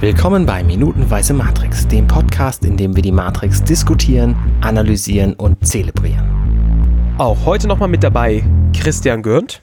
Willkommen 0.00 0.46
bei 0.46 0.64
Minutenweise 0.64 1.34
Matrix, 1.34 1.86
dem 1.86 2.06
Podcast, 2.06 2.64
in 2.64 2.78
dem 2.78 2.96
wir 2.96 3.02
die 3.02 3.12
Matrix 3.12 3.62
diskutieren, 3.62 4.34
analysieren 4.62 5.34
und 5.34 5.66
zelebrieren. 5.66 7.16
Auch 7.18 7.44
heute 7.44 7.68
nochmal 7.68 7.90
mit 7.90 8.02
dabei 8.02 8.42
Christian 8.74 9.22
Gürnt. 9.22 9.60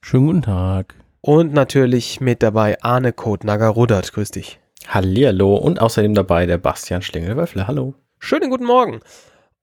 Schönen 0.00 0.26
guten 0.26 0.42
Tag. 0.42 0.94
Und 1.22 1.54
natürlich 1.54 2.20
mit 2.20 2.40
dabei 2.44 2.80
Arne 2.82 3.12
Kotnager-Rudert. 3.12 4.12
Grüß 4.12 4.30
dich. 4.30 4.60
Hallihallo 4.86 5.56
und 5.56 5.82
außerdem 5.82 6.14
dabei 6.14 6.46
der 6.46 6.58
Bastian 6.58 7.02
Schlingelwöffle. 7.02 7.66
Hallo. 7.66 7.94
Schönen 8.20 8.50
guten 8.50 8.64
Morgen. 8.64 9.00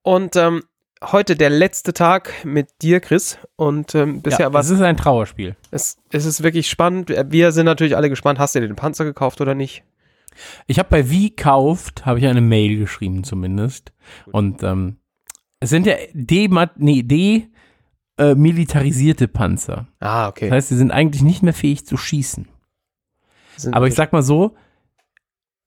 Und 0.01 0.35
ähm, 0.35 0.63
heute 1.03 1.35
der 1.35 1.49
letzte 1.49 1.93
Tag 1.93 2.45
mit 2.45 2.81
dir, 2.81 2.99
Chris. 2.99 3.37
Und 3.55 3.95
ähm, 3.95 4.21
bisher 4.21 4.47
ja, 4.47 4.53
war 4.53 4.61
es 4.61 4.69
ist 4.69 4.81
ein 4.81 4.97
Trauerspiel. 4.97 5.55
Es, 5.71 5.97
es 6.11 6.25
ist 6.25 6.43
wirklich 6.43 6.69
spannend. 6.69 7.09
Wir 7.09 7.51
sind 7.51 7.65
natürlich 7.65 7.95
alle 7.95 8.09
gespannt. 8.09 8.39
Hast 8.39 8.55
du 8.55 8.61
dir 8.61 8.67
den 8.67 8.75
Panzer 8.75 9.05
gekauft 9.05 9.41
oder 9.41 9.55
nicht? 9.55 9.83
Ich 10.67 10.79
habe 10.79 10.89
bei 10.89 11.09
Wie 11.09 11.35
kauft, 11.35 12.05
habe 12.05 12.19
ich 12.19 12.27
eine 12.27 12.41
Mail 12.41 12.77
geschrieben 12.77 13.23
zumindest. 13.23 13.93
Und 14.31 14.63
ähm, 14.63 14.97
es 15.59 15.69
sind 15.69 15.85
ja 15.85 15.95
D, 16.13 16.49
nee, 16.75 17.03
D 17.03 17.47
äh, 18.17 18.35
militarisierte 18.35 19.27
Panzer. 19.27 19.87
Ah, 19.99 20.27
okay. 20.27 20.49
Das 20.49 20.57
heißt, 20.57 20.69
sie 20.69 20.77
sind 20.77 20.91
eigentlich 20.91 21.23
nicht 21.23 21.43
mehr 21.43 21.53
fähig 21.53 21.85
zu 21.85 21.97
schießen. 21.97 22.47
Sind 23.57 23.73
Aber 23.73 23.87
ich 23.87 23.95
sag 23.95 24.11
mal 24.11 24.23
so, 24.23 24.55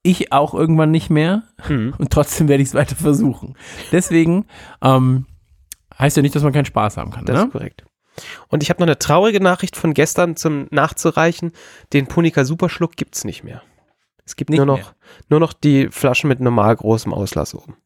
ich 0.03 0.33
auch 0.33 0.55
irgendwann 0.55 0.91
nicht 0.91 1.11
mehr 1.11 1.43
Hm. 1.63 1.95
und 1.99 2.11
trotzdem 2.11 2.49
werde 2.49 2.63
ich 2.63 2.69
es 2.71 2.75
weiter 2.75 2.97
versuchen. 2.97 3.57
Deswegen 3.93 4.47
ähm, 4.83 5.27
heißt 5.99 6.17
ja 6.17 6.23
nicht, 6.23 6.35
dass 6.35 6.43
man 6.43 6.53
keinen 6.53 6.65
Spaß 6.67 6.97
haben 6.97 7.11
kann. 7.11 7.25
Das 7.25 7.37
Ne? 7.41 7.45
ist 7.47 7.53
korrekt. 7.53 7.85
Und 8.49 8.63
ich 8.63 8.71
habe 8.71 8.81
noch 8.81 8.87
eine 8.87 8.99
traurige 8.99 9.41
Nachricht 9.41 9.77
von 9.77 9.95
gestern 9.95 10.35
zum 10.37 10.67
nachzureichen. 10.71 11.53
Den 11.93 12.07
Punika 12.09 12.45
Superschluck 12.45 12.97
gibt's 12.97 13.25
nicht 13.25 13.45
mehr. 13.45 13.63
Es 14.25 14.35
gibt 14.37 14.51
Nicht 14.51 14.59
nur 14.59 14.67
noch, 14.67 14.77
mehr. 14.79 14.95
nur 15.29 15.41
noch 15.41 15.53
die 15.53 15.89
Flaschen 15.89 16.29
mit 16.29 16.41
normal 16.41 16.75
großem 16.77 17.15
Auslass 17.15 17.55
oben. 17.55 17.77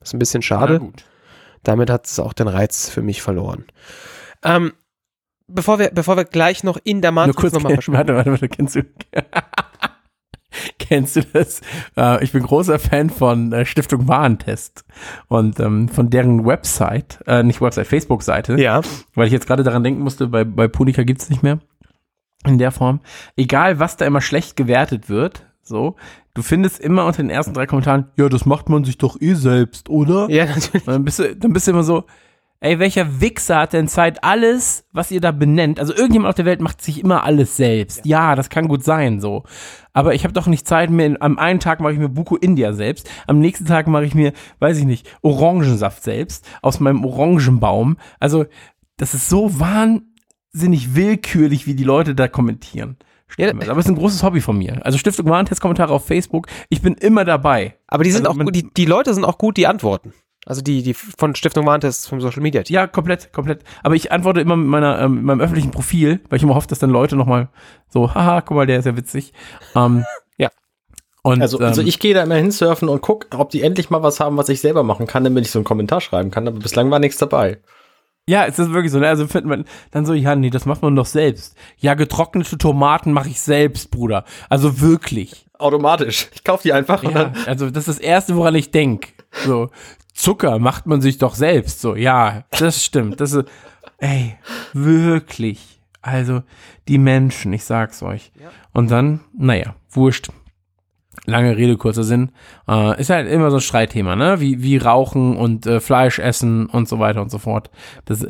Das 0.00 0.08
ist 0.10 0.14
ein 0.14 0.18
bisschen 0.18 0.42
schade. 0.42 0.80
Damit 1.64 1.90
hat 1.90 2.06
es 2.06 2.18
auch 2.18 2.32
den 2.32 2.48
Reiz 2.48 2.88
für 2.88 3.02
mich 3.02 3.20
verloren. 3.20 3.64
Ähm, 4.42 4.72
bevor, 5.48 5.78
wir, 5.78 5.90
bevor 5.90 6.16
wir 6.16 6.24
gleich 6.24 6.64
noch 6.64 6.78
in 6.82 7.02
der 7.02 7.12
Matrix 7.12 7.52
nochmal 7.52 7.76
warte, 7.88 8.14
warte, 8.14 8.30
warte, 8.30 8.48
kennst 8.48 8.76
du, 8.76 8.82
kennst 10.78 11.16
du 11.16 11.22
das? 11.22 11.60
Äh, 11.96 12.22
ich 12.24 12.32
bin 12.32 12.42
großer 12.42 12.78
Fan 12.78 13.10
von 13.10 13.52
äh, 13.52 13.64
Stiftung 13.64 14.08
Warentest 14.08 14.84
und 15.28 15.60
ähm, 15.60 15.88
von 15.88 16.10
deren 16.10 16.44
Website, 16.44 17.20
äh, 17.26 17.42
nicht 17.42 17.60
Website, 17.60 17.86
Facebook-Seite, 17.86 18.60
Ja, 18.60 18.80
weil 19.14 19.26
ich 19.26 19.32
jetzt 19.32 19.46
gerade 19.46 19.62
daran 19.62 19.84
denken 19.84 20.02
musste, 20.02 20.26
bei, 20.28 20.44
bei 20.44 20.68
Punica 20.68 21.02
gibt's 21.02 21.30
nicht 21.30 21.42
mehr 21.42 21.58
in 22.46 22.58
der 22.58 22.70
Form. 22.70 23.00
Egal, 23.36 23.78
was 23.78 23.96
da 23.96 24.06
immer 24.06 24.20
schlecht 24.20 24.56
gewertet 24.56 25.08
wird, 25.08 25.44
so, 25.62 25.96
du 26.34 26.42
findest 26.42 26.80
immer 26.80 27.04
unter 27.04 27.22
den 27.22 27.30
ersten 27.30 27.52
drei 27.52 27.66
Kommentaren, 27.66 28.06
ja, 28.16 28.28
das 28.28 28.46
macht 28.46 28.68
man 28.68 28.84
sich 28.84 28.98
doch 28.98 29.20
eh 29.20 29.34
selbst, 29.34 29.88
oder? 29.88 30.30
ja, 30.30 30.46
natürlich. 30.46 30.86
Und 30.86 30.92
dann 30.94 31.04
bist 31.04 31.18
du, 31.18 31.36
dann 31.36 31.52
bist 31.52 31.66
du 31.66 31.72
immer 31.72 31.82
so, 31.82 32.04
ey, 32.60 32.78
welcher 32.78 33.20
Wichser 33.20 33.58
hat 33.58 33.72
denn 33.72 33.88
Zeit, 33.88 34.24
alles, 34.24 34.84
was 34.92 35.10
ihr 35.10 35.20
da 35.20 35.30
benennt? 35.30 35.78
Also 35.78 35.94
irgendjemand 35.94 36.30
auf 36.30 36.34
der 36.34 36.44
Welt 36.44 36.60
macht 36.60 36.82
sich 36.82 37.00
immer 37.00 37.24
alles 37.24 37.56
selbst. 37.56 38.04
Ja, 38.04 38.34
das 38.34 38.50
kann 38.50 38.68
gut 38.68 38.84
sein, 38.84 39.20
so. 39.20 39.44
Aber 39.92 40.14
ich 40.14 40.24
habe 40.24 40.34
doch 40.34 40.46
nicht 40.46 40.66
Zeit 40.66 40.90
mehr. 40.90 41.16
Am 41.20 41.38
einen 41.38 41.60
Tag 41.60 41.80
mache 41.80 41.92
ich 41.92 41.98
mir 41.98 42.08
Buko 42.08 42.36
India 42.36 42.72
selbst. 42.72 43.08
Am 43.26 43.38
nächsten 43.38 43.66
Tag 43.66 43.86
mache 43.86 44.04
ich 44.04 44.14
mir, 44.14 44.32
weiß 44.58 44.78
ich 44.78 44.84
nicht, 44.84 45.08
Orangensaft 45.22 46.02
selbst 46.02 46.46
aus 46.62 46.80
meinem 46.80 47.04
Orangenbaum. 47.04 47.96
Also, 48.18 48.46
das 48.96 49.14
ist 49.14 49.28
so 49.28 49.60
wahnsinnig 49.60 50.94
willkürlich, 50.94 51.66
wie 51.66 51.74
die 51.74 51.84
Leute 51.84 52.14
da 52.14 52.26
kommentieren. 52.26 52.96
Ja, 53.36 53.50
Aber 53.50 53.72
es 53.72 53.84
ist 53.84 53.88
ein 53.88 53.96
großes 53.96 54.22
Hobby 54.22 54.40
von 54.40 54.56
mir. 54.56 54.80
Also 54.84 54.96
Stiftung 54.96 55.26
Warentest-Kommentare 55.26 55.92
auf 55.92 56.06
Facebook. 56.06 56.48
Ich 56.70 56.80
bin 56.80 56.94
immer 56.94 57.24
dabei. 57.24 57.76
Aber 57.86 58.02
die 58.02 58.10
sind 58.10 58.26
Also 58.26 58.40
auch 58.40 58.44
gut, 58.44 58.56
die, 58.56 58.72
die 58.72 58.86
Leute 58.86 59.12
sind 59.12 59.24
auch 59.24 59.36
gut, 59.38 59.58
die 59.58 59.66
antworten. 59.66 60.14
Also 60.48 60.62
die, 60.62 60.82
die 60.82 60.94
von 60.94 61.34
Stiftung 61.34 61.66
Warentest 61.66 62.08
vom 62.08 62.20
Social 62.20 62.40
Media 62.42 62.62
Team. 62.62 62.74
Ja, 62.74 62.86
komplett, 62.86 63.32
komplett. 63.32 63.62
Aber 63.82 63.94
ich 63.94 64.10
antworte 64.12 64.40
immer 64.40 64.56
mit 64.56 64.66
meiner, 64.68 64.98
ähm, 65.00 65.22
meinem 65.22 65.40
öffentlichen 65.40 65.70
Profil, 65.70 66.20
weil 66.30 66.38
ich 66.38 66.42
immer 66.42 66.54
hoffe, 66.54 66.66
dass 66.68 66.78
dann 66.78 66.90
Leute 66.90 67.16
nochmal 67.16 67.48
so, 67.88 68.14
haha, 68.14 68.40
guck 68.40 68.56
mal, 68.56 68.66
der 68.66 68.78
ist 68.78 68.86
ja 68.86 68.96
witzig. 68.96 69.32
Ähm, 69.76 70.04
Ja. 70.38 70.50
Und, 71.22 71.42
Also, 71.42 71.58
also 71.58 71.82
ähm, 71.82 71.86
ich 71.88 71.98
gehe 71.98 72.14
da 72.14 72.22
immer 72.22 72.36
hinsurfen 72.36 72.88
und 72.88 73.02
guck, 73.02 73.26
ob 73.36 73.50
die 73.50 73.62
endlich 73.62 73.90
mal 73.90 74.02
was 74.02 74.20
haben, 74.20 74.36
was 74.36 74.48
ich 74.48 74.60
selber 74.60 74.82
machen 74.84 75.06
kann, 75.06 75.24
damit 75.24 75.44
ich 75.44 75.50
so 75.50 75.58
einen 75.58 75.64
Kommentar 75.64 76.00
schreiben 76.00 76.30
kann. 76.30 76.48
Aber 76.48 76.58
bislang 76.60 76.90
war 76.90 76.98
nichts 77.00 77.18
dabei. 77.18 77.58
ja, 78.26 78.46
es 78.46 78.58
ist 78.58 78.72
wirklich 78.72 78.92
so, 78.92 78.98
ne? 79.00 79.08
Also 79.08 79.26
findet 79.26 79.48
man 79.50 79.64
dann 79.90 80.06
so, 80.06 80.14
ja, 80.14 80.34
nee, 80.36 80.48
das 80.50 80.64
macht 80.64 80.80
man 80.82 80.94
doch 80.96 81.06
selbst. 81.06 81.56
Ja, 81.78 81.94
getrocknete 81.94 82.56
Tomaten 82.56 83.12
mache 83.12 83.28
ich 83.30 83.40
selbst, 83.40 83.90
Bruder. 83.90 84.24
Also 84.48 84.80
wirklich. 84.80 85.46
Automatisch. 85.58 86.28
Ich 86.34 86.44
kaufe 86.44 86.62
die 86.62 86.72
einfach 86.72 87.02
und 87.02 87.14
Ja, 87.14 87.24
dann. 87.24 87.36
also 87.46 87.68
das 87.68 87.88
ist 87.88 87.98
das 87.98 87.98
Erste, 87.98 88.36
woran 88.36 88.54
ich 88.54 88.70
denk. 88.70 89.08
So, 89.44 89.70
Zucker 90.18 90.58
macht 90.58 90.86
man 90.86 91.00
sich 91.00 91.18
doch 91.18 91.36
selbst. 91.36 91.80
So, 91.80 91.94
ja, 91.94 92.42
das 92.58 92.84
stimmt. 92.84 93.20
Das 93.20 93.32
ist, 93.32 93.48
ey, 93.98 94.36
wirklich. 94.72 95.80
Also, 96.02 96.42
die 96.88 96.98
Menschen, 96.98 97.52
ich 97.52 97.62
sag's 97.62 98.02
euch. 98.02 98.32
Und 98.72 98.90
dann, 98.90 99.20
naja, 99.36 99.76
wurscht. 99.90 100.30
Lange 101.26 101.56
Rede, 101.56 101.76
kurzer 101.76 102.02
Sinn. 102.02 102.32
Äh, 102.66 103.00
ist 103.00 103.10
halt 103.10 103.28
immer 103.28 103.50
so 103.50 103.58
ein 103.58 103.62
Streitthema, 103.62 104.16
ne? 104.16 104.40
Wie, 104.40 104.60
wie 104.60 104.76
Rauchen 104.76 105.36
und 105.36 105.66
äh, 105.66 105.78
Fleisch 105.78 106.18
essen 106.18 106.66
und 106.66 106.88
so 106.88 106.98
weiter 106.98 107.22
und 107.22 107.30
so 107.30 107.38
fort. 107.38 107.70
Das, 108.04 108.26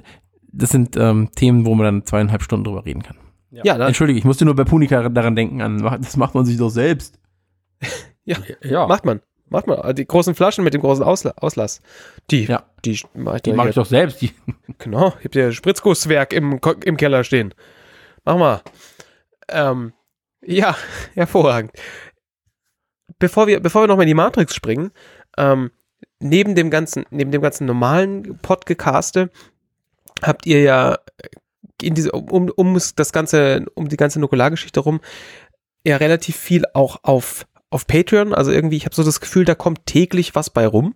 das 0.53 0.71
sind 0.71 0.95
ähm, 0.97 1.31
Themen, 1.37 1.65
wo 1.65 1.75
man 1.75 1.85
dann 1.85 2.05
zweieinhalb 2.05 2.43
Stunden 2.43 2.65
drüber 2.65 2.85
reden 2.85 3.03
kann. 3.03 3.17
Ja, 3.51 3.79
da, 3.79 3.87
Entschuldige, 3.87 4.19
ich 4.19 4.27
musste 4.27 4.45
nur 4.45 4.57
bei 4.57 4.65
Punika 4.65 5.09
daran 5.09 5.37
denken, 5.37 5.63
an, 5.63 5.83
das 6.03 6.19
macht 6.19 6.35
man 6.35 6.45
sich 6.45 6.59
doch 6.59 6.71
selbst. 6.71 7.19
Ja. 8.63 8.87
macht 8.87 9.07
man. 9.07 9.23
Macht 9.51 9.67
man. 9.67 9.79
Also 9.79 9.93
Die 9.95 10.07
großen 10.07 10.35
Flaschen 10.35 10.65
mit 10.65 10.75
dem 10.75 10.81
großen 10.81 11.05
Ausla 11.05 11.33
Auslass. 11.37 11.81
Die, 12.31 12.45
Ja. 12.45 12.65
die 12.85 13.01
mach 13.15 13.37
ich 13.37 13.43
Die 13.43 13.53
mache 13.53 13.71
ich 13.71 13.75
doch 13.75 13.87
selbst. 13.87 14.21
Die, 14.23 14.33
Genau, 14.79 15.15
ich 15.19 15.25
hab 15.27 15.35
ja 15.35 15.53
Spritzgusswerk 15.53 16.33
im, 16.33 16.61
im 16.85 16.97
Keller 16.97 17.25
stehen. 17.25 17.55
Mach 18.25 18.37
mal. 18.37 18.63
Ähm, 19.49 19.93
ja, 20.43 20.77
hervorragend. 21.15 21.73
Bevor 23.19 23.47
wir, 23.47 23.61
bevor 23.61 23.83
wir 23.83 23.89
nochmal 23.89 24.05
in 24.05 24.09
die 24.09 24.15
Matrix 24.15 24.55
springen, 24.55 24.93
ähm, 25.37 25.71
neben 26.21 26.55
dem 26.55 26.71
ganzen, 26.71 27.05
neben 27.11 27.31
dem 27.33 27.43
ganzen 27.43 27.67
normalen 27.67 28.39
Podcaste 28.43 29.31
habt 30.23 30.47
ihr 30.47 30.61
ja 30.63 30.99
in 31.83 31.95
diese, 31.95 32.13
um, 32.13 32.51
um 32.55 32.75
das 32.75 33.13
ganze, 33.13 33.65
um 33.75 33.89
die 33.89 33.97
ganze 33.97 34.21
Nukulargeschichte 34.21 34.81
rum, 34.81 35.01
ja 35.85 35.97
relativ 35.97 36.37
viel 36.37 36.65
auch 36.75 36.99
auf, 37.03 37.47
auf 37.71 37.87
Patreon. 37.87 38.35
Also 38.35 38.51
irgendwie, 38.51 38.77
ich 38.77 38.85
habe 38.85 38.95
so 38.95 39.05
das 39.05 39.21
Gefühl, 39.21 39.45
da 39.45 39.55
kommt 39.55 39.87
täglich 39.87 40.35
was 40.35 40.51
bei 40.51 40.67
rum. 40.67 40.95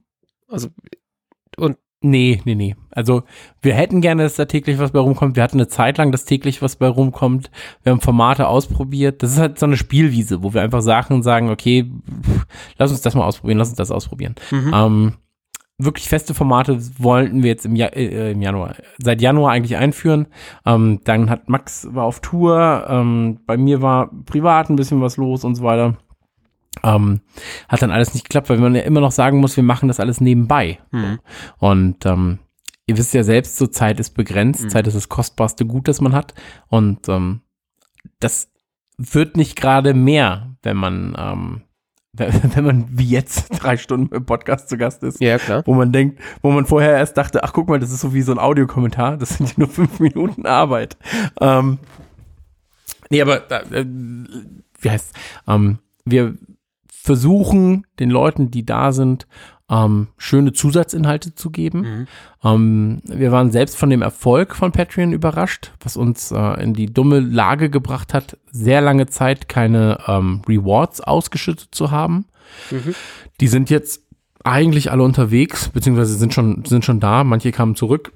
Also, 0.49 0.69
Nee, 2.03 2.43
nee, 2.45 2.57
nee. 2.57 2.75
Also 2.91 3.23
wir 3.63 3.75
hätten 3.75 4.01
gerne, 4.01 4.25
dass 4.25 4.35
da 4.35 4.45
täglich 4.45 4.79
was 4.79 4.91
bei 4.91 4.99
rumkommt. 4.99 5.37
Wir 5.37 5.43
hatten 5.43 5.59
eine 5.59 5.69
Zeit 5.69 5.99
lang, 5.99 6.11
dass 6.11 6.25
täglich 6.25 6.61
was 6.61 6.77
bei 6.77 6.89
rumkommt. 6.89 7.51
Wir 7.85 7.93
haben 7.93 8.01
Formate 8.01 8.49
ausprobiert. 8.49 9.23
Das 9.23 9.33
ist 9.33 9.39
halt 9.39 9.59
so 9.59 9.67
eine 9.67 9.77
Spielwiese, 9.77 10.43
wo 10.43 10.53
wir 10.53 10.63
einfach 10.63 10.83
Sachen 10.83 11.23
sagen, 11.23 11.49
okay, 11.49 11.91
pff, 12.25 12.47
lass 12.77 12.91
uns 12.91 13.03
das 13.03 13.15
mal 13.15 13.25
ausprobieren, 13.25 13.59
lass 13.59 13.69
uns 13.69 13.79
das 13.79 13.93
ausprobieren. 13.93 14.35
mhm. 14.51 14.73
Ähm, 14.75 15.13
wirklich 15.79 16.09
feste 16.09 16.35
Formate 16.35 16.79
wollten 16.99 17.43
wir 17.43 17.51
jetzt 17.51 17.67
im, 17.67 17.77
ja 17.77 17.87
äh, 17.87 18.33
im 18.33 18.43
Januar, 18.43 18.75
seit 18.99 19.21
Januar 19.23 19.53
eigentlich 19.53 19.77
einführen. 19.77 20.27
Ähm, 20.67 21.01
dann 21.05 21.31
hat 21.31 21.49
Max 21.49 21.87
war 21.91 22.05
auf 22.05 22.21
Tour, 22.21 22.87
ähm, 22.89 23.41
bei 23.47 23.57
mir 23.57 23.81
war 23.81 24.11
privat 24.27 24.71
ein 24.71 24.77
bisschen 24.77 25.01
was 25.01 25.17
los 25.17 25.45
und 25.45 25.55
so 25.55 25.63
weiter. 25.63 25.97
Ähm, 26.83 27.21
hat 27.69 27.83
dann 27.83 27.91
alles 27.91 28.15
nicht 28.15 28.25
geklappt, 28.25 28.49
weil 28.49 28.59
man 28.59 28.75
ja 28.75 28.83
immer 28.83 29.01
noch 29.01 29.13
sagen 29.13 29.39
muss, 29.39 29.57
wir 29.57 29.65
machen 29.65 29.89
das 29.89 30.01
alles 30.01 30.21
nebenbei. 30.21 30.79
Mhm. 30.91 31.19
Und 31.59 32.07
ähm, 32.07 32.39
ihr 32.87 32.97
wisst 32.97 33.15
ja 33.15 33.25
selbst, 33.25 33.57
so 33.57 33.67
Zeit 33.67 34.01
ist 34.01 34.11
begrenzt. 34.11 34.65
Mhm. 34.65 34.71
Zeit 34.71 34.87
ist 34.87 34.97
das 34.97 35.09
kostbarste 35.09 35.67
Gut, 35.67 35.89
das 35.89 36.01
man 36.01 36.15
hat. 36.15 36.35
Und 36.69 37.09
ähm, 37.09 37.43
das 38.21 38.51
wird 38.97 39.37
nicht 39.37 39.57
gerade 39.57 39.95
mehr, 39.95 40.55
wenn 40.63 40.77
man, 40.77 41.15
ähm, 41.19 41.63
wenn 42.15 42.65
man 42.65 42.87
wie 42.91 43.09
jetzt 43.09 43.49
drei 43.63 43.77
Stunden 43.77 44.15
im 44.15 44.25
Podcast 44.25 44.69
zu 44.69 44.77
Gast 44.77 45.03
ist. 45.03 45.21
ja, 45.21 45.39
klar. 45.39 45.63
Wo 45.67 45.75
man 45.75 45.93
denkt, 45.93 46.21
wo 46.41 46.51
man 46.51 46.67
vorher 46.67 46.97
erst 46.97 47.17
dachte, 47.17 47.45
ach 47.45 47.53
guck 47.53 47.69
mal, 47.69 47.81
das 47.81 47.91
ist 47.91 48.01
so 48.01 48.15
wie 48.15 48.23
so 48.23 48.33
ein 48.33 48.39
Audiokommentar, 48.39 49.17
das 49.17 49.37
sind 49.37 49.51
ja 49.51 49.55
nur 49.59 49.69
fünf 49.69 50.01
Minuten 50.01 50.47
Arbeit. 50.47 50.97
Ähm, 51.41 51.79
nee, 53.11 53.23
aber 53.23 53.51
äh, 53.51 53.85
wie 53.85 54.91
heißt 54.91 55.15
ähm, 55.47 55.79
wir 56.05 56.37
versuchen 57.03 57.85
den 57.99 58.11
Leuten, 58.11 58.53
die 58.53 58.65
da 58.65 58.93
sind, 58.93 59.27
ähm, 59.69 60.09
schöne 60.19 60.53
Zusatzinhalte 60.53 61.35
zu 61.35 61.51
geben. 61.51 61.81
Mhm. 61.81 62.07
Ähm, 62.45 63.03
wir 63.07 63.33
waren 63.33 63.51
selbst 63.51 63.77
von 63.77 63.91
dem 63.91 64.03
Erfolg 64.03 64.55
von 64.55 64.71
Patreon 64.71 65.13
überrascht, 65.13 65.73
was 65.81 65.97
uns 65.97 66.31
äh, 66.31 66.63
in 66.63 66.75
die 66.75 66.87
dumme 66.87 67.19
Lage 67.19 67.71
gebracht 67.71 68.15
hat, 68.15 68.39
sehr 68.53 68.81
lange 68.81 69.07
Zeit 69.07 69.49
keine 69.49 69.99
ähm, 70.07 70.43
Rewards 70.49 71.01
ausgeschüttet 71.01 71.75
zu 71.75 71.91
haben. 71.91 72.27
Mhm. 72.71 72.95
Die 73.41 73.49
sind 73.49 73.69
jetzt 73.69 74.03
eigentlich 74.45 74.93
alle 74.93 75.03
unterwegs, 75.03 75.71
beziehungsweise 75.71 76.15
sind 76.15 76.33
schon, 76.33 76.65
sind 76.65 76.85
schon 76.85 77.01
da. 77.01 77.25
Manche 77.25 77.51
kamen 77.51 77.75
zurück. 77.75 78.13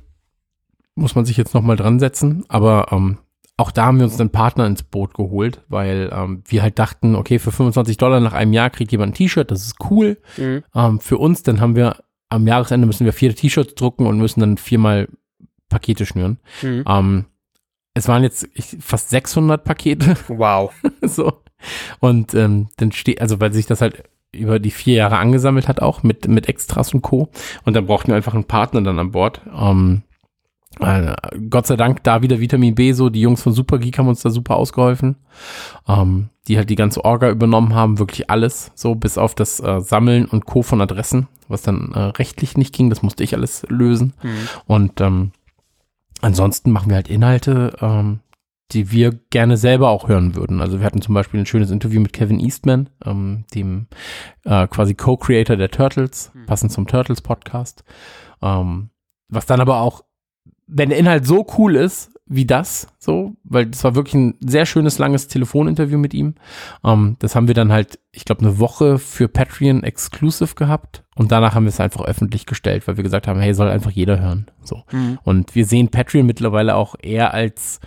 Muss 0.94 1.16
man 1.16 1.24
sich 1.24 1.36
jetzt 1.36 1.54
nochmal 1.54 1.76
dran 1.76 1.98
setzen. 1.98 2.44
Aber 2.48 2.88
ähm, 2.92 3.18
auch 3.56 3.70
da 3.70 3.86
haben 3.86 3.98
wir 3.98 4.04
uns 4.04 4.20
einen 4.20 4.30
Partner 4.30 4.66
ins 4.66 4.82
Boot 4.82 5.14
geholt, 5.14 5.62
weil 5.68 6.10
ähm, 6.12 6.42
wir 6.46 6.62
halt 6.62 6.78
dachten, 6.78 7.14
okay, 7.14 7.38
für 7.38 7.52
25 7.52 7.96
Dollar 7.96 8.20
nach 8.20 8.34
einem 8.34 8.52
Jahr 8.52 8.70
kriegt 8.70 8.92
jemand 8.92 9.12
ein 9.12 9.14
T-Shirt, 9.14 9.50
das 9.50 9.62
ist 9.62 9.76
cool. 9.90 10.18
Mhm. 10.36 10.62
Ähm, 10.74 11.00
für 11.00 11.16
uns, 11.16 11.42
dann 11.42 11.60
haben 11.60 11.74
wir 11.74 11.96
am 12.28 12.46
Jahresende 12.46 12.86
müssen 12.86 13.04
wir 13.04 13.12
vier 13.12 13.34
T-Shirts 13.34 13.74
drucken 13.74 14.06
und 14.06 14.18
müssen 14.18 14.40
dann 14.40 14.58
viermal 14.58 15.08
Pakete 15.68 16.04
schnüren. 16.06 16.38
Mhm. 16.62 16.84
Ähm, 16.86 17.24
es 17.94 18.08
waren 18.08 18.22
jetzt 18.22 18.46
ich, 18.52 18.76
fast 18.80 19.10
600 19.10 19.64
Pakete, 19.64 20.16
Wow. 20.28 20.72
so. 21.00 21.32
Und 22.00 22.34
ähm, 22.34 22.68
dann 22.76 22.92
steht, 22.92 23.22
also 23.22 23.40
weil 23.40 23.52
sich 23.52 23.66
das 23.66 23.80
halt 23.80 24.04
über 24.34 24.58
die 24.58 24.70
vier 24.70 24.96
Jahre 24.96 25.16
angesammelt 25.16 25.66
hat, 25.66 25.80
auch 25.80 26.02
mit, 26.02 26.28
mit 26.28 26.48
Extras 26.48 26.92
und 26.92 27.00
Co. 27.00 27.30
Und 27.64 27.74
dann 27.74 27.86
brauchten 27.86 28.08
wir 28.08 28.16
einfach 28.16 28.34
einen 28.34 28.44
Partner 28.44 28.82
dann 28.82 28.98
an 28.98 29.12
Bord. 29.12 29.40
Ähm, 29.56 30.02
äh, 30.80 31.14
Gott 31.50 31.66
sei 31.66 31.76
Dank 31.76 32.02
da 32.04 32.22
wieder 32.22 32.40
Vitamin 32.40 32.74
B, 32.74 32.92
so 32.92 33.08
die 33.10 33.20
Jungs 33.20 33.42
von 33.42 33.52
Super 33.52 33.78
Geek 33.78 33.98
haben 33.98 34.08
uns 34.08 34.22
da 34.22 34.30
super 34.30 34.56
ausgeholfen. 34.56 35.16
Ähm, 35.88 36.28
die 36.48 36.56
halt 36.56 36.70
die 36.70 36.76
ganze 36.76 37.04
Orga 37.04 37.28
übernommen 37.30 37.74
haben, 37.74 37.98
wirklich 37.98 38.30
alles, 38.30 38.70
so 38.74 38.94
bis 38.94 39.18
auf 39.18 39.34
das 39.34 39.58
äh, 39.60 39.80
Sammeln 39.80 40.26
und 40.26 40.46
Co. 40.46 40.62
von 40.62 40.80
Adressen, 40.80 41.26
was 41.48 41.62
dann 41.62 41.92
äh, 41.92 41.98
rechtlich 41.98 42.56
nicht 42.56 42.72
ging, 42.74 42.88
das 42.88 43.02
musste 43.02 43.24
ich 43.24 43.34
alles 43.34 43.66
lösen. 43.68 44.14
Mhm. 44.22 44.48
Und 44.66 45.00
ähm, 45.00 45.32
ansonsten 46.20 46.70
machen 46.70 46.88
wir 46.90 46.96
halt 46.96 47.08
Inhalte, 47.08 47.72
ähm, 47.80 48.20
die 48.72 48.90
wir 48.90 49.12
gerne 49.30 49.56
selber 49.56 49.90
auch 49.90 50.08
hören 50.08 50.34
würden. 50.34 50.60
Also 50.60 50.78
wir 50.78 50.86
hatten 50.86 51.02
zum 51.02 51.14
Beispiel 51.14 51.40
ein 51.40 51.46
schönes 51.46 51.70
Interview 51.70 52.00
mit 52.00 52.12
Kevin 52.12 52.40
Eastman, 52.40 52.90
ähm, 53.04 53.44
dem 53.54 53.86
äh, 54.44 54.66
quasi 54.68 54.94
Co-Creator 54.94 55.56
der 55.56 55.70
Turtles, 55.70 56.30
Mhm. 56.34 56.46
passend 56.46 56.72
zum 56.72 56.86
Turtles 56.86 57.20
Podcast. 57.22 57.84
Ähm, 58.42 58.90
was 59.28 59.46
dann 59.46 59.60
aber 59.60 59.80
auch, 59.80 60.04
wenn 60.66 60.88
der 60.88 60.98
Inhalt 60.98 61.26
so 61.26 61.46
cool 61.58 61.76
ist 61.76 62.12
wie 62.28 62.44
das, 62.44 62.88
so, 62.98 63.36
weil 63.44 63.66
das 63.66 63.84
war 63.84 63.94
wirklich 63.94 64.14
ein 64.14 64.34
sehr 64.40 64.66
schönes, 64.66 64.98
langes 64.98 65.28
Telefoninterview 65.28 65.96
mit 65.96 66.12
ihm. 66.12 66.34
Ähm, 66.82 67.16
das 67.20 67.36
haben 67.36 67.46
wir 67.46 67.54
dann 67.54 67.70
halt, 67.70 68.00
ich 68.10 68.24
glaube, 68.24 68.40
eine 68.40 68.58
Woche 68.58 68.98
für 68.98 69.28
Patreon 69.28 69.84
exclusive 69.84 70.56
gehabt 70.56 71.04
und 71.14 71.30
danach 71.30 71.54
haben 71.54 71.64
wir 71.64 71.70
es 71.70 71.78
einfach 71.78 72.04
öffentlich 72.04 72.46
gestellt, 72.46 72.88
weil 72.88 72.96
wir 72.96 73.04
gesagt 73.04 73.28
haben, 73.28 73.38
hey, 73.38 73.54
soll 73.54 73.68
einfach 73.68 73.92
jeder 73.92 74.20
hören. 74.20 74.50
So. 74.62 74.82
Mhm. 74.90 75.20
Und 75.22 75.54
wir 75.54 75.66
sehen 75.66 75.90
Patreon 75.90 76.26
mittlerweile 76.26 76.74
auch 76.74 76.96
eher 77.00 77.32
als, 77.32 77.78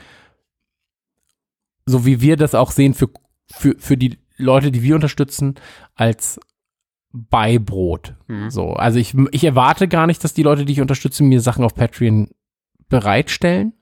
so 1.86 2.06
wie 2.06 2.22
wir 2.22 2.38
das 2.38 2.56
auch 2.56 2.72
sehen 2.72 2.94
für, 2.94 3.10
für, 3.52 3.76
für 3.78 3.98
die 3.98 4.20
Leute, 4.38 4.72
die 4.72 4.84
wir 4.84 4.96
unterstützen, 4.96 5.56
als 5.96 6.40
Beibrot. 7.12 8.16
Mhm. 8.28 8.50
So, 8.50 8.72
also 8.72 9.00
ich, 9.00 9.16
ich 9.32 9.44
erwarte 9.44 9.90
gar 9.90 10.08
nicht, 10.08 10.24
dass 10.24 10.34
die 10.34 10.44
Leute, 10.44 10.64
die 10.64 10.74
ich 10.74 10.82
unterstütze, 10.82 11.24
mir 11.24 11.42
Sachen 11.42 11.66
auf 11.66 11.76
Patreon 11.76 12.30
bereitstellen. 12.90 13.74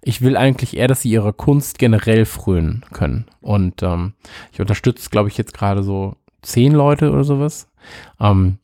Ich 0.00 0.22
will 0.22 0.36
eigentlich 0.36 0.76
eher, 0.76 0.88
dass 0.88 1.02
sie 1.02 1.10
ihrer 1.10 1.32
Kunst 1.32 1.78
generell 1.78 2.24
frönen 2.24 2.84
können. 2.92 3.26
Und 3.40 3.82
ähm, 3.82 4.14
ich 4.52 4.60
unterstütze, 4.60 5.10
glaube 5.10 5.28
ich, 5.28 5.36
jetzt 5.36 5.54
gerade 5.54 5.82
so 5.82 6.16
zehn 6.42 6.72
Leute 6.72 7.10
oder 7.10 7.24
sowas. 7.24 7.68
Ähm, 8.20 8.58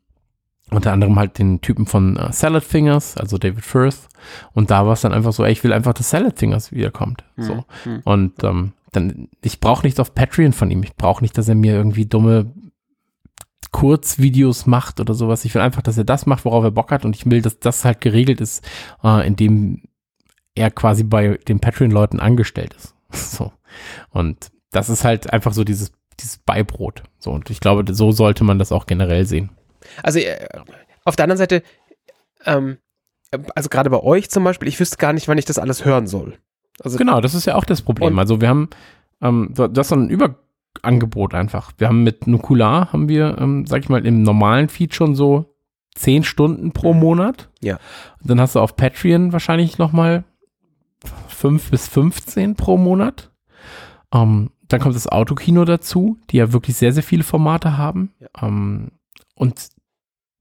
unter 0.71 0.93
anderem 0.93 1.19
halt 1.19 1.39
den 1.39 1.61
Typen 1.61 1.87
von 1.87 2.17
äh, 2.17 2.33
Salad 2.33 2.65
Fingers, 2.65 3.17
also 3.17 3.37
David 3.37 3.65
Firth. 3.65 4.09
Und 4.55 4.71
da 4.71 4.87
war 4.87 4.95
es 4.95 5.03
dann 5.03 5.13
einfach 5.13 5.33
so, 5.33 5.45
ey, 5.45 5.53
ich 5.53 5.63
will 5.65 5.73
einfach, 5.73 5.93
dass 5.93 6.11
Salad 6.11 6.39
Fingers 6.39 6.73
wiederkommt. 6.73 7.25
So. 7.37 7.65
Mhm. 7.85 8.01
Und 8.05 8.45
ähm, 8.45 8.73
dann, 8.93 9.29
ich 9.43 9.61
brauche 9.61 9.85
nichts 9.85 10.01
auf 10.01 10.15
Patreon 10.15 10.53
von 10.53 10.71
ihm. 10.71 10.83
Ich 10.83 10.95
brauche 10.97 11.23
nicht, 11.23 11.37
dass 11.37 11.49
er 11.49 11.55
mir 11.55 11.75
irgendwie 11.75 12.07
dumme 12.07 12.53
Kurzvideos 13.73 14.67
macht 14.67 15.01
oder 15.01 15.15
sowas. 15.15 15.45
Ich 15.45 15.55
will 15.55 15.63
einfach, 15.63 15.83
dass 15.83 15.99
er 15.99 16.05
das 16.05 16.27
macht, 16.27 16.45
worauf 16.45 16.63
er 16.65 16.71
Bock 16.71 16.91
hat. 16.93 17.05
Und 17.05 17.17
ich 17.17 17.29
will, 17.29 17.43
dass 17.43 17.59
das 17.59 17.85
halt 17.85 18.01
geregelt 18.01 18.41
ist, 18.41 18.65
äh, 19.03 19.27
indem 19.27 19.83
er 20.55 20.71
quasi 20.71 21.03
bei 21.05 21.39
den 21.49 21.59
Patreon-Leuten 21.61 22.21
angestellt 22.21 22.75
ist. 22.75 22.95
So. 23.13 23.53
Und 24.11 24.51
das 24.71 24.89
ist 24.89 25.05
halt 25.05 25.33
einfach 25.33 25.53
so 25.53 25.65
dieses, 25.65 25.93
dieses 26.21 26.39
Beibrot. 26.39 27.03
So. 27.19 27.31
Und 27.31 27.51
ich 27.51 27.61
glaube, 27.61 27.93
so 27.95 28.13
sollte 28.13 28.45
man 28.45 28.59
das 28.59 28.73
auch 28.73 28.87
generell 28.87 29.27
sehen. 29.27 29.51
Also 30.03 30.19
äh, 30.21 30.47
auf 31.05 31.17
der 31.17 31.25
anderen 31.25 31.39
Seite, 31.39 31.63
ähm, 32.47 32.79
also 33.55 33.69
gerade 33.69 33.91
bei 33.91 34.01
euch 34.03 34.31
zum 34.31 34.45
Beispiel, 34.45 34.69
ich 34.69 34.79
wüsste 34.81 34.97
gar 34.99 35.13
nicht, 35.13 35.29
wann 35.29 35.39
ich 35.39 35.45
das 35.47 35.59
alles 35.59 35.85
hören 35.85 36.07
soll. 36.07 36.39
Also 36.81 36.97
Genau, 36.99 37.21
das 37.21 37.35
ist 37.35 37.47
ja 37.47 37.55
auch 37.55 37.65
das 37.65 37.83
Problem. 37.83 38.19
Also 38.19 38.41
wir 38.41 38.49
haben, 38.49 38.69
ähm, 39.21 39.51
du- 39.55 39.69
das 39.69 39.87
ist 39.87 39.91
so 39.91 39.97
ein 39.97 40.11
Überangebot 40.79 41.35
einfach. 41.35 41.73
Wir 41.79 41.89
haben 41.89 42.03
mit 42.03 42.27
Nukular, 42.27 42.93
haben 42.93 43.09
wir, 43.09 43.37
ähm, 43.39 43.67
sag 43.67 43.83
ich 43.83 43.89
mal, 43.89 44.05
im 44.05 44.23
normalen 44.23 44.69
Feed 44.69 44.95
schon 44.95 45.15
so 45.15 45.55
10 45.95 46.25
Stunden 46.25 46.73
pro 46.73 46.95
Monat. 46.95 47.51
Ja. 47.61 47.79
Dann 48.23 48.41
hast 48.41 48.55
du 48.55 48.61
auf 48.61 48.77
Patreon 48.77 49.33
wahrscheinlich 49.33 49.79
nochmal 49.79 50.25
5 51.29 51.71
bis 51.71 51.89
15 51.89 52.57
pro 52.57 52.77
Monat. 52.77 53.31
Ähm, 54.13 54.51
dann 54.69 54.81
kommt 54.81 54.95
das 54.95 55.07
Autokino 55.09 55.65
dazu, 55.65 56.19
die 56.31 56.39
ja 56.39 56.53
wirklich 56.53 56.77
sehr, 56.77 56.93
sehr 56.93 57.03
viele 57.03 57.25
Formate 57.25 57.77
haben. 57.77 58.13
Ähm, 58.41 58.93
und 59.35 59.69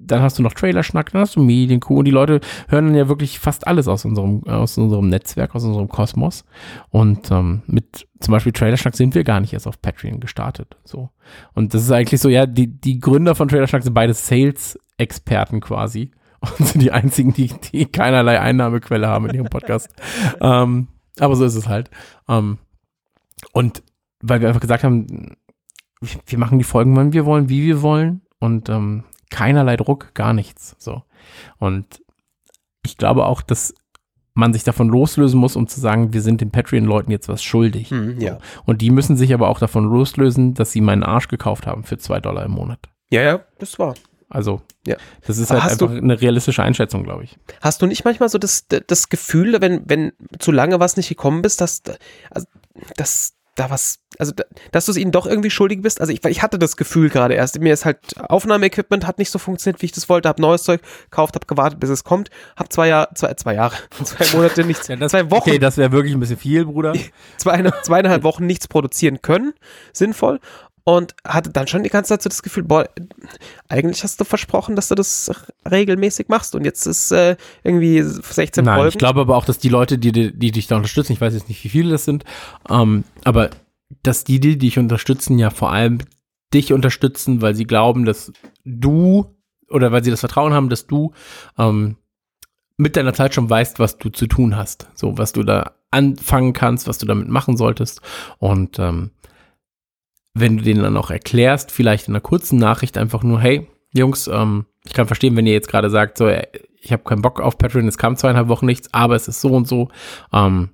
dann 0.05 0.21
hast 0.21 0.37
du 0.39 0.43
noch 0.43 0.53
Trailerschnack, 0.53 1.11
dann 1.11 1.21
hast 1.21 1.35
du 1.35 1.41
Medienkuh 1.43 1.97
und 1.99 2.05
die 2.05 2.11
Leute 2.11 2.39
hören 2.67 2.87
dann 2.87 2.95
ja 2.95 3.07
wirklich 3.07 3.39
fast 3.39 3.67
alles 3.67 3.87
aus 3.87 4.05
unserem, 4.05 4.43
aus 4.45 4.77
unserem 4.77 5.09
Netzwerk, 5.09 5.55
aus 5.55 5.63
unserem 5.63 5.87
Kosmos. 5.89 6.43
Und 6.89 7.31
ähm, 7.31 7.61
mit 7.67 8.07
zum 8.19 8.31
Beispiel 8.31 8.51
Trailerschnack 8.51 8.95
sind 8.95 9.15
wir 9.15 9.23
gar 9.23 9.39
nicht 9.39 9.53
erst 9.53 9.67
auf 9.67 9.81
Patreon 9.81 10.19
gestartet. 10.19 10.77
So. 10.83 11.09
Und 11.53 11.73
das 11.73 11.83
ist 11.83 11.91
eigentlich 11.91 12.21
so, 12.21 12.29
ja, 12.29 12.45
die, 12.45 12.67
die 12.67 12.99
Gründer 12.99 13.35
von 13.35 13.47
Trailerschnack 13.47 13.83
sind 13.83 13.93
beide 13.93 14.13
Sales-Experten 14.13 15.61
quasi. 15.61 16.11
Und 16.57 16.67
sind 16.67 16.81
die 16.81 16.91
einzigen, 16.91 17.33
die, 17.33 17.51
die 17.71 17.85
keinerlei 17.85 18.39
Einnahmequelle 18.39 19.07
haben 19.07 19.27
in 19.29 19.35
ihrem 19.35 19.47
Podcast. 19.49 19.89
ähm, 20.41 20.87
aber 21.19 21.35
so 21.35 21.45
ist 21.45 21.55
es 21.55 21.67
halt. 21.67 21.91
Ähm, 22.27 22.57
und 23.53 23.83
weil 24.21 24.41
wir 24.41 24.47
einfach 24.47 24.61
gesagt 24.61 24.83
haben, 24.83 25.35
wir- 25.99 26.19
wir 26.25 26.39
machen 26.39 26.57
die 26.57 26.63
Folgen, 26.63 26.95
wann 26.95 27.13
wir 27.13 27.25
wollen, 27.25 27.47
wie 27.49 27.61
wir 27.63 27.83
wollen 27.83 28.21
und 28.39 28.69
ähm, 28.69 29.03
keinerlei 29.31 29.75
Druck, 29.77 30.13
gar 30.13 30.33
nichts. 30.33 30.75
So. 30.77 31.01
Und 31.57 32.03
ich 32.85 32.97
glaube 32.97 33.25
auch, 33.25 33.41
dass 33.41 33.73
man 34.33 34.53
sich 34.53 34.63
davon 34.63 34.87
loslösen 34.87 35.39
muss, 35.39 35.55
um 35.55 35.67
zu 35.67 35.79
sagen, 35.81 36.13
wir 36.13 36.21
sind 36.21 36.39
den 36.41 36.51
Patreon-Leuten 36.51 37.11
jetzt 37.11 37.27
was 37.27 37.43
schuldig. 37.43 37.91
Mhm, 37.91 38.19
ja. 38.21 38.37
Und 38.65 38.81
die 38.81 38.89
müssen 38.89 39.17
sich 39.17 39.33
aber 39.33 39.49
auch 39.49 39.59
davon 39.59 39.83
loslösen, 39.85 40.53
dass 40.53 40.71
sie 40.71 40.79
meinen 40.81 41.03
Arsch 41.03 41.27
gekauft 41.27 41.67
haben 41.67 41.83
für 41.83 41.97
zwei 41.97 42.19
Dollar 42.19 42.45
im 42.45 42.51
Monat. 42.51 42.79
ja, 43.09 43.21
ja, 43.21 43.41
das 43.59 43.77
war. 43.79 43.93
Also, 44.29 44.61
Ja. 44.87 44.95
das 45.27 45.37
ist 45.37 45.51
halt 45.51 45.61
hast 45.63 45.81
du- 45.81 45.87
einfach 45.87 46.01
eine 46.01 46.21
realistische 46.21 46.63
Einschätzung, 46.63 47.03
glaube 47.03 47.25
ich. 47.25 47.37
Hast 47.59 47.81
du 47.81 47.85
nicht 47.87 48.05
manchmal 48.05 48.29
so 48.29 48.37
das, 48.37 48.65
das 48.87 49.09
Gefühl, 49.09 49.57
wenn, 49.59 49.81
wenn 49.89 50.13
zu 50.39 50.53
lange 50.53 50.79
was 50.79 50.95
nicht 50.95 51.09
gekommen 51.09 51.41
bist, 51.41 51.59
dass, 51.59 51.81
also, 52.29 52.47
dass 52.95 53.33
da 53.55 53.69
was, 53.69 53.99
also 54.17 54.31
da- 54.31 54.45
dass 54.71 54.85
du 54.85 54.91
es 54.91 54.97
ihnen 54.97 55.11
doch 55.11 55.25
irgendwie 55.25 55.49
schuldig 55.49 55.81
bist? 55.81 55.99
Also 55.99 56.13
ich, 56.13 56.23
ich 56.25 56.41
hatte 56.41 56.57
das 56.57 56.77
Gefühl 56.77 57.09
gerade 57.09 57.33
erst. 57.33 57.59
Mir 57.59 57.73
ist 57.73 57.83
halt 57.85 57.99
Aufnahmeequipment 58.17 59.05
hat 59.05 59.17
nicht 59.17 59.29
so 59.29 59.39
funktioniert, 59.39 59.81
wie 59.81 59.87
ich 59.87 59.91
das 59.91 60.07
wollte, 60.09 60.29
hab 60.29 60.39
neues 60.39 60.63
Zeug 60.63 60.81
gekauft, 61.09 61.35
hab 61.35 61.47
gewartet, 61.47 61.79
bis 61.79 61.89
es 61.89 62.03
kommt, 62.03 62.29
hab 62.55 62.71
zwei 62.71 62.87
Jahre, 62.87 63.09
zwei, 63.15 63.33
zwei 63.33 63.55
Jahre, 63.55 63.75
zwei 64.03 64.35
Monate 64.37 64.63
nichts, 64.63 64.85
zwei 64.87 65.29
Wochen, 65.31 65.49
Okay, 65.49 65.59
das 65.59 65.77
wäre 65.77 65.91
wirklich 65.91 66.13
ein 66.13 66.19
bisschen 66.19 66.37
viel, 66.37 66.65
Bruder. 66.65 66.93
zwei, 67.37 67.61
zweieinhalb 67.83 68.23
Wochen 68.23 68.45
nichts 68.45 68.67
produzieren 68.67 69.21
können, 69.21 69.53
sinnvoll. 69.93 70.39
Und 70.83 71.15
hatte 71.23 71.51
dann 71.51 71.67
schon 71.67 71.83
die 71.83 71.89
ganze 71.89 72.09
Zeit 72.09 72.23
so 72.23 72.29
das 72.29 72.41
Gefühl, 72.41 72.63
boah, 72.63 72.89
eigentlich 73.69 74.03
hast 74.03 74.19
du 74.19 74.23
versprochen, 74.23 74.75
dass 74.75 74.87
du 74.87 74.95
das 74.95 75.31
regelmäßig 75.69 76.27
machst 76.27 76.55
und 76.55 76.65
jetzt 76.65 76.87
ist 76.87 77.11
äh, 77.11 77.35
irgendwie 77.63 78.01
16 78.01 78.65
Nein, 78.65 78.75
Folgen. 78.75 78.89
ich 78.89 78.97
glaube 78.97 79.21
aber 79.21 79.35
auch, 79.35 79.45
dass 79.45 79.59
die 79.59 79.69
Leute, 79.69 79.99
die, 79.99 80.11
die, 80.11 80.37
die 80.37 80.51
dich 80.51 80.65
da 80.65 80.77
unterstützen, 80.77 81.13
ich 81.13 81.21
weiß 81.21 81.35
jetzt 81.35 81.49
nicht, 81.49 81.63
wie 81.63 81.69
viele 81.69 81.91
das 81.91 82.05
sind, 82.05 82.23
ähm, 82.69 83.03
aber 83.23 83.51
dass 84.01 84.23
die, 84.23 84.39
die 84.39 84.57
dich 84.57 84.79
unterstützen, 84.79 85.37
ja 85.37 85.51
vor 85.51 85.71
allem 85.71 85.99
dich 86.53 86.73
unterstützen, 86.73 87.41
weil 87.41 87.55
sie 87.55 87.65
glauben, 87.65 88.05
dass 88.05 88.31
du 88.65 89.35
oder 89.69 89.91
weil 89.91 90.03
sie 90.03 90.11
das 90.11 90.19
Vertrauen 90.19 90.53
haben, 90.53 90.69
dass 90.69 90.87
du 90.87 91.13
ähm, 91.57 91.97
mit 92.77 92.95
deiner 92.95 93.13
Zeit 93.13 93.33
schon 93.33 93.49
weißt, 93.49 93.79
was 93.79 93.97
du 93.97 94.09
zu 94.09 94.27
tun 94.27 94.55
hast. 94.57 94.89
So, 94.95 95.17
was 95.17 95.33
du 95.33 95.43
da 95.43 95.73
anfangen 95.91 96.53
kannst, 96.53 96.87
was 96.87 96.97
du 96.97 97.05
damit 97.05 97.29
machen 97.29 97.57
solltest. 97.57 98.01
Und 98.39 98.79
ähm, 98.79 99.11
wenn 100.33 100.57
du 100.57 100.63
denen 100.63 100.83
dann 100.83 100.97
auch 100.97 101.11
erklärst, 101.11 101.71
vielleicht 101.71 102.07
in 102.07 102.13
einer 102.13 102.21
kurzen 102.21 102.57
Nachricht 102.57 102.97
einfach 102.97 103.23
nur, 103.23 103.39
hey, 103.39 103.67
Jungs, 103.93 104.27
ähm, 104.27 104.65
ich 104.85 104.93
kann 104.93 105.07
verstehen, 105.07 105.35
wenn 105.35 105.45
ihr 105.45 105.53
jetzt 105.53 105.67
gerade 105.67 105.89
sagt, 105.89 106.17
so, 106.17 106.27
äh, 106.27 106.47
ich 106.81 106.91
habe 106.91 107.03
keinen 107.03 107.21
Bock 107.21 107.39
auf 107.39 107.57
Patreon, 107.57 107.87
es 107.87 107.97
kam 107.97 108.15
zweieinhalb 108.15 108.47
Wochen 108.47 108.65
nichts, 108.65 108.93
aber 108.93 109.15
es 109.15 109.27
ist 109.27 109.41
so 109.41 109.49
und 109.49 109.67
so, 109.67 109.89
ähm, 110.33 110.69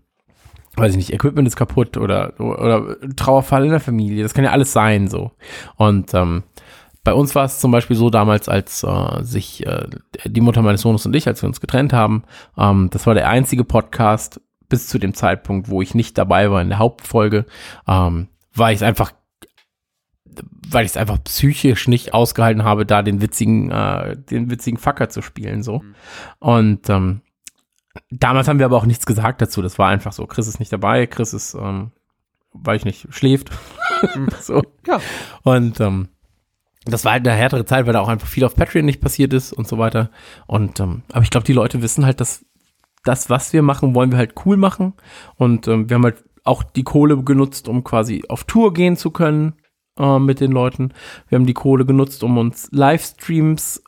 weiß 0.76 0.92
ich 0.92 0.98
nicht, 0.98 1.14
Equipment 1.14 1.48
ist 1.48 1.56
kaputt 1.56 1.98
oder, 1.98 2.40
oder 2.40 2.98
Trauerfall 3.16 3.66
in 3.66 3.72
der 3.72 3.80
Familie, 3.80 4.24
das 4.24 4.34
kann 4.34 4.46
ja 4.46 4.52
alles 4.52 4.72
sein, 4.72 5.08
so. 5.08 5.32
Und 5.76 6.14
ähm, 6.14 6.44
bei 7.04 7.14
uns 7.14 7.36
war 7.36 7.46
es 7.46 7.60
zum 7.60 7.72
Beispiel 7.72 7.96
so 7.96 8.10
damals, 8.10 8.48
als 8.48 8.84
äh, 8.84 9.24
sich 9.24 9.66
äh, 9.66 9.88
die 10.26 10.42
Mutter 10.42 10.62
meines 10.62 10.82
Sohnes 10.82 11.06
und 11.06 11.16
ich, 11.16 11.28
als 11.28 11.42
wir 11.42 11.48
uns 11.48 11.62
getrennt 11.62 11.94
haben, 11.94 12.24
ähm, 12.58 12.90
das 12.92 13.08
war 13.08 13.16
der 13.16 13.30
einzige 13.30 13.64
Podcast 13.64 14.40
bis 14.70 14.88
zu 14.88 15.00
dem 15.00 15.14
Zeitpunkt, 15.14 15.70
wo 15.70 15.82
ich 15.82 15.96
nicht 15.96 16.18
dabei 16.18 16.52
war 16.52 16.62
in 16.62 16.70
der 16.70 16.80
Hauptfolge, 16.80 17.46
ähm, 17.88 18.28
weil 18.54 18.76
ich 18.76 18.84
einfach 18.84 19.12
weil 20.70 20.86
ich 20.86 20.92
es 20.92 20.98
einfach 20.98 21.24
psychisch 21.24 21.88
nicht 21.88 22.14
ausgehalten 22.14 22.64
habe, 22.64 22.86
da 22.86 23.02
den 23.02 23.22
witzigen, 23.22 23.72
äh, 23.72 24.18
den 24.18 24.50
witzigen 24.50 24.80
Fucker 24.80 25.10
zu 25.10 25.22
spielen, 25.22 25.64
so. 25.64 25.84
Und 26.40 26.90
ähm, 26.90 27.22
damals 28.10 28.48
haben 28.48 28.60
wir 28.60 28.66
aber 28.66 28.78
auch 28.78 28.86
nichts 28.86 29.06
gesagt 29.06 29.42
dazu. 29.42 29.62
Das 29.62 29.80
war 29.80 29.90
einfach 29.90 30.14
so. 30.14 30.26
Chris 30.26 30.48
ist 30.48 30.60
nicht 30.60 30.72
dabei. 30.72 31.08
Chris 31.08 31.34
ist, 31.34 31.54
ähm, 31.54 31.92
weiß 32.54 32.82
ich 32.82 32.86
nicht, 32.86 33.08
schläft. 33.10 33.52
so. 34.42 34.62
Ja. 34.86 35.00
Und 35.44 35.80
ähm, 35.80 36.10
das 36.86 37.06
war 37.06 37.14
halt 37.14 37.28
eine 37.28 37.38
härtere 37.38 37.66
Zeit, 37.66 37.86
weil 37.86 37.94
da 37.94 38.00
auch 38.00 38.08
einfach 38.08 38.28
viel 38.28 38.46
auf 38.46 38.56
Patreon 38.56 38.86
nicht 38.86 39.02
passiert 39.02 39.34
ist 39.34 39.54
und 39.54 39.68
so 39.68 39.78
weiter. 39.78 40.10
Und 40.46 40.80
ähm, 40.80 41.04
aber 41.12 41.24
ich 41.24 41.30
glaube, 41.30 41.46
die 41.46 41.54
Leute 41.54 41.82
wissen 41.82 42.06
halt, 42.06 42.22
dass 42.22 42.46
das, 43.04 43.30
was 43.30 43.54
wir 43.54 43.62
machen, 43.62 43.96
wollen 43.96 44.12
wir 44.12 44.18
halt 44.18 44.34
cool 44.46 44.58
machen. 44.58 44.94
Und 45.36 45.68
ähm, 45.68 45.90
wir 45.90 45.96
haben 45.96 46.04
halt 46.04 46.24
auch 46.44 46.64
die 46.64 46.84
Kohle 46.84 47.22
genutzt, 47.24 47.68
um 47.68 47.84
quasi 47.84 48.24
auf 48.30 48.46
Tour 48.46 48.74
gehen 48.74 48.96
zu 48.96 49.12
können 49.12 49.54
äh, 49.98 50.20
mit 50.20 50.40
den 50.40 50.52
Leuten. 50.52 50.94
Wir 51.30 51.38
haben 51.38 51.46
die 51.46 51.54
Kohle 51.54 51.86
genutzt, 51.86 52.24
um 52.24 52.38
uns 52.38 52.70
Livestreams 52.72 53.84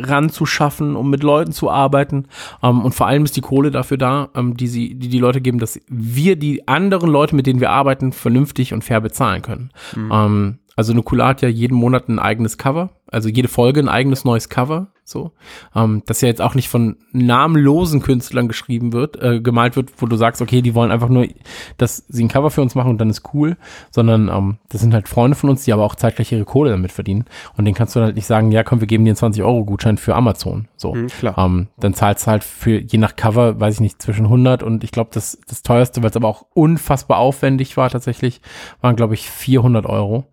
ranzuschaffen, 0.00 0.94
um 0.94 1.08
mit 1.08 1.22
Leuten 1.22 1.52
zu 1.52 1.70
arbeiten. 1.70 2.26
Ähm, 2.62 2.84
und 2.84 2.94
vor 2.94 3.06
allem 3.06 3.24
ist 3.24 3.36
die 3.36 3.40
Kohle 3.40 3.70
dafür 3.70 3.96
da, 3.96 4.28
ähm, 4.34 4.56
die 4.56 4.68
sie, 4.68 4.94
die 4.94 5.08
die 5.08 5.18
Leute 5.18 5.40
geben, 5.40 5.58
dass 5.58 5.80
wir 5.88 6.36
die 6.36 6.68
anderen 6.68 7.10
Leute, 7.10 7.34
mit 7.34 7.46
denen 7.46 7.60
wir 7.60 7.70
arbeiten, 7.70 8.12
vernünftig 8.12 8.74
und 8.74 8.84
fair 8.84 9.00
bezahlen 9.00 9.42
können. 9.42 9.70
Ähm, 10.12 10.58
also 10.76 10.92
Nukular 10.92 11.28
hat 11.28 11.42
ja 11.42 11.48
jeden 11.48 11.74
Monat 11.74 12.08
ein 12.08 12.18
eigenes 12.18 12.58
Cover, 12.58 12.90
also 13.10 13.28
jede 13.28 13.48
Folge 13.48 13.80
ein 13.80 13.88
eigenes 13.88 14.24
neues 14.24 14.48
Cover, 14.48 14.88
so. 15.04 15.30
Ähm, 15.74 16.02
das 16.06 16.20
ja 16.20 16.28
jetzt 16.28 16.42
auch 16.42 16.56
nicht 16.56 16.68
von 16.68 16.96
namenlosen 17.12 18.02
Künstlern 18.02 18.48
geschrieben 18.48 18.92
wird, 18.92 19.22
äh, 19.22 19.40
gemalt 19.40 19.76
wird, 19.76 19.90
wo 19.98 20.06
du 20.06 20.16
sagst, 20.16 20.42
okay, 20.42 20.60
die 20.62 20.74
wollen 20.74 20.90
einfach 20.90 21.08
nur, 21.08 21.28
dass 21.76 22.04
sie 22.08 22.24
ein 22.24 22.28
Cover 22.28 22.50
für 22.50 22.62
uns 22.62 22.74
machen 22.74 22.90
und 22.90 22.98
dann 22.98 23.08
ist 23.08 23.22
cool, 23.32 23.56
sondern 23.92 24.28
ähm, 24.28 24.58
das 24.68 24.80
sind 24.80 24.92
halt 24.92 25.08
Freunde 25.08 25.36
von 25.36 25.50
uns, 25.50 25.64
die 25.64 25.72
aber 25.72 25.84
auch 25.84 25.94
zeitgleich 25.94 26.32
ihre 26.32 26.44
Kohle 26.44 26.70
damit 26.70 26.90
verdienen. 26.90 27.26
Und 27.56 27.64
den 27.64 27.74
kannst 27.74 27.94
du 27.94 28.00
halt 28.00 28.16
nicht 28.16 28.26
sagen, 28.26 28.50
ja 28.50 28.64
komm, 28.64 28.80
wir 28.80 28.88
geben 28.88 29.04
dir 29.04 29.10
einen 29.10 29.32
20-Euro-Gutschein 29.32 29.98
für 29.98 30.16
Amazon. 30.16 30.66
So. 30.76 30.94
Mhm, 30.94 31.06
klar. 31.06 31.38
Ähm, 31.38 31.68
dann 31.78 31.94
zahlst 31.94 32.26
du 32.26 32.30
halt 32.32 32.42
für, 32.42 32.80
je 32.80 32.98
nach 32.98 33.14
Cover, 33.14 33.60
weiß 33.60 33.74
ich 33.74 33.80
nicht, 33.80 34.02
zwischen 34.02 34.24
100 34.24 34.64
und 34.64 34.82
ich 34.82 34.90
glaube, 34.90 35.10
das, 35.12 35.38
das 35.46 35.62
teuerste, 35.62 36.02
weil 36.02 36.10
es 36.10 36.16
aber 36.16 36.28
auch 36.28 36.46
unfassbar 36.52 37.18
aufwendig 37.18 37.76
war 37.76 37.90
tatsächlich, 37.90 38.40
waren 38.80 38.96
glaube 38.96 39.14
ich 39.14 39.30
400 39.30 39.86
Euro 39.86 40.24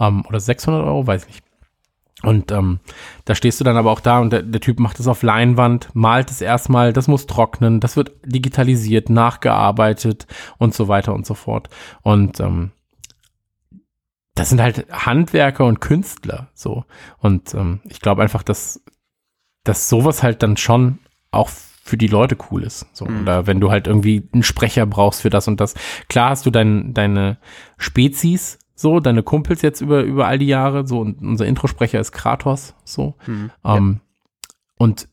ähm, 0.00 0.24
oder 0.26 0.40
600 0.40 0.82
Euro, 0.84 1.06
weiß 1.06 1.24
ich 1.24 1.28
nicht. 1.28 1.44
Und 2.24 2.50
ähm, 2.52 2.80
da 3.24 3.34
stehst 3.34 3.60
du 3.60 3.64
dann 3.64 3.76
aber 3.76 3.90
auch 3.90 4.00
da 4.00 4.18
und 4.18 4.32
der, 4.32 4.42
der 4.42 4.60
Typ 4.60 4.80
macht 4.80 5.00
es 5.00 5.06
auf 5.06 5.22
Leinwand, 5.22 5.88
malt 5.94 6.30
es 6.30 6.40
erstmal, 6.40 6.92
das 6.92 7.08
muss 7.08 7.26
trocknen, 7.26 7.80
das 7.80 7.96
wird 7.96 8.12
digitalisiert, 8.24 9.10
nachgearbeitet 9.10 10.26
und 10.58 10.74
so 10.74 10.88
weiter 10.88 11.14
und 11.14 11.26
so 11.26 11.34
fort. 11.34 11.68
Und 12.02 12.40
ähm, 12.40 12.72
das 14.34 14.48
sind 14.48 14.60
halt 14.60 14.86
Handwerker 14.90 15.64
und 15.64 15.80
Künstler 15.80 16.48
so. 16.54 16.84
Und 17.18 17.54
ähm, 17.54 17.80
ich 17.84 18.00
glaube 18.00 18.22
einfach, 18.22 18.42
dass, 18.42 18.82
dass 19.62 19.88
sowas 19.88 20.22
halt 20.22 20.42
dann 20.42 20.56
schon 20.56 20.98
auch 21.30 21.50
für 21.84 21.98
die 21.98 22.06
Leute 22.06 22.36
cool 22.50 22.62
ist. 22.62 22.86
So. 22.92 23.04
Mhm. 23.04 23.22
Oder 23.22 23.46
wenn 23.46 23.60
du 23.60 23.70
halt 23.70 23.86
irgendwie 23.86 24.28
einen 24.32 24.42
Sprecher 24.42 24.86
brauchst 24.86 25.20
für 25.20 25.30
das 25.30 25.46
und 25.48 25.60
das. 25.60 25.74
Klar 26.08 26.30
hast 26.30 26.46
du 26.46 26.50
dein, 26.50 26.94
deine 26.94 27.38
Spezies, 27.76 28.58
so, 28.74 29.00
deine 29.00 29.22
Kumpels 29.22 29.62
jetzt 29.62 29.80
über, 29.80 30.02
über 30.02 30.26
all 30.26 30.38
die 30.38 30.46
Jahre, 30.46 30.86
so, 30.86 31.00
und 31.00 31.22
unser 31.22 31.46
Introsprecher 31.46 32.00
ist 32.00 32.12
Kratos, 32.12 32.74
so. 32.84 33.14
Mhm. 33.26 33.50
Ähm, 33.64 34.00
Und 34.76 35.08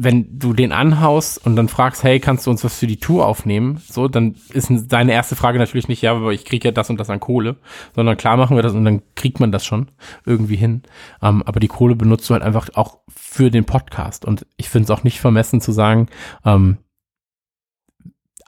wenn 0.00 0.38
du 0.38 0.52
den 0.52 0.70
anhaust 0.70 1.44
und 1.44 1.56
dann 1.56 1.68
fragst, 1.68 2.04
hey, 2.04 2.20
kannst 2.20 2.46
du 2.46 2.50
uns 2.50 2.62
was 2.62 2.78
für 2.78 2.86
die 2.86 3.00
Tour 3.00 3.26
aufnehmen? 3.26 3.80
So, 3.84 4.06
dann 4.06 4.36
ist 4.52 4.70
deine 4.88 5.12
erste 5.12 5.34
Frage 5.34 5.58
natürlich 5.58 5.88
nicht, 5.88 6.02
ja, 6.02 6.12
aber 6.12 6.32
ich 6.32 6.44
kriege 6.44 6.68
ja 6.68 6.72
das 6.72 6.88
und 6.88 7.00
das 7.00 7.10
an 7.10 7.20
Kohle, 7.20 7.56
sondern 7.94 8.16
klar 8.16 8.36
machen 8.36 8.56
wir 8.56 8.62
das 8.62 8.74
und 8.74 8.84
dann 8.84 9.02
kriegt 9.16 9.40
man 9.40 9.50
das 9.50 9.66
schon 9.66 9.90
irgendwie 10.24 10.56
hin. 10.56 10.82
Ähm, 11.20 11.42
aber 11.42 11.58
die 11.58 11.68
Kohle 11.68 11.96
benutzt 11.96 12.28
du 12.30 12.34
halt 12.34 12.44
einfach 12.44 12.68
auch 12.74 13.00
für 13.08 13.50
den 13.50 13.64
Podcast. 13.64 14.24
Und 14.24 14.46
ich 14.56 14.68
finde 14.68 14.84
es 14.84 14.90
auch 14.90 15.02
nicht 15.04 15.20
vermessen 15.20 15.60
zu 15.60 15.72
sagen, 15.72 16.08
ähm, 16.44 16.78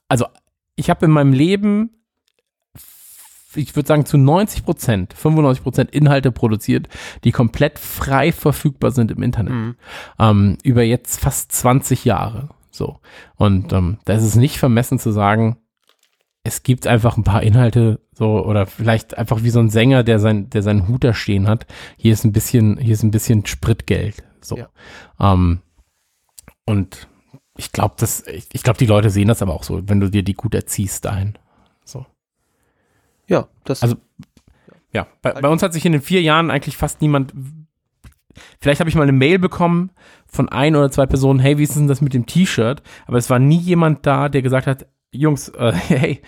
also 0.09 0.27
ich 0.77 0.89
habe 0.89 1.07
in 1.07 1.11
meinem 1.11 1.33
Leben 1.33 2.00
ich 3.55 3.75
würde 3.75 3.87
sagen, 3.87 4.07
zu 4.07 4.17
90 4.17 4.65
Prozent, 4.65 5.13
95 5.15 5.63
Prozent 5.63 5.91
Inhalte 5.91 6.31
produziert, 6.33 6.89
die 7.25 7.33
komplett 7.33 7.79
frei 7.79 8.33
verfügbar 8.33 8.91
sind 8.91 9.11
im 9.11 9.23
Internet. 9.23 9.53
Mhm. 9.53 9.77
Ähm, 10.19 10.59
über 10.63 10.83
jetzt 10.83 11.21
fast 11.21 11.53
20 11.53 12.05
Jahre. 12.05 12.51
So. 12.71 13.01
Und 13.37 13.73
ähm, 13.73 13.99
da 14.05 14.15
ist 14.15 14.23
es 14.23 14.37
nicht 14.37 14.59
vermessen 14.59 14.99
zu 14.99 15.11
sagen, 15.11 15.57
es 16.43 16.63
gibt 16.63 16.87
einfach 16.87 17.17
ein 17.17 17.25
paar 17.25 17.43
Inhalte, 17.43 18.01
so, 18.13 18.45
oder 18.45 18.67
vielleicht 18.67 19.19
einfach 19.19 19.43
wie 19.43 19.51
so 19.51 19.61
ein 19.61 19.69
Sänger, 19.69 20.03
der 20.05 20.19
sein, 20.19 20.49
der 20.51 20.63
seinen 20.63 20.89
Hut 20.89 21.05
da 21.05 21.13
stehen 21.13 21.49
hat. 21.49 21.67
Hier 21.97 22.13
ist 22.13 22.25
ein 22.25 22.33
bisschen, 22.33 22.79
hier 22.79 22.95
ist 22.95 23.03
ein 23.03 23.11
bisschen 23.11 23.45
Spritgeld. 23.45 24.23
So. 24.41 24.57
Ja. 24.57 24.69
Ähm, 25.19 25.61
und 26.65 27.09
ich 27.57 27.73
glaube, 27.73 27.97
das, 27.99 28.27
ich, 28.27 28.47
ich 28.53 28.63
glaube, 28.63 28.79
die 28.79 28.87
Leute 28.87 29.11
sehen 29.11 29.29
das 29.29 29.43
aber 29.43 29.55
auch 29.55 29.65
so, 29.65 29.87
wenn 29.89 30.01
du 30.01 30.11
dir 30.11 30.23
die 30.23 30.35
gut 30.35 30.55
erziehst 30.55 31.05
dahin. 31.05 31.35
Ja, 33.31 33.49
das 33.65 33.83
Also, 33.83 33.97
Ja, 34.93 35.07
bei, 35.23 35.33
bei 35.33 35.49
uns 35.49 35.63
hat 35.63 35.73
sich 35.73 35.87
in 35.87 35.93
den 35.93 36.03
vier 36.03 36.21
Jahren 36.21 36.51
eigentlich 36.51 36.77
fast 36.77 37.01
niemand. 37.01 37.33
Vielleicht 38.61 38.81
habe 38.81 38.91
ich 38.91 38.97
mal 38.97 39.03
eine 39.05 39.13
Mail 39.13 39.39
bekommen 39.39 39.91
von 40.27 40.49
ein 40.49 40.77
oder 40.77 40.91
zwei 40.91 41.07
Personen, 41.07 41.41
hey, 41.41 41.57
wie 41.59 41.63
ist 41.63 41.77
denn 41.77 41.89
das 41.89 42.01
mit 42.01 42.13
dem 42.13 42.27
T-Shirt? 42.27 42.83
Aber 43.07 43.19
es 43.19 43.31
war 43.31 43.39
nie 43.39 43.59
jemand 43.59 44.05
da, 44.07 44.29
der 44.29 44.43
gesagt 44.43 44.67
hat, 44.67 44.87
Jungs, 45.13 45.49
äh, 45.51 45.73
hey, 45.89 46.23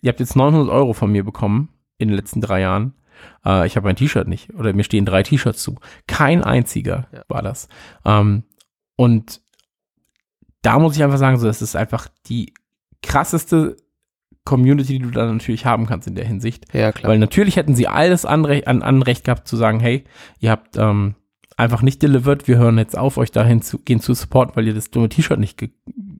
ihr 0.00 0.08
habt 0.08 0.20
jetzt 0.20 0.36
900 0.36 0.68
Euro 0.70 0.92
von 0.92 1.10
mir 1.10 1.24
bekommen 1.24 1.70
in 1.98 2.08
den 2.08 2.16
letzten 2.16 2.40
drei 2.40 2.60
Jahren. 2.60 2.94
Äh, 3.44 3.66
ich 3.66 3.76
habe 3.76 3.88
ein 3.88 3.96
T-Shirt 3.96 4.28
nicht 4.28 4.54
oder 4.54 4.72
mir 4.72 4.84
stehen 4.84 5.04
drei 5.04 5.22
T-Shirts 5.22 5.62
zu. 5.62 5.76
Kein 6.06 6.44
einziger 6.44 7.08
Ja. 7.12 7.24
war 7.28 7.42
das. 7.42 7.68
Ähm, 8.04 8.44
und 8.96 9.40
da 10.62 10.78
muss 10.78 10.96
ich 10.96 11.02
einfach 11.02 11.18
sagen, 11.18 11.38
so, 11.38 11.46
das 11.46 11.62
ist 11.62 11.76
einfach 11.76 12.08
die 12.26 12.52
krasseste 13.02 13.76
Community, 14.48 14.94
die 14.94 15.04
du 15.04 15.10
da 15.10 15.30
natürlich 15.30 15.66
haben 15.66 15.84
kannst 15.84 16.08
in 16.08 16.14
der 16.14 16.24
Hinsicht. 16.24 16.72
ja 16.72 16.90
klar. 16.90 17.12
Weil 17.12 17.18
natürlich 17.18 17.56
hätten 17.56 17.76
sie 17.76 17.86
alles 17.86 18.24
Anrecht, 18.24 18.66
an 18.66 18.82
Anrecht 18.82 19.24
gehabt 19.24 19.46
zu 19.46 19.56
sagen, 19.56 19.78
hey, 19.78 20.04
ihr 20.40 20.50
habt 20.50 20.78
ähm, 20.78 21.16
einfach 21.58 21.82
nicht 21.82 22.02
delivered, 22.02 22.48
wir 22.48 22.56
hören 22.56 22.78
jetzt 22.78 22.96
auf, 22.96 23.18
euch 23.18 23.30
dahin 23.30 23.60
zu 23.60 23.78
gehen 23.78 24.00
zu 24.00 24.14
supporten, 24.14 24.56
weil 24.56 24.66
ihr 24.66 24.74
das 24.74 24.90
dumme 24.90 25.10
T-Shirt 25.10 25.38
nicht 25.38 25.58
ge 25.58 25.70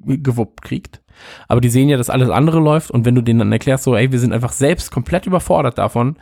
gewuppt 0.04 0.62
kriegt. 0.62 1.02
Aber 1.48 1.60
die 1.60 1.68
sehen 1.68 1.88
ja, 1.88 1.98
dass 1.98 2.08
alles 2.08 2.30
andere 2.30 2.60
läuft 2.60 2.90
und 2.90 3.04
wenn 3.04 3.14
du 3.14 3.22
denen 3.22 3.40
dann 3.40 3.52
erklärst, 3.52 3.84
so, 3.84 3.94
ey, 3.94 4.10
wir 4.10 4.18
sind 4.18 4.32
einfach 4.32 4.52
selbst 4.52 4.90
komplett 4.90 5.26
überfordert 5.26 5.76
davon, 5.76 6.16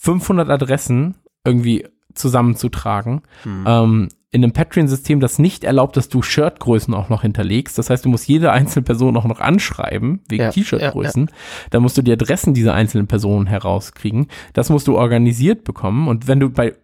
500 0.00 0.48
Adressen 0.48 1.14
irgendwie 1.44 1.86
zusammenzutragen, 2.18 3.22
Hm. 3.42 3.64
ähm, 3.66 4.08
in 4.30 4.44
einem 4.44 4.52
Patreon-System, 4.52 5.20
das 5.20 5.38
nicht 5.38 5.64
erlaubt, 5.64 5.96
dass 5.96 6.10
du 6.10 6.20
Shirtgrößen 6.20 6.92
auch 6.92 7.08
noch 7.08 7.22
hinterlegst. 7.22 7.78
Das 7.78 7.88
heißt, 7.88 8.04
du 8.04 8.10
musst 8.10 8.28
jede 8.28 8.52
einzelne 8.52 8.82
Person 8.84 9.16
auch 9.16 9.24
noch 9.24 9.40
anschreiben, 9.40 10.20
wegen 10.28 10.42
Ja, 10.42 10.50
T-Shirt-Größen. 10.50 11.30
Da 11.70 11.80
musst 11.80 11.96
du 11.96 12.02
die 12.02 12.12
Adressen 12.12 12.52
dieser 12.52 12.74
einzelnen 12.74 13.06
Personen 13.06 13.46
herauskriegen. 13.46 14.26
Das 14.52 14.68
musst 14.68 14.86
du 14.86 14.98
organisiert 14.98 15.64
bekommen. 15.64 16.08
Und 16.08 16.28
wenn 16.28 16.40
du 16.40 16.50
bei 16.50 16.74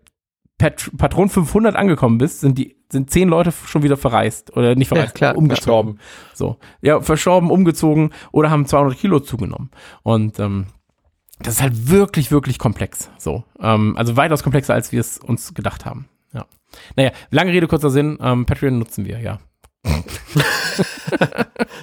Pat 0.57 0.91
Patron 0.97 1.29
500 1.29 1.77
angekommen 1.77 2.17
bist, 2.17 2.41
sind 2.41 2.57
die 2.57 2.77
sind 2.91 3.11
zehn 3.11 3.29
Leute 3.29 3.53
schon 3.53 3.83
wieder 3.83 3.97
verreist 3.97 4.57
oder 4.57 4.75
nicht 4.77 4.89
verreist, 4.89 5.15
klar, 5.17 5.37
umgestorben. 5.37 5.99
So, 6.33 6.59
ja, 6.81 7.01
verschorben, 7.01 7.51
umgezogen 7.51 8.11
oder 8.31 8.51
haben 8.51 8.67
200 8.67 8.97
Kilo 8.97 9.21
zugenommen. 9.21 9.71
Und 10.03 10.39
ähm, 10.39 10.67
das 11.41 11.55
ist 11.55 11.63
halt 11.63 11.89
wirklich, 11.89 12.31
wirklich 12.31 12.59
komplex. 12.59 13.11
So, 13.19 13.45
ähm, 13.61 13.97
also 13.97 14.17
weitaus 14.17 14.43
komplexer, 14.43 14.75
als 14.75 14.93
wir 14.93 15.01
es 15.01 15.19
uns 15.19 15.55
gedacht 15.55 15.85
haben. 15.85 16.09
Ja. 16.33 16.47
Naja, 16.97 17.13
lange 17.31 17.53
Rede, 17.53 17.67
kurzer 17.67 17.91
Sinn. 17.91 18.19
Ähm, 18.21 18.47
Patreon 18.47 18.79
nutzen 18.79 19.05
wir, 19.05 19.21
ja. 19.21 19.41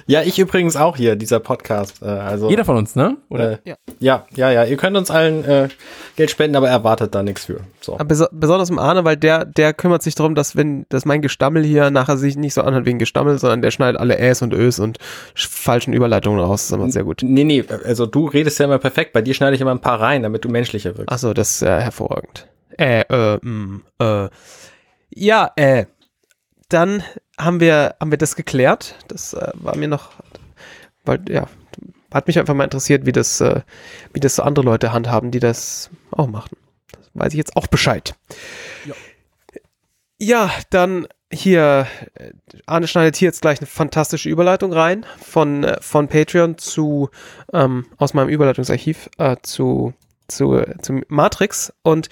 Ja, 0.06 0.22
ich 0.22 0.38
übrigens 0.38 0.76
auch 0.76 0.96
hier, 0.96 1.16
dieser 1.16 1.40
Podcast. 1.40 2.02
Äh, 2.02 2.06
also, 2.06 2.50
Jeder 2.50 2.64
von 2.64 2.76
uns, 2.76 2.94
ne? 2.96 3.16
Oder? 3.28 3.52
äh, 3.52 3.58
Ja. 3.64 3.76
ja. 4.00 4.26
ja, 4.34 4.50
ja, 4.50 4.64
Ihr 4.64 4.76
könnt 4.76 4.96
uns 4.96 5.10
allen 5.10 5.44
äh, 5.44 5.68
Geld 6.16 6.30
spenden, 6.30 6.56
aber 6.56 6.68
erwartet 6.68 7.14
da 7.14 7.22
nichts 7.22 7.46
für. 7.46 7.60
So. 7.80 7.94
Aber 7.94 8.04
beso 8.04 8.26
besonders 8.32 8.70
im 8.70 8.78
Arne, 8.78 9.04
weil 9.04 9.16
der, 9.16 9.44
der 9.44 9.72
kümmert 9.74 10.02
sich 10.02 10.14
darum, 10.14 10.34
dass 10.34 10.56
wenn, 10.56 10.86
dass 10.88 11.04
mein 11.04 11.22
Gestammel 11.22 11.62
hier 11.64 11.90
nachher 11.90 12.16
sich 12.16 12.36
nicht 12.36 12.54
so 12.54 12.62
anhört 12.62 12.84
wegen 12.86 12.98
Gestammel, 12.98 13.38
sondern 13.38 13.62
der 13.62 13.70
schneidet 13.70 14.00
alle 14.00 14.18
Äs 14.18 14.42
und 14.42 14.52
Ös 14.52 14.78
und 14.80 14.98
sch- 15.36 15.48
falschen 15.50 15.92
Überleitungen 15.92 16.40
raus. 16.40 16.62
Das 16.62 16.70
ist 16.70 16.72
immer 16.72 16.90
sehr 16.90 17.04
gut. 17.04 17.20
Nee, 17.22 17.44
nee, 17.44 17.64
also 17.84 18.06
du 18.06 18.26
redest 18.26 18.58
ja 18.58 18.64
immer 18.66 18.78
perfekt. 18.78 19.12
Bei 19.12 19.22
dir 19.22 19.34
schneide 19.34 19.54
ich 19.54 19.60
immer 19.60 19.70
ein 19.72 19.80
paar 19.80 20.00
rein, 20.00 20.22
damit 20.22 20.44
du 20.44 20.48
menschlicher 20.48 20.96
wirkst. 20.96 21.12
Achso, 21.12 21.32
das 21.34 21.56
ist 21.56 21.62
äh, 21.62 21.80
hervorragend. 21.80 22.46
Äh, 22.78 23.00
äh, 23.02 23.38
mh, 23.42 23.80
äh. 24.00 24.28
Ja, 25.14 25.50
äh. 25.56 25.84
Dann 26.68 27.02
haben 27.38 27.60
wir, 27.60 27.96
haben 28.00 28.10
wir 28.10 28.18
das 28.18 28.36
geklärt. 28.36 28.96
Das 29.08 29.34
äh, 29.34 29.50
war 29.54 29.76
mir 29.76 29.88
noch, 29.88 30.12
weil, 31.04 31.20
ja, 31.28 31.48
hat 32.12 32.26
mich 32.26 32.38
einfach 32.38 32.54
mal 32.54 32.64
interessiert, 32.64 33.06
wie 33.06 33.12
das, 33.12 33.40
äh, 33.40 33.62
wie 34.12 34.20
das 34.20 34.36
so 34.36 34.42
andere 34.42 34.64
Leute 34.64 34.92
handhaben, 34.92 35.30
die 35.30 35.40
das 35.40 35.90
auch 36.10 36.28
machen. 36.28 36.56
Das 36.92 37.10
weiß 37.14 37.32
ich 37.32 37.38
jetzt 37.38 37.56
auch 37.56 37.66
Bescheid. 37.66 38.14
Ja. 38.84 38.94
Ja, 40.18 40.52
dann 40.70 41.08
hier, 41.32 41.88
äh, 42.14 42.30
Arne 42.66 42.86
schneidet 42.86 43.16
hier 43.16 43.26
jetzt 43.26 43.40
gleich 43.42 43.58
eine 43.58 43.66
fantastische 43.66 44.28
Überleitung 44.28 44.72
rein 44.72 45.04
von, 45.18 45.64
äh, 45.64 45.78
von 45.80 46.06
Patreon 46.06 46.58
zu, 46.58 47.10
ähm, 47.52 47.86
aus 47.96 48.14
meinem 48.14 48.28
Überleitungsarchiv 48.28 49.08
äh, 49.18 49.36
zu, 49.42 49.94
zu, 50.28 50.54
äh, 50.54 50.76
zu 50.80 51.00
Matrix 51.08 51.72
und 51.82 52.08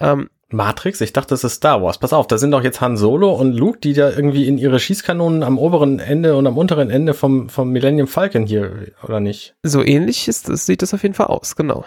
ähm, 0.00 0.28
Matrix? 0.52 1.00
Ich 1.00 1.12
dachte, 1.12 1.30
das 1.30 1.44
ist 1.44 1.54
Star 1.54 1.82
Wars. 1.82 1.98
Pass 1.98 2.12
auf, 2.12 2.26
da 2.26 2.38
sind 2.38 2.50
doch 2.50 2.62
jetzt 2.62 2.80
Han 2.80 2.96
Solo 2.96 3.32
und 3.32 3.52
Luke, 3.52 3.78
die 3.78 3.92
da 3.92 4.10
irgendwie 4.10 4.46
in 4.46 4.58
ihre 4.58 4.78
Schießkanonen 4.78 5.42
am 5.42 5.58
oberen 5.58 5.98
Ende 5.98 6.36
und 6.36 6.46
am 6.46 6.56
unteren 6.56 6.90
Ende 6.90 7.14
vom, 7.14 7.48
vom 7.48 7.70
Millennium 7.70 8.06
Falcon 8.06 8.46
hier, 8.46 8.92
oder 9.02 9.20
nicht? 9.20 9.54
So 9.62 9.82
ähnlich 9.82 10.28
ist, 10.28 10.46
sieht 10.46 10.82
das 10.82 10.94
auf 10.94 11.02
jeden 11.02 11.14
Fall 11.14 11.26
aus, 11.26 11.56
genau. 11.56 11.84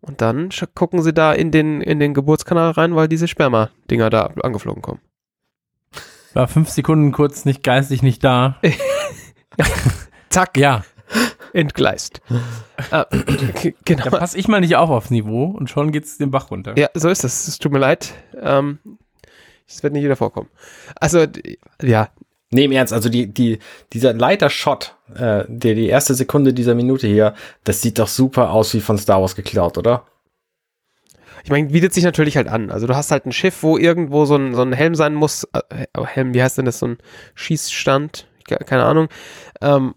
Und 0.00 0.20
dann 0.20 0.50
gucken 0.74 1.02
sie 1.02 1.14
da 1.14 1.32
in 1.32 1.50
den, 1.50 1.80
in 1.80 1.98
den 1.98 2.12
Geburtskanal 2.12 2.72
rein, 2.72 2.94
weil 2.94 3.08
diese 3.08 3.26
Sperma-Dinger 3.26 4.10
da 4.10 4.30
angeflogen 4.42 4.82
kommen. 4.82 5.00
War 6.34 6.48
fünf 6.48 6.68
Sekunden 6.68 7.12
kurz 7.12 7.44
nicht 7.44 7.62
geistig 7.62 8.02
nicht 8.02 8.22
da. 8.22 8.60
Zack, 10.30 10.56
Ja, 10.56 10.82
entgleist. 11.54 12.20
ah, 12.90 13.06
genau. 13.84 14.04
da 14.04 14.10
passe 14.18 14.36
ich 14.38 14.48
mal 14.48 14.60
nicht 14.60 14.76
auf 14.76 14.90
aufs 14.90 15.10
Niveau 15.10 15.44
und 15.46 15.70
schon 15.70 15.92
geht's 15.92 16.18
den 16.18 16.30
Bach 16.30 16.50
runter. 16.50 16.76
Ja, 16.76 16.88
so 16.94 17.08
ist 17.08 17.24
das. 17.24 17.48
Es 17.48 17.58
tut 17.58 17.72
mir 17.72 17.78
leid. 17.78 18.12
Ähm, 18.40 18.78
das 19.66 19.82
wird 19.82 19.92
nicht 19.94 20.04
wieder 20.04 20.16
vorkommen. 20.16 20.48
Also, 21.00 21.26
ja, 21.82 22.08
Nee, 22.50 22.66
im 22.66 22.72
Ernst, 22.72 22.92
also 22.92 23.08
die, 23.08 23.26
die, 23.26 23.58
dieser 23.92 24.12
Leiter-Shot, 24.12 24.94
äh, 25.16 25.44
der 25.48 25.74
die 25.74 25.88
erste 25.88 26.14
Sekunde 26.14 26.52
dieser 26.54 26.76
Minute 26.76 27.08
hier, 27.08 27.34
das 27.64 27.82
sieht 27.82 27.98
doch 27.98 28.06
super 28.06 28.52
aus 28.52 28.72
wie 28.74 28.80
von 28.80 28.96
Star 28.96 29.20
Wars 29.20 29.34
geklaut, 29.34 29.76
oder? 29.76 30.04
ich 31.42 31.50
meine, 31.50 31.68
bietet 31.68 31.92
sich 31.92 32.04
natürlich 32.04 32.36
halt 32.36 32.46
an. 32.48 32.70
Also 32.70 32.86
du 32.86 32.94
hast 32.94 33.10
halt 33.10 33.26
ein 33.26 33.32
Schiff, 33.32 33.62
wo 33.64 33.76
irgendwo 33.76 34.24
so 34.24 34.36
ein, 34.36 34.54
so 34.54 34.62
ein 34.62 34.72
Helm 34.72 34.94
sein 34.94 35.14
muss. 35.14 35.48
Äh, 35.52 35.86
Helm, 36.04 36.32
wie 36.32 36.42
heißt 36.42 36.56
denn 36.58 36.64
das? 36.64 36.78
So 36.78 36.86
ein 36.86 36.98
Schießstand? 37.34 38.28
Ke- 38.46 38.64
Keine 38.64 38.84
Ahnung. 38.84 39.08
Ähm, 39.60 39.94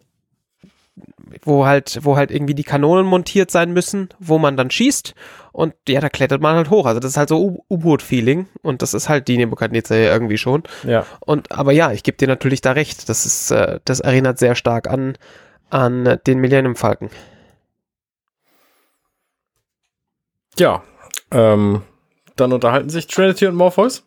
wo 1.43 1.65
halt, 1.65 1.99
wo 2.03 2.15
halt 2.15 2.31
irgendwie 2.31 2.53
die 2.53 2.63
Kanonen 2.63 3.05
montiert 3.05 3.51
sein 3.51 3.73
müssen, 3.73 4.09
wo 4.19 4.37
man 4.37 4.57
dann 4.57 4.69
schießt. 4.69 5.15
Und 5.51 5.73
ja, 5.87 5.99
da 5.99 6.09
klettert 6.09 6.41
man 6.41 6.55
halt 6.55 6.69
hoch. 6.69 6.85
Also 6.85 6.99
das 6.99 7.11
ist 7.11 7.17
halt 7.17 7.29
so 7.29 7.63
U-Boot-Feeling. 7.69 8.47
Und 8.61 8.81
das 8.81 8.93
ist 8.93 9.09
halt 9.09 9.27
die 9.27 9.37
Nebukadnezar 9.37 9.97
ja 9.97 10.11
irgendwie 10.13 10.37
schon. 10.37 10.63
Ja. 10.83 11.05
Und 11.19 11.51
aber 11.51 11.71
ja, 11.71 11.91
ich 11.91 12.03
gebe 12.03 12.17
dir 12.17 12.27
natürlich 12.27 12.61
da 12.61 12.73
recht. 12.73 13.09
Das 13.09 13.25
ist, 13.25 13.51
äh, 13.51 13.79
das 13.85 13.99
erinnert 13.99 14.37
sehr 14.37 14.55
stark 14.55 14.87
an, 14.87 15.17
an 15.69 16.19
den 16.27 16.39
Millennium 16.39 16.75
Falcon. 16.75 17.09
Ja. 20.59 20.83
Ähm, 21.31 21.81
dann 22.35 22.53
unterhalten 22.53 22.89
sich 22.89 23.07
Trinity 23.07 23.47
und 23.47 23.55
Morpheus. 23.55 24.03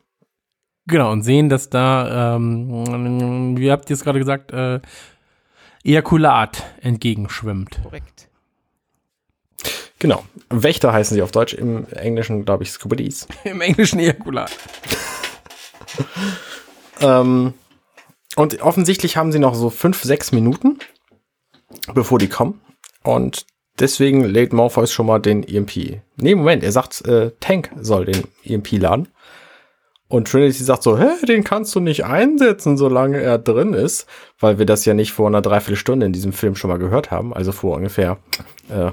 Genau, 0.86 1.12
und 1.12 1.22
sehen, 1.22 1.48
dass 1.48 1.68
da, 1.68 2.36
ähm, 2.36 3.56
wie 3.58 3.70
habt 3.70 3.90
ihr 3.90 3.94
es 3.94 4.02
gerade 4.02 4.18
gesagt, 4.18 4.52
äh, 4.52 4.80
Ejakulat 5.84 6.64
entgegenschwimmt. 6.80 7.80
Korrekt. 7.82 8.28
Genau. 9.99 10.25
Wächter 10.49 10.92
heißen 10.92 11.14
sie 11.14 11.22
auf 11.22 11.30
Deutsch, 11.30 11.54
im 11.54 11.87
Englischen, 11.92 12.44
glaube 12.44 12.64
ich, 12.64 12.70
Scubidies. 12.70 13.26
Im 13.44 13.60
Englischen 13.60 13.99
Ejakulat. 14.00 14.50
Ähm, 17.00 17.54
und 18.37 18.62
offensichtlich 18.62 19.16
haben 19.16 19.32
sie 19.32 19.38
noch 19.38 19.54
so 19.54 19.70
fünf, 19.70 20.02
sechs 20.02 20.32
Minuten, 20.32 20.78
bevor 21.94 22.18
die 22.18 22.28
kommen. 22.28 22.60
Und 23.02 23.46
deswegen 23.78 24.25
lädt 24.25 24.52
Morpheus 24.52 24.92
schon 24.92 25.06
mal 25.06 25.18
den 25.18 25.42
EMP. 25.42 26.00
Nee, 26.16 26.34
Moment, 26.34 26.62
er 26.62 26.72
sagt, 26.72 27.06
äh, 27.06 27.32
Tank 27.40 27.70
soll 27.80 28.04
den 28.06 28.25
EMP 28.44 28.72
laden. 28.72 29.08
Und 30.10 30.28
Trinity 30.28 30.62
sagt 30.64 30.82
so, 30.82 30.98
hä, 30.98 31.06
den 31.26 31.44
kannst 31.44 31.72
du 31.74 31.80
nicht 31.80 32.04
einsetzen, 32.04 32.76
solange 32.76 33.20
er 33.20 33.38
drin 33.38 33.72
ist, 33.74 34.06
weil 34.40 34.58
wir 34.58 34.66
das 34.66 34.84
ja 34.84 34.92
nicht 34.92 35.12
vor 35.12 35.28
einer 35.28 35.40
Dreiviertelstunde 35.40 36.04
in 36.04 36.12
diesem 36.12 36.32
Film 36.32 36.56
schon 36.56 36.68
mal 36.68 36.78
gehört 36.78 37.10
haben, 37.12 37.32
also 37.32 37.52
vor 37.52 37.76
ungefähr 37.76 38.18
äh, 38.70 38.90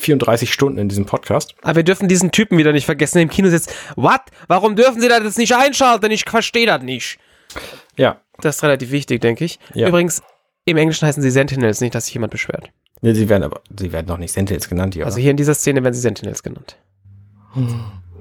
34 0.00 0.52
Stunden 0.52 0.78
in 0.78 0.88
diesem 0.88 1.06
Podcast. 1.06 1.54
Aber 1.62 1.76
wir 1.76 1.82
dürfen 1.84 2.08
diesen 2.08 2.32
Typen 2.32 2.58
wieder 2.58 2.72
nicht 2.72 2.84
vergessen, 2.84 3.18
der 3.18 3.22
im 3.22 3.30
Kino 3.30 3.48
sitzt. 3.48 3.72
What? 3.94 4.22
Warum 4.48 4.74
dürfen 4.76 5.00
sie 5.00 5.08
das 5.08 5.22
jetzt 5.22 5.38
nicht 5.38 5.54
einschalten? 5.54 6.10
Ich 6.10 6.24
verstehe 6.28 6.66
das 6.66 6.82
nicht. 6.82 7.18
Ja, 7.96 8.20
Das 8.40 8.56
ist 8.56 8.62
relativ 8.64 8.90
wichtig, 8.90 9.20
denke 9.20 9.44
ich. 9.44 9.60
Ja. 9.72 9.86
Übrigens, 9.88 10.20
im 10.64 10.76
Englischen 10.76 11.06
heißen 11.06 11.22
sie 11.22 11.30
Sentinels, 11.30 11.80
nicht, 11.80 11.94
dass 11.94 12.06
sich 12.06 12.14
jemand 12.14 12.32
beschwert. 12.32 12.70
nee, 13.02 13.14
sie 13.14 13.28
werden 13.28 13.44
aber, 13.44 13.60
sie 13.78 13.92
werden 13.92 14.06
noch 14.08 14.18
nicht 14.18 14.32
Sentinels 14.32 14.68
genannt 14.68 14.94
hier. 14.94 15.06
Also 15.06 15.18
hier 15.18 15.30
in 15.30 15.36
dieser 15.36 15.54
Szene 15.54 15.84
werden 15.84 15.94
sie 15.94 16.00
Sentinels 16.00 16.42
genannt. 16.42 16.76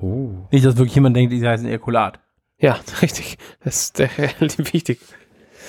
uh. 0.01 0.45
Nicht, 0.51 0.63
dass 0.63 0.77
wirklich 0.77 0.95
jemand 0.95 1.15
denkt, 1.15 1.33
die 1.33 1.45
heißen 1.45 1.67
Ejakulat. 1.67 2.19
Ja, 2.59 2.79
richtig. 3.01 3.37
Das 3.63 3.85
ist 3.85 3.99
äh, 3.99 4.09
wichtig. 4.73 4.99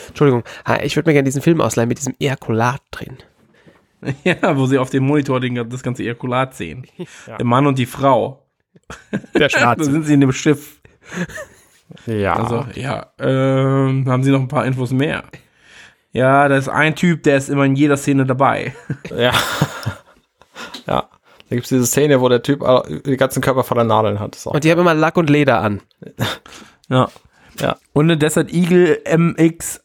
Entschuldigung, 0.09 0.45
Ah, 0.65 0.79
ich 0.83 0.95
würde 0.97 1.09
mir 1.09 1.15
gerne 1.15 1.25
diesen 1.25 1.43
Film 1.43 1.61
ausleihen 1.61 1.89
mit 1.89 1.99
diesem 1.99 2.15
Ejakulat 2.19 2.83
drin. 2.91 3.19
Ja, 4.25 4.57
wo 4.57 4.67
sie 4.67 4.79
auf 4.79 4.91
dem 4.91 5.05
Monitor 5.05 5.41
den, 5.41 5.69
das 5.69 5.83
ganze 5.83 6.05
Ejakulat 6.05 6.55
sehen. 6.55 6.87
Der 7.27 7.45
Mann 7.45 7.67
und 7.67 7.77
die 7.77 7.87
Frau. 7.87 8.47
Der 9.35 9.49
Da 9.49 9.75
sind 9.79 10.05
sie 10.05 10.15
in 10.15 10.21
dem 10.21 10.33
Schiff. 10.33 10.81
Ja. 12.05 12.35
Also, 12.35 12.67
ja, 12.75 13.11
ähm, 13.19 14.05
haben 14.07 14.23
sie 14.23 14.31
noch 14.31 14.41
ein 14.41 14.49
paar 14.49 14.67
Infos 14.67 14.93
mehr? 14.93 15.25
Ja, 16.13 16.47
da 16.47 16.57
ist 16.57 16.69
ein 16.69 16.95
Typ, 16.95 17.23
der 17.25 17.39
ist 17.39 17.49
immer 17.49 17.65
in 17.65 17.75
jeder 17.75 17.97
Szene 17.97 18.27
dabei. 18.27 18.75
Ja. 19.11 19.33
ja. 20.87 21.09
Da 21.49 21.55
gibt 21.55 21.65
es 21.65 21.69
diese 21.69 21.87
Szene, 21.87 22.21
wo 22.21 22.29
der 22.29 22.43
Typ 22.43 22.61
den 23.05 23.17
ganzen 23.17 23.41
Körper 23.43 23.65
voller 23.65 23.85
Nadeln 23.85 24.19
hat. 24.19 24.35
So. 24.35 24.51
Und 24.51 24.65
die 24.65 24.71
haben 24.71 24.81
immer 24.81 24.95
Lack 24.95 25.17
und 25.17 25.31
Leder 25.31 25.61
an. 25.61 25.81
Ja. 26.89 27.09
Ja. 27.61 27.77
Und 27.93 28.07
eine 28.07 28.17
Desert 28.17 28.53
Eagle 28.53 29.01
MX 29.07 29.83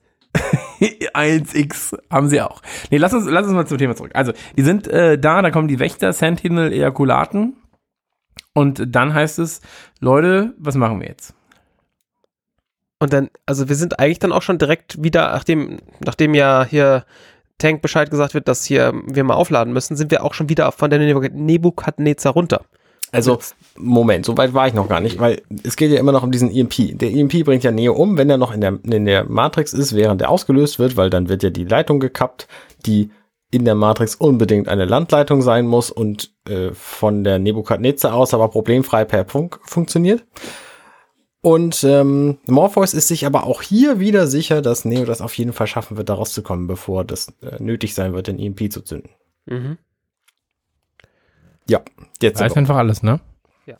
1X 1.13 1.97
haben 2.09 2.27
sie 2.29 2.41
auch. 2.41 2.61
Nee, 2.89 2.97
lass 2.97 3.13
uns, 3.13 3.25
lass 3.29 3.45
uns 3.45 3.53
mal 3.53 3.67
zum 3.67 3.77
Thema 3.77 3.95
zurück. 3.95 4.11
Also, 4.13 4.33
die 4.57 4.63
sind 4.63 4.87
äh, 4.87 5.17
da, 5.17 5.41
da 5.41 5.51
kommen 5.51 5.67
die 5.67 5.79
Wächter, 5.79 6.13
Sentinel, 6.13 6.71
Ejakulaten. 6.71 7.55
Und 8.53 8.83
dann 8.95 9.13
heißt 9.13 9.39
es, 9.39 9.61
Leute, 9.99 10.53
was 10.57 10.75
machen 10.75 10.99
wir 10.99 11.07
jetzt? 11.07 11.33
Und 12.99 13.13
dann, 13.13 13.29
also 13.45 13.67
wir 13.67 13.75
sind 13.75 13.99
eigentlich 13.99 14.19
dann 14.19 14.31
auch 14.31 14.41
schon 14.41 14.57
direkt 14.57 15.01
wieder, 15.01 15.31
nachdem, 15.31 15.79
nachdem 15.99 16.33
ja 16.33 16.65
hier 16.69 17.05
Tank 17.57 17.81
Bescheid 17.81 18.11
gesagt 18.11 18.33
wird, 18.33 18.47
dass 18.47 18.65
hier 18.65 18.93
wir 19.05 19.23
mal 19.23 19.33
aufladen 19.35 19.73
müssen, 19.73 19.95
sind 19.95 20.11
wir 20.11 20.23
auch 20.23 20.33
schon 20.33 20.49
wieder 20.49 20.71
von 20.71 20.89
der 20.89 20.99
Nebuk- 20.99 21.31
Nebukadnezar 21.33 22.33
runter. 22.33 22.61
Also, 23.11 23.39
Moment, 23.75 24.25
so 24.25 24.37
weit 24.37 24.53
war 24.53 24.67
ich 24.67 24.73
noch 24.73 24.87
gar 24.87 25.01
nicht, 25.01 25.19
weil 25.19 25.41
es 25.63 25.75
geht 25.75 25.91
ja 25.91 25.99
immer 25.99 26.13
noch 26.13 26.23
um 26.23 26.31
diesen 26.31 26.49
EMP. 26.49 26.97
Der 26.97 27.11
EMP 27.11 27.43
bringt 27.43 27.63
ja 27.63 27.71
Neo 27.71 27.93
um, 27.93 28.17
wenn 28.17 28.29
er 28.29 28.37
noch 28.37 28.53
in 28.53 28.61
der, 28.61 28.79
in 28.83 29.05
der 29.05 29.25
Matrix 29.25 29.73
ist, 29.73 29.95
während 29.95 30.21
er 30.21 30.29
ausgelöst 30.29 30.79
wird, 30.79 30.95
weil 30.95 31.09
dann 31.09 31.27
wird 31.27 31.43
ja 31.43 31.49
die 31.49 31.65
Leitung 31.65 31.99
gekappt, 31.99 32.47
die 32.85 33.11
in 33.51 33.65
der 33.65 33.75
Matrix 33.75 34.15
unbedingt 34.15 34.69
eine 34.69 34.85
Landleitung 34.85 35.41
sein 35.41 35.67
muss 35.67 35.91
und 35.91 36.33
äh, 36.47 36.71
von 36.71 37.25
der 37.25 37.37
Nebukadnezar 37.37 38.13
aus 38.13 38.33
aber 38.33 38.47
problemfrei 38.47 39.03
per 39.03 39.25
Funk 39.25 39.59
funktioniert. 39.63 40.25
Und 41.41 41.83
ähm, 41.83 42.37
Morpheus 42.47 42.93
ist 42.93 43.09
sich 43.09 43.25
aber 43.25 43.45
auch 43.45 43.61
hier 43.61 43.99
wieder 43.99 44.27
sicher, 44.27 44.61
dass 44.61 44.85
Neo 44.85 45.05
das 45.05 45.21
auf 45.21 45.37
jeden 45.37 45.53
Fall 45.53 45.67
schaffen 45.67 45.97
wird, 45.97 46.07
da 46.07 46.13
rauszukommen, 46.13 46.67
bevor 46.67 47.03
das 47.03 47.33
äh, 47.41 47.61
nötig 47.61 47.93
sein 47.93 48.13
wird, 48.13 48.27
den 48.27 48.39
EMP 48.39 48.71
zu 48.71 48.81
zünden. 48.81 49.09
Mhm. 49.47 49.77
Ja, 51.67 51.81
jetzt 52.21 52.39
Weiß 52.39 52.51
aber. 52.51 52.59
einfach 52.59 52.75
alles, 52.77 53.03
ne? 53.03 53.19
Ja. 53.65 53.77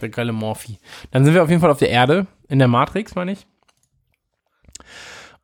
Der 0.00 0.08
grelle 0.08 0.32
Morphi. 0.32 0.78
Dann 1.10 1.24
sind 1.24 1.34
wir 1.34 1.42
auf 1.42 1.48
jeden 1.50 1.60
Fall 1.60 1.70
auf 1.70 1.78
der 1.78 1.90
Erde, 1.90 2.26
in 2.48 2.58
der 2.58 2.68
Matrix, 2.68 3.14
meine 3.14 3.32
ich. 3.32 3.46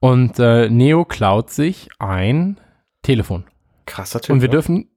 Und 0.00 0.38
äh, 0.38 0.68
Neo 0.68 1.04
klaut 1.04 1.50
sich 1.50 1.88
ein 1.98 2.60
Telefon. 3.02 3.44
krasser 3.87 4.20
Typ. 4.20 4.34
Und 4.34 4.40
wir 4.42 4.48
ne? 4.48 4.52
dürfen, 4.52 4.88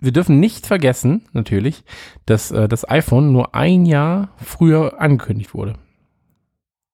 wir 0.00 0.12
dürfen 0.12 0.40
nicht 0.40 0.66
vergessen, 0.66 1.26
natürlich, 1.32 1.84
dass 2.26 2.50
äh, 2.50 2.68
das 2.68 2.88
iPhone 2.88 3.32
nur 3.32 3.54
ein 3.54 3.84
Jahr 3.86 4.30
früher 4.42 5.00
angekündigt 5.00 5.54
wurde. 5.54 5.74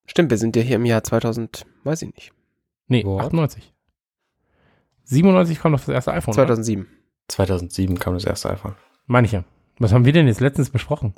Stimmt, 0.05 0.29
wir 0.29 0.37
sind 0.37 0.55
ja 0.55 0.61
hier 0.61 0.77
im 0.77 0.85
Jahr 0.85 1.03
2000, 1.03 1.65
weiß 1.83 2.01
ich 2.03 2.13
nicht, 2.13 2.31
Nee, 2.89 3.03
What? 3.03 3.25
98. 3.25 3.73
97 5.03 5.59
kommt 5.59 5.73
noch 5.73 5.79
das 5.81 5.89
erste 5.89 6.13
iPhone. 6.13 6.33
oder? 6.33 6.45
2007. 6.47 6.87
2007 7.29 7.99
kam 7.99 8.13
das 8.13 8.23
erste 8.25 8.49
iPhone. 8.49 8.75
Meine 9.07 9.25
ich 9.25 9.33
ja. 9.33 9.43
Was 9.79 9.93
haben 9.93 10.05
wir 10.05 10.13
denn 10.13 10.27
jetzt 10.27 10.41
letztens 10.41 10.69
besprochen? 10.69 11.13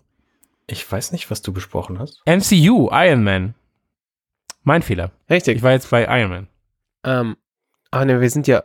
Ich 0.67 0.89
weiß 0.89 1.11
nicht, 1.11 1.31
was 1.31 1.41
du 1.41 1.51
besprochen 1.51 1.99
hast. 1.99 2.21
MCU, 2.25 2.89
Iron 2.91 3.23
Man. 3.23 3.55
Mein 4.63 4.83
Fehler. 4.83 5.11
Richtig. 5.29 5.57
Ich 5.57 5.63
war 5.63 5.71
jetzt 5.71 5.89
bei 5.89 6.05
Iron 6.19 6.29
Man. 6.29 6.47
Ähm, 7.03 7.37
aber 7.91 8.05
ne, 8.05 8.21
wir 8.21 8.29
sind 8.29 8.47
ja, 8.47 8.63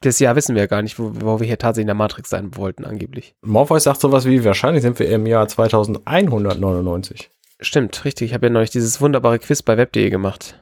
das 0.00 0.20
Jahr 0.20 0.36
wissen 0.36 0.54
wir 0.54 0.62
ja 0.62 0.66
gar 0.68 0.82
nicht, 0.82 0.98
wo, 0.98 1.10
wo 1.14 1.40
wir 1.40 1.46
hier 1.46 1.58
tatsächlich 1.58 1.84
in 1.84 1.88
der 1.88 1.94
Matrix 1.94 2.30
sein 2.30 2.56
wollten, 2.56 2.84
angeblich. 2.84 3.34
Morpheus 3.42 3.84
sagt 3.84 4.00
sowas 4.00 4.26
wie, 4.26 4.44
wahrscheinlich 4.44 4.82
sind 4.82 4.98
wir 5.00 5.10
im 5.10 5.26
Jahr 5.26 5.48
2199. 5.48 7.30
Stimmt, 7.60 8.04
richtig. 8.04 8.28
Ich 8.30 8.34
habe 8.34 8.46
ja 8.46 8.52
neulich 8.52 8.70
dieses 8.70 9.00
wunderbare 9.00 9.40
Quiz 9.40 9.62
bei 9.62 9.76
web.de 9.76 10.10
gemacht. 10.10 10.56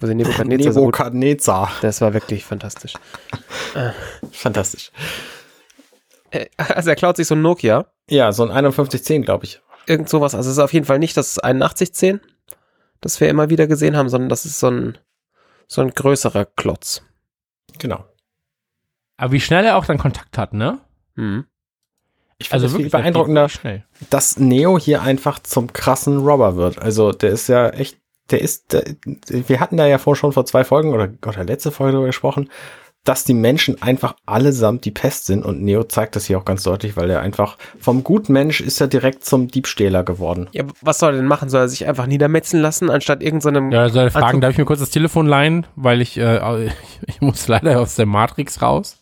Wo 0.00 0.06
sie 0.06 0.14
Nebukadnezar 0.14 0.72
so 0.72 0.80
gut, 0.80 0.94
Nebukadnezar. 0.94 1.72
das 1.82 2.00
war 2.00 2.14
wirklich 2.14 2.44
fantastisch. 2.44 2.94
Fantastisch. 4.32 4.90
Also 6.56 6.90
er 6.90 6.96
klaut 6.96 7.16
sich 7.16 7.26
so 7.26 7.34
ein 7.34 7.42
Nokia, 7.42 7.86
Ja, 8.10 8.32
so 8.32 8.42
ein 8.44 8.50
5110, 8.50 9.22
glaube 9.22 9.44
ich. 9.44 9.60
irgend 9.86 10.08
sowas. 10.08 10.34
Also 10.34 10.50
es 10.50 10.56
ist 10.56 10.62
auf 10.62 10.72
jeden 10.72 10.86
Fall 10.86 10.98
nicht 10.98 11.16
das 11.16 11.38
8110, 11.38 12.20
das 13.00 13.20
wir 13.20 13.28
immer 13.28 13.50
wieder 13.50 13.66
gesehen 13.66 13.96
haben, 13.96 14.08
sondern 14.08 14.28
das 14.28 14.44
ist 14.46 14.58
so 14.58 14.68
ein, 14.70 14.98
so 15.68 15.80
ein 15.82 15.90
größerer 15.90 16.44
Klotz. 16.44 17.02
Genau. 17.78 18.04
Aber 19.16 19.32
wie 19.32 19.40
schnell 19.40 19.64
er 19.64 19.76
auch 19.76 19.84
dann 19.86 19.98
Kontakt 19.98 20.36
hat, 20.38 20.52
ne? 20.52 20.78
Mhm. 21.14 21.46
Ich 22.38 22.52
Also 22.52 22.66
finde 22.66 22.66
es 22.66 22.72
viel 22.72 22.84
wirklich 22.92 22.92
beeindruckender, 22.92 23.48
schnell. 23.48 23.84
dass 24.10 24.38
Neo 24.38 24.78
hier 24.78 25.02
einfach 25.02 25.38
zum 25.38 25.72
krassen 25.72 26.18
Robber 26.18 26.56
wird. 26.56 26.78
Also 26.78 27.12
der 27.12 27.30
ist 27.30 27.48
ja 27.48 27.70
echt, 27.70 27.98
der 28.30 28.42
ist, 28.42 28.74
der, 28.74 28.84
wir 29.28 29.58
hatten 29.60 29.76
da 29.78 29.86
ja 29.86 29.96
vor 29.98 30.16
schon 30.16 30.32
vor 30.32 30.44
zwei 30.44 30.62
Folgen 30.64 30.92
oder, 30.92 31.08
oder 31.26 31.44
letzte 31.44 31.70
Folge 31.70 31.92
darüber 31.92 32.08
gesprochen, 32.08 32.50
dass 33.06 33.24
die 33.24 33.34
Menschen 33.34 33.80
einfach 33.82 34.16
allesamt 34.26 34.84
die 34.84 34.90
Pest 34.90 35.26
sind 35.26 35.44
und 35.44 35.62
Neo 35.62 35.84
zeigt 35.84 36.16
das 36.16 36.26
hier 36.26 36.38
auch 36.38 36.44
ganz 36.44 36.62
deutlich, 36.64 36.96
weil 36.96 37.08
er 37.08 37.20
einfach 37.20 37.56
vom 37.80 38.04
Gutmensch 38.04 38.60
ist 38.60 38.80
er 38.80 38.88
direkt 38.88 39.24
zum 39.24 39.48
Diebstähler 39.48 40.02
geworden. 40.04 40.48
Ja, 40.52 40.64
was 40.82 40.98
soll 40.98 41.14
er 41.14 41.16
denn 41.18 41.26
machen? 41.26 41.48
Soll 41.48 41.62
er 41.62 41.68
sich 41.68 41.86
einfach 41.88 42.06
niedermetzeln 42.06 42.62
lassen, 42.62 42.90
anstatt 42.90 43.22
irgendeinem. 43.22 43.70
Ja, 43.72 43.88
soll 43.88 44.04
er 44.04 44.10
fragen, 44.10 44.26
Also- 44.26 44.40
darf 44.40 44.50
ich 44.50 44.58
mir 44.58 44.64
kurz 44.64 44.80
das 44.80 44.90
Telefon 44.90 45.26
leihen, 45.26 45.66
weil 45.76 46.00
ich, 46.02 46.18
äh, 46.18 46.66
ich 47.06 47.20
muss 47.20 47.48
leider 47.48 47.80
aus 47.80 47.94
der 47.96 48.06
Matrix 48.06 48.60
raus. 48.60 48.98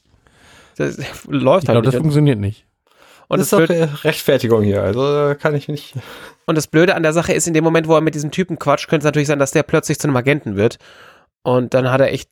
Das 0.77 0.97
läuft 1.29 1.65
Ich 1.65 1.69
halt 1.69 1.75
glaube, 1.77 1.83
das 1.87 1.95
nicht. 1.95 2.01
funktioniert 2.01 2.39
nicht. 2.39 2.67
Und 3.29 3.39
das 3.39 3.49
das, 3.51 3.61
ist 3.61 3.71
doch 3.71 3.75
Blöde, 3.75 3.91
äh, 3.91 4.07
Rechtfertigung 4.07 4.63
hier, 4.65 4.83
also 4.83 5.31
äh, 5.31 5.35
kann 5.35 5.55
ich 5.55 5.69
nicht. 5.69 5.95
und 6.47 6.57
das 6.59 6.67
Blöde 6.67 6.95
an 6.95 7.03
der 7.03 7.15
Sache 7.15 7.33
ist, 7.33 7.47
in 7.49 7.55
dem 7.55 7.65
Moment, 7.65 7.89
wo 7.89 7.95
er 7.95 8.01
mit 8.03 8.15
diesem 8.15 8.31
Typen 8.31 8.59
quatscht, 8.59 8.89
könnte 8.89 9.05
es 9.05 9.07
natürlich 9.07 9.29
sein, 9.29 9.39
dass 9.39 9.51
der 9.53 9.63
plötzlich 9.63 9.99
zu 9.99 10.07
einem 10.09 10.17
Agenten 10.17 10.57
wird. 10.57 10.77
Und 11.43 11.73
dann 11.73 11.91
hat 11.91 12.01
er 12.03 12.13
echt 12.13 12.29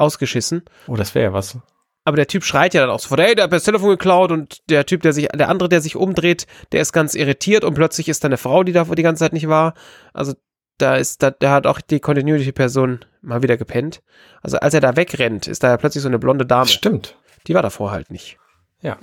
ausgeschissen. 0.00 0.62
Oh, 0.86 0.96
das 0.96 1.14
wäre 1.14 1.26
ja 1.26 1.32
was. 1.32 1.58
Aber 2.04 2.16
der 2.16 2.26
Typ 2.26 2.44
schreit 2.44 2.74
ja 2.74 2.80
dann 2.80 2.90
auch 2.90 2.98
sofort, 3.00 3.20
hey, 3.20 3.34
der 3.34 3.44
hat 3.44 3.52
das 3.52 3.64
Telefon 3.64 3.90
geklaut 3.90 4.32
und 4.32 4.58
der 4.70 4.86
Typ, 4.86 5.02
der 5.02 5.12
sich, 5.12 5.28
der 5.28 5.48
andere, 5.48 5.68
der 5.68 5.80
sich 5.80 5.96
umdreht, 5.96 6.46
der 6.72 6.80
ist 6.80 6.92
ganz 6.92 7.14
irritiert 7.14 7.62
und 7.62 7.74
plötzlich 7.74 8.08
ist 8.08 8.24
da 8.24 8.28
eine 8.28 8.38
Frau, 8.38 8.64
die 8.64 8.72
da 8.72 8.84
die 8.84 9.02
ganze 9.02 9.20
Zeit 9.20 9.32
nicht 9.32 9.48
war. 9.48 9.74
Also 10.14 10.32
da 10.78 10.96
ist, 10.96 11.22
da, 11.22 11.30
da 11.30 11.52
hat 11.52 11.66
auch 11.66 11.80
die 11.80 12.00
Continuity-Person 12.00 13.04
mal 13.20 13.42
wieder 13.42 13.58
gepennt. 13.58 14.02
Also 14.42 14.58
als 14.58 14.72
er 14.72 14.80
da 14.80 14.96
wegrennt, 14.96 15.46
ist 15.46 15.62
da 15.62 15.68
ja 15.68 15.76
plötzlich 15.76 16.02
so 16.02 16.08
eine 16.08 16.18
blonde 16.18 16.46
Dame. 16.46 16.68
Stimmt. 16.68 17.16
Die 17.46 17.54
war 17.54 17.62
davor 17.62 17.90
halt 17.90 18.10
nicht. 18.10 18.38
Ja. 18.80 18.98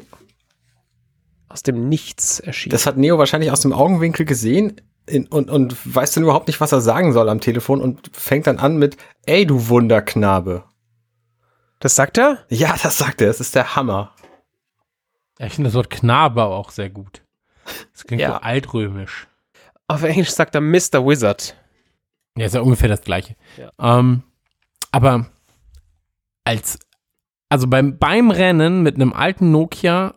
Aus 1.50 1.64
dem 1.64 1.88
Nichts 1.88 2.40
erschienen. 2.40 2.72
Das 2.72 2.88
hat 2.88 2.98
Neo 2.98 3.18
wahrscheinlich 3.20 3.52
aus 3.52 3.62
dem 3.62 3.74
Augenwinkel 3.74 4.26
gesehen 4.26 4.82
in, 5.06 5.28
und, 5.28 5.50
und 5.50 5.76
weiß 5.96 6.14
dann 6.14 6.24
überhaupt 6.24 6.48
nicht, 6.48 6.60
was 6.60 6.72
er 6.72 6.82
sagen 6.82 7.14
soll 7.14 7.30
am 7.30 7.40
Telefon 7.40 7.80
und 7.80 8.10
fängt 8.12 8.48
dann 8.48 8.58
an 8.58 8.78
mit, 8.78 8.98
ey, 9.26 9.46
du 9.46 9.70
Wunderknabe. 9.70 10.64
Das 11.80 11.96
sagt 11.96 12.18
er? 12.18 12.46
Ja, 12.50 12.76
das 12.82 12.98
sagt 12.98 13.22
er, 13.22 13.30
es 13.30 13.40
ist 13.40 13.56
der 13.56 13.76
Hammer. 13.76 14.14
Ja, 15.40 15.46
ich 15.46 15.54
finde 15.54 15.68
das 15.70 15.76
Wort 15.76 15.90
Knabe 15.90 16.44
auch 16.46 16.72
sehr 16.72 16.90
gut. 16.90 17.22
Das 17.94 18.04
klingt 18.06 18.22
Ja. 18.22 18.30
so 18.30 18.36
altrömisch. 18.36 19.28
Auf 19.88 20.04
Englisch 20.04 20.32
sagt 20.32 20.56
er 20.56 20.62
Mr. 20.62 21.06
Wizard. 21.06 21.56
Ja, 22.38 22.46
ist 22.46 22.56
ja 22.56 22.62
ungefähr 22.62 22.90
das 22.90 23.02
Gleiche. 23.02 23.36
Ja. 23.58 23.72
Ähm, 23.80 24.24
aber 24.92 25.28
als, 26.44 26.80
also 27.50 27.68
beim, 27.68 27.98
beim 27.98 28.32
Rennen 28.32 28.82
mit 28.84 28.96
einem 28.96 29.14
alten 29.14 29.52
Nokia 29.52 30.16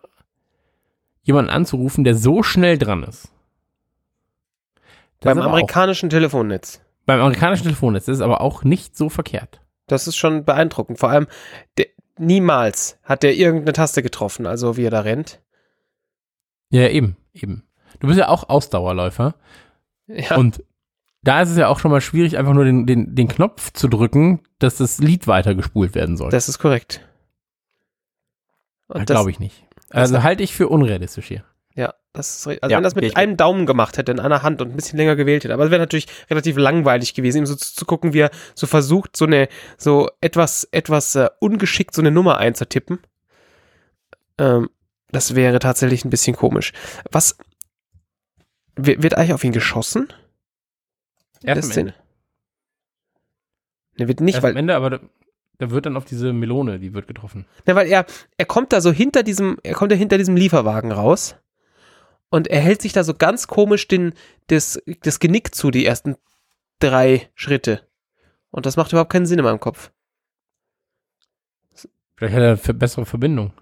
jemanden 1.23 1.51
anzurufen, 1.51 2.05
der 2.05 2.14
so 2.14 2.42
schnell 2.42 2.79
dran 2.79 3.03
ist. 3.03 3.31
Das 5.20 5.25
Beim 5.35 5.38
ist 5.38 5.42
aber 5.44 5.53
auch, 5.53 5.57
amerikanischen 5.59 6.09
Telefonnetz. 6.09 6.81
beim 7.05 7.20
amerikanischen 7.20 7.64
Telefonnetz 7.64 8.09
ist 8.09 8.16
es 8.16 8.23
aber 8.23 8.40
auch 8.40 8.64
nicht 8.64 8.96
so 8.96 9.09
verkehrt. 9.11 9.61
Das 9.90 10.07
ist 10.07 10.16
schon 10.16 10.44
beeindruckend. 10.44 10.98
Vor 10.98 11.11
allem, 11.11 11.26
der, 11.79 11.87
niemals 12.18 12.98
hat 13.03 13.22
der 13.22 13.35
irgendeine 13.35 13.72
Taste 13.72 14.03
getroffen, 14.03 14.46
also 14.46 14.76
wie 14.76 14.85
er 14.85 14.90
da 14.90 15.00
rennt. 15.00 15.40
Ja, 16.70 16.88
eben, 16.88 17.16
eben. 17.33 17.64
Du 17.98 18.07
bist 18.07 18.18
ja 18.18 18.29
auch 18.29 18.48
Ausdauerläufer 18.48 19.35
Ja. 20.07 20.37
und 20.37 20.62
da 21.22 21.42
ist 21.42 21.50
es 21.50 21.57
ja 21.59 21.68
auch 21.68 21.79
schon 21.79 21.90
mal 21.90 22.00
schwierig, 22.00 22.38
einfach 22.38 22.55
nur 22.55 22.64
den, 22.64 22.87
den, 22.87 23.14
den 23.14 23.29
Knopf 23.29 23.72
zu 23.72 23.88
drücken, 23.88 24.42
dass 24.59 24.76
das 24.76 24.98
Lied 24.98 25.26
weitergespult 25.26 25.94
werden 25.94 26.16
soll. 26.16 26.31
Das 26.31 26.48
ist 26.48 26.59
korrekt. 26.59 27.07
Glaube 28.88 29.31
ich 29.31 29.38
nicht. 29.38 29.66
Also 29.90 30.22
halte 30.22 30.42
ich 30.42 30.55
für 30.55 30.68
unrealistisch 30.68 31.26
hier. 31.26 31.44
Ja, 31.74 31.94
das 32.12 32.38
ist 32.38 32.46
richtig. 32.46 32.62
Also 32.62 32.72
Ja, 32.72 32.78
wenn 32.78 32.85
das 32.85 32.94
mit 32.94 33.16
einem 33.16 33.37
Daumen 33.37 33.66
gemacht 33.66 33.96
hätte, 33.96 34.12
in 34.12 34.20
einer 34.20 34.42
Hand 34.42 34.61
und 34.61 34.70
ein 34.70 34.76
bisschen 34.76 34.98
länger 34.98 35.16
gewählt 35.16 35.44
hätte. 35.44 35.54
Aber 35.54 35.64
es 35.64 35.70
wäre 35.70 35.80
natürlich 35.80 36.06
relativ 36.28 36.56
langweilig 36.56 37.14
gewesen, 37.14 37.38
ihm 37.38 37.46
so 37.46 37.54
zu, 37.54 37.74
zu 37.74 37.85
gucken, 37.85 38.12
wie 38.12 38.20
er 38.20 38.30
so 38.54 38.66
versucht, 38.66 39.16
so 39.16 39.24
eine, 39.24 39.48
so 39.78 40.09
etwas, 40.20 40.68
etwas 40.72 41.14
äh, 41.14 41.28
ungeschickt 41.38 41.94
so 41.94 42.02
eine 42.02 42.11
Nummer 42.11 42.38
einzutippen. 42.38 42.98
Ähm, 44.38 44.68
das 45.12 45.35
wäre 45.35 45.59
tatsächlich 45.59 46.04
ein 46.04 46.11
bisschen 46.11 46.37
komisch. 46.37 46.72
Was 47.11 47.37
wird, 48.76 49.16
eigentlich 49.16 49.33
auf 49.33 49.44
ihn 49.44 49.52
geschossen? 49.52 50.12
Erst 51.42 51.64
am 51.64 51.70
Szene? 51.70 51.90
Ende. 51.90 52.00
Ne, 53.98 54.09
wird 54.09 54.20
nicht, 54.20 54.35
Erst 54.35 54.42
weil, 54.42 54.52
am 54.52 54.56
Ende, 54.56 54.74
aber 54.74 54.90
da, 54.90 55.00
da 55.59 55.70
wird 55.70 55.87
dann 55.87 55.96
auf 55.96 56.04
diese 56.04 56.33
Melone, 56.33 56.78
die 56.78 56.94
wird 56.94 57.06
getroffen. 57.06 57.46
Ne, 57.66 57.74
weil 57.74 57.88
er, 57.88 58.06
er 58.37 58.46
kommt 58.46 58.72
da 58.72 58.80
so 58.80 58.90
hinter 58.92 59.22
diesem, 59.22 59.59
er 59.62 59.74
kommt 59.74 59.92
da 59.92 59.96
hinter 59.96 60.18
diesem 60.18 60.37
Lieferwagen 60.37 60.90
raus 60.90 61.37
und 62.31 62.49
er 62.49 62.61
hält 62.61 62.81
sich 62.81 62.93
da 62.93 63.05
so 63.05 63.14
ganz 63.14 63.47
komisch 63.47 63.88
den, 63.88 64.14
das, 64.47 64.81
das 65.03 65.19
Genick 65.19 65.55
zu, 65.55 65.71
die 65.71 65.85
ersten 65.85 66.16
drei 66.79 67.29
Schritte. 67.35 67.83
Und 68.51 68.66
das 68.66 68.77
macht 68.77 68.93
überhaupt 68.93 69.12
keinen 69.12 69.27
Sinn 69.27 69.38
in 69.38 69.45
meinem 69.45 69.61
Kopf. 69.61 69.90
Vielleicht 72.16 72.35
hat 72.35 72.43
er 72.43 72.59
eine 72.62 72.79
bessere 72.79 73.07
Verbindung. 73.07 73.53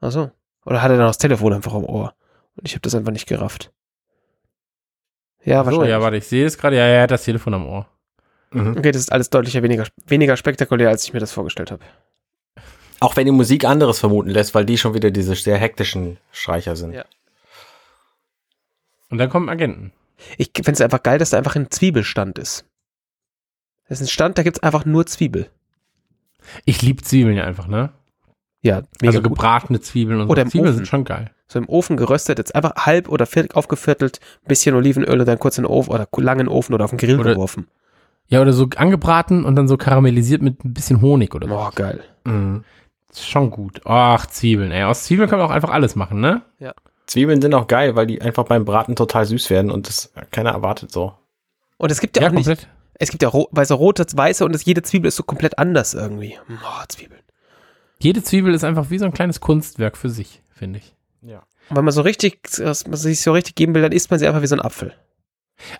Achso. 0.00 0.30
Oder 0.64 0.82
hat 0.82 0.90
er 0.90 0.98
dann 0.98 1.06
das 1.06 1.18
Telefon 1.18 1.52
einfach 1.52 1.74
am 1.74 1.84
Ohr? 1.84 2.14
Und 2.56 2.66
ich 2.66 2.74
habe 2.74 2.82
das 2.82 2.94
einfach 2.94 3.12
nicht 3.12 3.26
gerafft. 3.26 3.72
Ja, 5.44 5.60
so, 5.60 5.66
wahrscheinlich. 5.66 5.90
ja, 5.90 6.00
warte, 6.02 6.16
ich 6.16 6.26
sehe 6.26 6.44
es 6.44 6.58
gerade. 6.58 6.76
Ja, 6.76 6.84
er 6.84 7.02
hat 7.02 7.10
das 7.10 7.24
Telefon 7.24 7.54
am 7.54 7.66
Ohr. 7.66 7.86
Mhm. 8.50 8.76
okay, 8.78 8.92
das 8.92 9.02
ist 9.02 9.12
alles 9.12 9.30
deutlich 9.30 9.60
weniger, 9.62 9.86
weniger 10.06 10.36
spektakulär, 10.36 10.88
als 10.88 11.04
ich 11.04 11.12
mir 11.12 11.20
das 11.20 11.32
vorgestellt 11.32 11.70
habe. 11.70 11.84
Auch 13.00 13.16
wenn 13.16 13.26
die 13.26 13.32
Musik 13.32 13.64
anderes 13.64 14.00
vermuten 14.00 14.30
lässt, 14.30 14.54
weil 14.54 14.64
die 14.64 14.78
schon 14.78 14.94
wieder 14.94 15.10
diese 15.10 15.34
sehr 15.34 15.56
hektischen 15.56 16.18
Streicher 16.32 16.74
sind. 16.76 16.92
Ja. 16.92 17.04
Und 19.10 19.18
dann 19.18 19.28
kommen 19.30 19.48
Agenten. 19.48 19.92
Ich 20.36 20.50
finde 20.54 20.72
es 20.72 20.80
einfach 20.80 21.02
geil, 21.02 21.18
dass 21.18 21.30
da 21.30 21.38
einfach 21.38 21.56
ein 21.56 21.70
Zwiebelstand 21.70 22.38
ist. 22.38 22.64
Das 23.88 24.00
ist 24.00 24.06
ein 24.06 24.10
Stand, 24.10 24.36
da 24.38 24.42
gibt's 24.42 24.60
einfach 24.60 24.84
nur 24.84 25.06
Zwiebel. 25.06 25.48
Ich 26.64 26.82
liebe 26.82 27.02
Zwiebeln 27.02 27.36
ja 27.36 27.44
einfach, 27.44 27.66
ne? 27.68 27.90
Ja, 28.62 28.82
also 29.02 29.22
gut. 29.22 29.30
gebratene 29.34 29.80
Zwiebeln 29.80 30.20
und 30.20 30.28
Oder 30.30 30.44
so. 30.44 30.50
Zwiebeln 30.50 30.70
Ofen. 30.70 30.76
sind 30.78 30.86
schon 30.88 31.04
geil. 31.04 31.30
so 31.46 31.58
im 31.58 31.68
Ofen 31.68 31.96
geröstet, 31.96 32.38
jetzt 32.38 32.54
einfach 32.54 32.74
halb 32.86 33.08
oder 33.08 33.24
viertel 33.24 33.56
aufgeviertelt, 33.56 34.20
bisschen 34.46 34.74
Olivenöl 34.74 35.20
und 35.20 35.26
dann 35.26 35.38
kurz 35.38 35.58
in 35.58 35.64
den 35.64 35.70
Ofen 35.70 35.92
oder 35.92 36.08
lang 36.16 36.40
in 36.40 36.46
den 36.46 36.52
Ofen 36.52 36.74
oder 36.74 36.84
auf 36.84 36.90
den 36.90 36.98
Grill 36.98 37.20
Oder- 37.20 37.34
geworfen. 37.34 37.68
Ja, 38.30 38.42
oder 38.42 38.52
so 38.52 38.68
angebraten 38.76 39.44
und 39.44 39.56
dann 39.56 39.68
so 39.68 39.78
karamellisiert 39.78 40.42
mit 40.42 40.62
ein 40.62 40.74
bisschen 40.74 41.00
Honig 41.00 41.34
oder 41.34 41.48
so. 41.48 41.54
Oh, 41.54 41.70
geil. 41.74 42.04
Mhm. 42.24 42.62
Ist 43.10 43.26
schon 43.26 43.50
gut. 43.50 43.80
Ach, 43.86 44.26
Zwiebeln, 44.26 44.70
ey. 44.70 44.82
Aus 44.84 45.04
Zwiebeln 45.04 45.30
kann 45.30 45.38
man 45.38 45.48
auch 45.48 45.52
einfach 45.52 45.70
alles 45.70 45.96
machen, 45.96 46.20
ne? 46.20 46.42
Zwiebeln 47.08 47.40
sind 47.40 47.54
auch 47.54 47.66
geil, 47.66 47.96
weil 47.96 48.06
die 48.06 48.20
einfach 48.20 48.44
beim 48.44 48.64
Braten 48.64 48.94
total 48.94 49.24
süß 49.24 49.48
werden 49.50 49.70
und 49.70 49.88
das 49.88 50.12
keiner 50.30 50.50
erwartet 50.50 50.92
so. 50.92 51.14
Und 51.78 51.90
es 51.90 52.00
gibt 52.00 52.16
ja, 52.16 52.28
auch 52.28 52.32
nicht, 52.32 52.46
komplett. 52.46 52.68
es 52.94 53.10
gibt 53.10 53.22
ja 53.22 53.30
ro 53.30 53.48
weiße, 53.50 53.74
rote, 53.74 54.06
weiße 54.12 54.44
und 54.44 54.52
das, 54.52 54.64
jede 54.66 54.82
Zwiebel 54.82 55.08
ist 55.08 55.16
so 55.16 55.22
komplett 55.22 55.58
anders 55.58 55.94
irgendwie. 55.94 56.38
Oh, 56.50 56.84
Zwiebeln. 56.86 57.22
Jede 57.98 58.22
Zwiebel 58.22 58.52
ist 58.52 58.62
einfach 58.62 58.90
wie 58.90 58.98
so 58.98 59.06
ein 59.06 59.12
kleines 59.12 59.40
Kunstwerk 59.40 59.96
für 59.96 60.10
sich, 60.10 60.42
finde 60.50 60.80
ich. 60.80 60.94
Ja. 61.22 61.38
Und 61.70 61.76
wenn 61.76 61.84
man 61.84 61.92
so 61.92 62.02
richtig, 62.02 62.40
was 62.58 62.86
man 62.86 62.96
sich 62.96 63.22
so 63.22 63.32
richtig 63.32 63.54
geben 63.54 63.74
will, 63.74 63.82
dann 63.82 63.92
isst 63.92 64.10
man 64.10 64.20
sie 64.20 64.26
einfach 64.26 64.42
wie 64.42 64.46
so 64.46 64.56
ein 64.56 64.62
Apfel. 64.62 64.92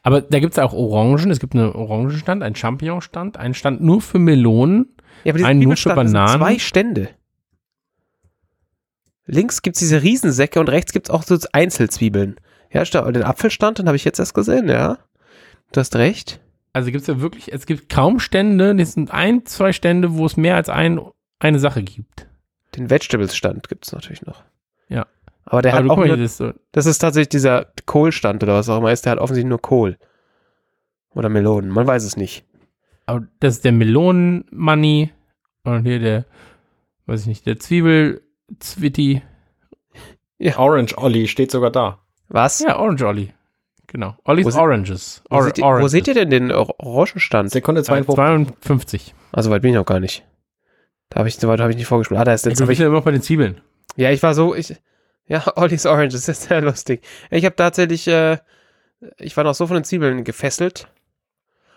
Aber 0.02 0.22
da 0.22 0.40
gibt 0.40 0.54
es 0.54 0.58
auch 0.58 0.72
Orangen. 0.72 1.30
Es 1.30 1.40
gibt 1.40 1.54
einen 1.54 1.72
Orangenstand, 1.72 2.42
einen 2.42 2.56
Champignonstand, 2.56 3.36
einen 3.36 3.54
Stand 3.54 3.80
nur 3.80 4.00
für 4.00 4.18
Melonen. 4.18 4.96
Ja, 5.24 5.32
aber 5.32 5.38
diese 5.38 5.48
Ein 5.48 5.58
nur 5.58 5.76
für 5.76 5.94
Bananen. 5.94 6.38
zwei 6.38 6.58
Stände. 6.58 7.10
Links 9.28 9.62
gibt's 9.62 9.78
diese 9.78 10.02
Riesensäcke 10.02 10.58
und 10.58 10.68
rechts 10.68 10.92
gibt's 10.92 11.10
auch 11.10 11.22
so 11.22 11.38
Einzelzwiebeln. 11.52 12.36
Ja, 12.72 12.82
den 12.82 13.22
Apfelstand, 13.22 13.78
den 13.78 13.86
habe 13.86 13.96
ich 13.96 14.04
jetzt 14.04 14.18
erst 14.18 14.34
gesehen, 14.34 14.68
ja. 14.68 14.98
Du 15.72 15.80
hast 15.80 15.94
recht. 15.96 16.40
Also 16.72 16.90
gibt 16.90 17.02
es 17.02 17.06
ja 17.06 17.20
wirklich, 17.20 17.52
es 17.52 17.66
gibt 17.66 17.88
kaum 17.88 18.20
Stände, 18.20 18.74
es 18.80 18.92
sind 18.92 19.10
ein, 19.10 19.44
zwei 19.46 19.72
Stände, 19.72 20.14
wo 20.16 20.26
es 20.26 20.36
mehr 20.36 20.56
als 20.56 20.68
ein, 20.68 21.00
eine 21.38 21.58
Sache 21.58 21.82
gibt. 21.82 22.26
Den 22.74 22.90
Vegetables-Stand 22.90 23.68
gibt's 23.68 23.92
natürlich 23.92 24.22
noch. 24.22 24.44
Ja. 24.88 25.06
Aber 25.44 25.62
der 25.62 25.74
Aber 25.74 25.84
hat 25.84 25.90
auch 25.90 25.96
nur, 26.04 26.16
das 26.16 26.20
ist 26.20 26.36
so, 26.38 26.52
das 26.72 26.86
ist 26.86 26.98
tatsächlich 26.98 27.30
dieser 27.30 27.66
Kohlstand 27.86 28.42
oder 28.42 28.54
was 28.54 28.68
auch 28.68 28.78
immer 28.78 28.92
ist, 28.92 29.04
der 29.06 29.12
hat 29.12 29.18
offensichtlich 29.18 29.48
nur 29.48 29.60
Kohl. 29.62 29.98
Oder 31.14 31.28
Melonen, 31.28 31.70
man 31.70 31.86
weiß 31.86 32.04
es 32.04 32.16
nicht. 32.16 32.44
aber 33.06 33.26
das 33.40 33.56
ist 33.56 33.64
der 33.64 33.72
Melonen-Money 33.72 35.10
und 35.64 35.84
hier 35.84 35.98
der, 35.98 36.24
weiß 37.06 37.22
ich 37.22 37.26
nicht, 37.26 37.46
der 37.46 37.58
Zwiebel-Zwitti. 38.58 39.22
Orange 40.56 40.96
Olli 40.98 41.28
steht 41.28 41.50
sogar 41.50 41.70
da. 41.70 41.98
Was? 42.28 42.60
Ja, 42.60 42.78
Orange 42.78 43.02
Olli. 43.06 43.32
Genau. 43.86 44.16
Olli's 44.24 44.54
Wo 44.54 44.60
Oranges. 44.60 45.22
wo, 45.30 45.36
Or 45.36 45.44
seht 45.44 45.58
ihr, 45.58 45.64
wo 45.64 45.88
seht 45.88 46.08
ihr 46.08 46.14
denn 46.14 46.30
den 46.30 46.52
Or- 46.52 46.74
Orangenstand? 46.78 47.50
Sekunde 47.50 47.82
52. 47.82 48.14
52. 48.62 49.14
Also 49.32 49.50
weit 49.50 49.62
bin 49.62 49.70
ich 49.70 49.76
noch 49.76 49.86
gar 49.86 49.98
nicht. 50.00 50.24
Da 51.08 51.20
habe 51.20 51.28
ich, 51.28 51.36
so 51.36 51.48
weit 51.48 51.60
habe 51.60 51.70
ich 51.70 51.76
nicht 51.76 51.86
vorgespielt. 51.86 52.20
Ah, 52.20 52.24
da 52.24 52.34
ist 52.34 52.44
Ja, 52.44 52.50
jetzt 52.50 52.60
ich, 52.68 52.78
ja 52.78 52.86
immer 52.86 52.96
noch 52.96 53.04
bei 53.04 53.12
den 53.12 53.22
Zwiebeln. 53.22 53.60
Ja, 53.96 54.10
ich 54.10 54.22
war 54.22 54.34
so, 54.34 54.54
ich, 54.54 54.76
ja, 55.26 55.42
Ollie's 55.56 55.86
Orange, 55.86 56.12
das 56.12 56.28
ist 56.28 56.42
sehr 56.42 56.60
lustig. 56.60 57.02
Ich 57.30 57.44
habe 57.46 57.56
tatsächlich, 57.56 58.06
äh, 58.08 58.38
ich 59.18 59.34
war 59.36 59.44
noch 59.44 59.54
so 59.54 59.66
von 59.66 59.76
den 59.76 59.84
Zwiebeln 59.84 60.22
gefesselt. 60.22 60.88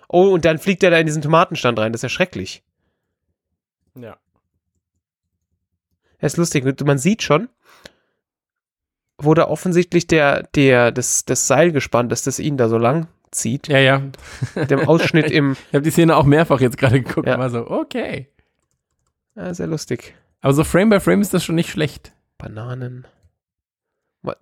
Oh, 0.09 0.27
und 0.33 0.43
dann 0.43 0.57
fliegt 0.59 0.83
er 0.83 0.91
da 0.91 0.97
in 0.97 1.05
diesen 1.05 1.21
Tomatenstand 1.21 1.79
rein, 1.79 1.93
das 1.93 1.99
ist 1.99 2.03
ja 2.03 2.09
schrecklich. 2.09 2.61
Ja. 3.95 4.17
Das 6.21 6.33
ist 6.33 6.37
lustig, 6.37 6.83
man 6.85 6.97
sieht 6.97 7.23
schon, 7.23 7.49
wo 9.17 9.33
da 9.33 9.47
offensichtlich 9.47 10.07
der, 10.07 10.43
der, 10.55 10.91
das, 10.91 11.25
das 11.25 11.47
Seil 11.47 11.71
gespannt 11.71 12.11
ist, 12.11 12.27
das 12.27 12.39
ihn 12.39 12.57
da 12.57 12.69
so 12.69 12.77
lang 12.77 13.07
zieht. 13.31 13.67
Ja, 13.67 13.77
ja. 13.79 14.01
Mit 14.55 14.71
dem 14.71 14.79
Ausschnitt 14.81 15.29
im, 15.31 15.53
Ich 15.69 15.73
habe 15.73 15.83
die 15.83 15.91
Szene 15.91 16.15
auch 16.15 16.25
mehrfach 16.25 16.59
jetzt 16.61 16.77
gerade 16.77 17.01
geguckt 17.01 17.27
Ja. 17.27 17.37
war 17.39 17.49
so, 17.49 17.69
okay. 17.69 18.27
ja, 19.35 19.53
sehr 19.53 19.67
lustig. 19.67 20.15
Aber 20.41 20.53
so 20.53 20.63
Frame 20.63 20.89
by 20.89 20.99
Frame 20.99 21.21
ist 21.21 21.33
das 21.33 21.43
schon 21.43 21.55
nicht 21.55 21.69
schlecht. 21.69 22.13
Bananen. 22.37 23.05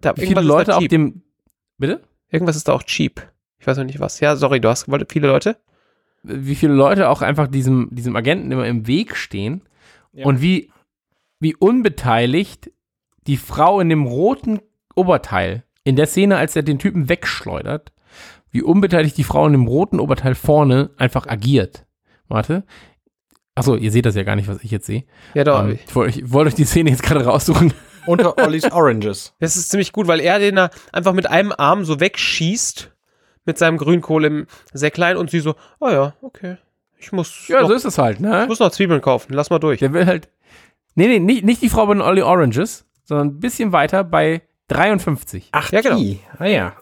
Da, 0.01 0.15
Wie 0.15 0.21
viele 0.21 0.41
irgendwas 0.41 0.45
Leute 0.45 0.61
ist 0.71 0.75
da 0.75 0.77
auf 0.77 0.87
dem. 0.87 1.21
Bitte? 1.77 2.01
Irgendwas 2.29 2.55
ist 2.55 2.67
da 2.67 2.73
auch 2.73 2.83
cheap. 2.83 3.21
Ich 3.59 3.67
weiß 3.67 3.77
noch 3.77 3.83
nicht 3.85 3.99
was. 3.99 4.19
Ja, 4.19 4.35
sorry, 4.35 4.59
du 4.61 4.69
hast 4.69 4.85
gewollt, 4.85 5.11
viele 5.11 5.27
Leute? 5.27 5.57
Wie 6.23 6.55
viele 6.55 6.73
Leute 6.73 7.09
auch 7.09 7.21
einfach 7.21 7.47
diesem, 7.47 7.89
diesem 7.91 8.15
Agenten 8.15 8.51
immer 8.51 8.65
im 8.67 8.87
Weg 8.87 9.15
stehen 9.15 9.61
Ja. 10.13 10.25
und 10.25 10.41
wie, 10.41 10.71
wie 11.39 11.55
unbeteiligt 11.55 12.71
die 13.27 13.37
Frau 13.37 13.79
in 13.79 13.89
dem 13.89 14.05
roten 14.05 14.59
Oberteil, 14.95 15.63
in 15.83 15.95
der 15.95 16.07
Szene, 16.07 16.37
als 16.37 16.55
er 16.55 16.63
den 16.63 16.79
Typen 16.79 17.09
wegschleudert, 17.09 17.91
wie 18.51 18.61
unbeteiligt 18.61 19.17
die 19.17 19.23
Frau 19.23 19.45
in 19.45 19.53
dem 19.53 19.67
roten 19.67 19.99
Oberteil 19.99 20.35
vorne 20.35 20.89
einfach 20.97 21.27
agiert. 21.27 21.85
Warte. 22.27 22.63
Achso, 23.55 23.75
ihr 23.75 23.91
seht 23.91 24.05
das 24.05 24.15
ja 24.15 24.23
gar 24.23 24.35
nicht, 24.35 24.47
was 24.47 24.63
ich 24.63 24.71
jetzt 24.71 24.85
sehe. 24.85 25.03
Ja, 25.33 25.43
doch. 25.43 25.63
Ähm, 25.63 25.77
ich 25.85 25.95
wollte 25.95 26.19
ich 26.19 26.31
wollte 26.31 26.49
euch 26.49 26.55
die 26.55 26.65
Szene 26.65 26.89
jetzt 26.89 27.03
gerade 27.03 27.25
raussuchen. 27.25 27.73
Unter 28.05 28.37
Ollies 28.37 28.63
Oranges. 28.71 29.35
Das 29.39 29.57
ist 29.57 29.69
ziemlich 29.69 29.91
gut, 29.91 30.07
weil 30.07 30.19
er 30.21 30.39
den 30.39 30.55
da 30.55 30.69
einfach 30.91 31.13
mit 31.13 31.27
einem 31.27 31.53
Arm 31.57 31.83
so 31.85 31.99
wegschießt 31.99 32.91
mit 33.45 33.57
seinem 33.57 33.77
Grünkohl 33.77 34.25
im 34.25 34.47
sehr 34.73 34.91
klein 34.91 35.17
und 35.17 35.29
sie 35.29 35.39
so, 35.39 35.55
oh 35.79 35.89
ja, 35.89 36.13
okay. 36.21 36.57
Ich 36.97 37.11
muss, 37.11 37.47
Ja, 37.47 37.61
noch, 37.61 37.69
so 37.69 37.73
ist 37.75 37.85
es 37.85 37.97
halt, 37.97 38.19
ne? 38.19 38.43
ich 38.43 38.47
muss 38.49 38.59
noch 38.59 38.71
Zwiebeln 38.71 39.01
kaufen. 39.01 39.33
Lass 39.33 39.49
mal 39.49 39.59
durch. 39.59 39.79
Der 39.79 39.93
will 39.93 40.05
halt. 40.05 40.29
Nee, 40.99 41.07
nee, 41.07 41.19
nicht, 41.19 41.45
nicht 41.45 41.61
die 41.61 41.69
Frau 41.69 41.85
bei 41.85 41.93
den 41.93 42.01
Ollie 42.01 42.25
Oranges, 42.25 42.85
sondern 43.05 43.27
ein 43.27 43.39
bisschen 43.39 43.71
weiter 43.71 44.03
bei 44.03 44.41
53. 44.67 45.47
Ach, 45.53 45.71
Ja, 45.71 45.79
genau. 45.79 45.97
die. 45.97 46.19
Ah 46.37 46.45
ja. 46.45 46.75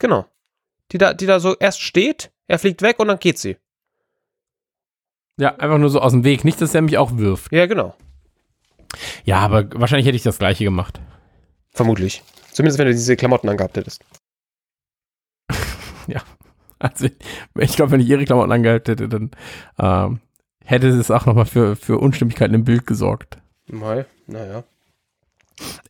Genau. 0.00 0.26
Die 0.90 0.98
da, 0.98 1.14
die 1.14 1.26
da 1.26 1.38
so 1.38 1.54
erst 1.56 1.80
steht, 1.80 2.32
er 2.48 2.58
fliegt 2.58 2.82
weg 2.82 2.98
und 2.98 3.06
dann 3.06 3.20
geht 3.20 3.38
sie. 3.38 3.56
Ja, 5.38 5.54
einfach 5.58 5.78
nur 5.78 5.90
so 5.90 6.00
aus 6.00 6.10
dem 6.10 6.24
Weg. 6.24 6.44
Nicht, 6.44 6.60
dass 6.60 6.74
er 6.74 6.82
mich 6.82 6.98
auch 6.98 7.16
wirft. 7.18 7.52
Ja, 7.52 7.66
genau. 7.66 7.94
Ja, 9.24 9.38
aber 9.38 9.68
wahrscheinlich 9.80 10.06
hätte 10.08 10.16
ich 10.16 10.24
das 10.24 10.40
gleiche 10.40 10.64
gemacht. 10.64 11.00
Vermutlich. 11.72 12.24
Zumindest 12.50 12.80
wenn 12.80 12.86
du 12.86 12.92
diese 12.92 13.14
Klamotten 13.14 13.48
angehabt 13.48 13.76
hättest. 13.76 14.04
Also, 16.82 17.08
ich 17.58 17.76
glaube, 17.76 17.92
wenn 17.92 18.00
ich 18.00 18.08
ihre 18.08 18.24
Klamotten 18.24 18.50
angehalten 18.52 18.92
hätte, 18.92 19.08
dann 19.10 19.30
ähm, 19.78 20.20
hätte 20.70 20.88
es 20.88 21.10
auch 21.10 21.26
nochmal 21.26 21.46
für, 21.46 21.76
für 21.76 21.98
Unstimmigkeiten 21.98 22.54
im 22.54 22.64
Bild 22.64 22.86
gesorgt. 22.86 23.38
Mal, 23.66 24.06
naja. 24.26 24.64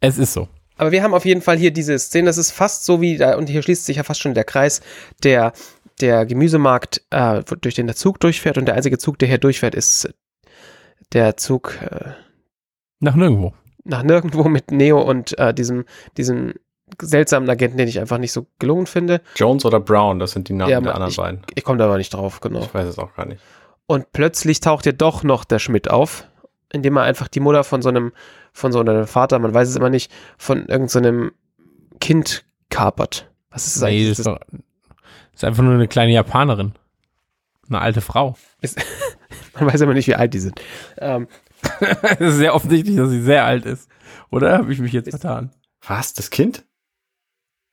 Es 0.00 0.18
ist 0.18 0.32
so. 0.32 0.48
Aber 0.76 0.92
wir 0.92 1.02
haben 1.02 1.14
auf 1.14 1.24
jeden 1.26 1.42
Fall 1.42 1.58
hier 1.58 1.70
diese 1.72 1.98
Szene, 1.98 2.26
das 2.26 2.38
ist 2.38 2.50
fast 2.52 2.84
so 2.84 3.00
wie, 3.00 3.18
da, 3.18 3.36
und 3.36 3.48
hier 3.48 3.62
schließt 3.62 3.84
sich 3.84 3.98
ja 3.98 4.02
fast 4.02 4.20
schon 4.20 4.34
der 4.34 4.44
Kreis, 4.44 4.80
der, 5.22 5.52
der 6.00 6.24
Gemüsemarkt, 6.26 7.02
äh, 7.10 7.42
durch 7.60 7.74
den 7.74 7.86
der 7.86 7.96
Zug 7.96 8.18
durchfährt 8.20 8.56
und 8.58 8.64
der 8.66 8.74
einzige 8.74 8.96
Zug, 8.98 9.18
der 9.18 9.28
hier 9.28 9.38
durchfährt, 9.38 9.74
ist 9.74 10.12
der 11.12 11.36
Zug 11.36 11.78
äh, 11.82 12.12
Nach 13.00 13.14
nirgendwo. 13.14 13.52
nach 13.84 14.02
nirgendwo 14.02 14.44
mit 14.44 14.70
Neo 14.70 15.00
und 15.02 15.38
äh, 15.38 15.52
diesem, 15.52 15.84
diesem 16.16 16.54
seltsamen 17.00 17.48
Agenten, 17.50 17.76
den 17.76 17.88
ich 17.88 18.00
einfach 18.00 18.18
nicht 18.18 18.32
so 18.32 18.46
gelungen 18.58 18.86
finde. 18.86 19.20
Jones 19.36 19.64
oder 19.64 19.80
Brown, 19.80 20.18
das 20.18 20.32
sind 20.32 20.48
die 20.48 20.54
Namen 20.54 20.70
Ja, 20.70 20.80
der 20.80 20.94
anderen 20.94 21.10
ich- 21.10 21.16
beiden. 21.18 21.42
Ich 21.54 21.64
komme 21.64 21.78
da 21.78 21.84
aber 21.84 21.98
nicht 21.98 22.14
drauf, 22.14 22.40
genau. 22.40 22.60
Ich 22.60 22.72
weiß 22.72 22.86
es 22.88 22.98
auch 22.98 23.14
gar 23.14 23.26
nicht. 23.26 23.40
Und 23.90 24.12
plötzlich 24.12 24.60
taucht 24.60 24.86
ja 24.86 24.92
doch 24.92 25.24
noch 25.24 25.42
der 25.42 25.58
Schmidt 25.58 25.90
auf, 25.90 26.28
indem 26.72 26.96
er 26.96 27.02
einfach 27.02 27.26
die 27.26 27.40
Mutter 27.40 27.64
von 27.64 27.82
so 27.82 27.88
einem, 27.88 28.12
von 28.52 28.70
so 28.70 28.78
einem 28.78 29.08
Vater, 29.08 29.40
man 29.40 29.52
weiß 29.52 29.68
es 29.68 29.74
immer 29.74 29.90
nicht, 29.90 30.12
von 30.38 30.66
irgendeinem 30.66 31.32
Kind 32.00 32.44
kapert. 32.68 33.28
Was 33.50 33.66
ist 33.66 33.74
das 33.74 33.82
Nee, 33.82 33.88
eigentlich? 33.88 34.10
das 34.10 34.18
ist, 34.20 34.26
doch, 34.28 34.38
das 34.38 34.60
ist 35.34 35.44
einfach 35.44 35.64
nur 35.64 35.74
eine 35.74 35.88
kleine 35.88 36.12
Japanerin. 36.12 36.74
Eine 37.68 37.80
alte 37.80 38.00
Frau. 38.00 38.36
man 39.54 39.66
weiß 39.72 39.80
immer 39.80 39.94
nicht, 39.94 40.06
wie 40.06 40.14
alt 40.14 40.34
die 40.34 40.38
sind. 40.38 40.60
Ähm, 40.98 41.26
Es 42.20 42.20
ist 42.20 42.36
sehr 42.36 42.54
offensichtlich, 42.54 42.94
dass 42.94 43.10
sie 43.10 43.22
sehr 43.22 43.44
alt 43.44 43.66
ist. 43.66 43.88
Oder 44.30 44.56
habe 44.58 44.72
ich 44.72 44.78
mich 44.78 44.92
jetzt 44.92 45.10
vertan? 45.10 45.50
Was? 45.84 46.14
Das 46.14 46.30
Kind? 46.30 46.64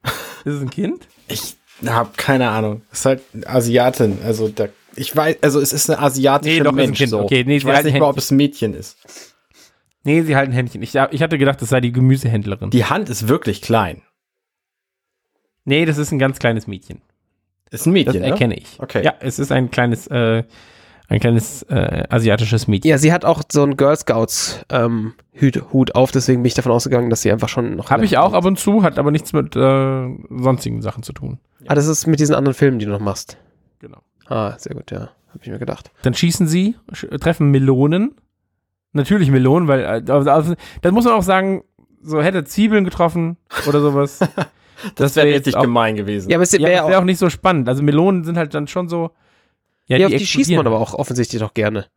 Ist 0.03 0.56
es 0.56 0.62
ein 0.62 0.71
Kind? 0.71 1.08
Ich 1.27 1.58
habe 1.86 2.10
keine 2.17 2.49
Ahnung. 2.49 2.82
Es 2.91 3.01
ist 3.01 3.06
halt 3.06 3.21
eine 3.36 3.47
Asiatin. 3.47 4.17
Also 4.23 4.47
da, 4.49 4.67
ich 4.97 5.15
weiß, 5.15 5.38
also 5.41 5.60
es 5.62 5.71
ist 5.73 5.89
eine 5.89 5.99
asiatische 5.99 6.57
Nee, 6.57 6.63
doch, 6.63 6.71
ist 6.71 6.77
ein 6.79 6.86
Mensch 6.86 6.97
Kind. 6.97 7.10
so. 7.10 7.19
Okay, 7.21 7.43
nee, 7.45 7.57
ich 7.57 7.65
weiß 7.65 7.83
nicht 7.86 7.99
mal, 7.99 8.10
ob 8.10 8.17
es 8.17 8.31
ein 8.31 8.38
Mädchen 8.38 8.73
ist. 8.73 8.97
Nee, 10.03 10.21
sie 10.21 10.36
halten 10.36 10.53
Händchen. 10.53 10.81
Ich, 10.81 10.95
ich 10.95 11.21
hatte 11.21 11.38
gedacht, 11.38 11.62
das 11.62 11.69
sei 11.69 11.81
die 11.81 11.91
Gemüsehändlerin. 11.91 12.69
Die 12.69 12.86
Hand 12.86 13.10
ist 13.10 13.27
wirklich 13.27 13.62
klein. 13.62 14.01
nee, 15.65 15.86
das 15.86 15.97
ist 15.97 16.12
ein 16.12 16.19
ganz 16.19 16.39
kleines 16.39 16.67
Mädchen. 16.67 17.01
Ist 17.69 17.86
ein 17.86 17.93
Das 17.93 18.05
Mädchen, 18.05 18.21
ne? 18.21 18.27
erkenne 18.27 18.55
ich. 18.55 18.79
Okay. 18.79 19.03
Ja, 19.03 19.15
es 19.19 19.39
ist 19.39 19.51
ein 19.51 19.69
kleines, 19.69 20.07
äh, 20.07 20.43
ein 21.10 21.19
kleines 21.19 21.63
äh, 21.63 22.03
asiatisches 22.10 22.67
Mädchen. 22.67 22.89
ja, 22.89 22.97
sie 22.97 23.12
hat 23.12 23.25
auch 23.25 23.43
so 23.51 23.63
einen 23.63 23.75
Girl 23.75 23.95
Scouts 23.97 24.65
ähm, 24.69 25.13
Hut, 25.41 25.62
Hut 25.73 25.95
auf, 25.95 26.12
deswegen 26.12 26.41
bin 26.41 26.47
ich 26.47 26.53
davon 26.53 26.71
ausgegangen, 26.71 27.10
dass 27.10 27.21
sie 27.21 27.31
einfach 27.31 27.49
schon 27.49 27.75
noch. 27.75 27.91
Habe 27.91 28.05
ich 28.05 28.17
auch 28.17 28.31
ab 28.33 28.45
und 28.45 28.57
zu, 28.57 28.83
hat 28.83 28.97
aber 28.97 29.12
nichts 29.12 29.33
mit 29.33 29.55
äh, 29.57 30.07
sonstigen 30.29 30.81
Sachen 30.81 31.03
zu 31.03 31.12
tun. 31.12 31.39
Ah, 31.67 31.75
das 31.75 31.88
ist 31.88 32.07
mit 32.07 32.19
diesen 32.21 32.33
anderen 32.36 32.55
Filmen, 32.55 32.79
die 32.79 32.86
du 32.86 32.91
noch 32.91 33.01
machst. 33.01 33.36
Genau. 33.79 33.97
Ah, 34.29 34.57
sehr 34.57 34.75
gut, 34.75 34.91
ja. 34.91 35.09
Habe 35.29 35.39
ich 35.41 35.49
mir 35.49 35.59
gedacht. 35.59 35.91
Dann 36.03 36.13
schießen 36.13 36.47
sie, 36.47 36.75
sch- 36.91 37.17
treffen 37.19 37.51
Melonen. 37.51 38.15
Natürlich 38.93 39.29
Melonen, 39.29 39.67
weil 39.67 39.81
äh, 39.81 40.11
also, 40.11 40.29
also, 40.31 40.53
dann 40.81 40.93
muss 40.93 41.05
man 41.05 41.13
auch 41.13 41.23
sagen, 41.23 41.63
so 42.01 42.21
hätte 42.21 42.43
Zwiebeln 42.45 42.83
getroffen 42.85 43.37
oder 43.67 43.81
sowas. 43.81 44.19
Das 44.93 45.15
wäre 45.15 45.25
wär 45.25 45.33
richtig 45.37 45.55
auch, 45.55 45.63
gemein 45.63 45.95
gewesen. 45.95 46.29
Ja, 46.29 46.37
aber 46.37 46.43
es 46.43 46.51
Ja, 46.51 46.59
wäre 46.59 46.69
das 46.71 46.77
ja 46.81 46.87
wäre 46.89 46.97
auch, 46.97 47.01
auch 47.01 47.05
nicht 47.05 47.17
so 47.17 47.31
spannend. 47.31 47.67
Also 47.67 47.81
Melonen 47.81 48.23
sind 48.23 48.37
halt 48.37 48.53
dann 48.53 48.67
schon 48.67 48.87
so. 48.87 49.09
ja, 49.87 50.05
auf 50.05 50.11
die 50.13 50.23
schießt 50.23 50.51
man 50.51 50.67
aber 50.67 50.79
auch 50.79 50.93
offensichtlich 50.93 51.41
doch 51.41 51.55
gerne. 51.55 51.87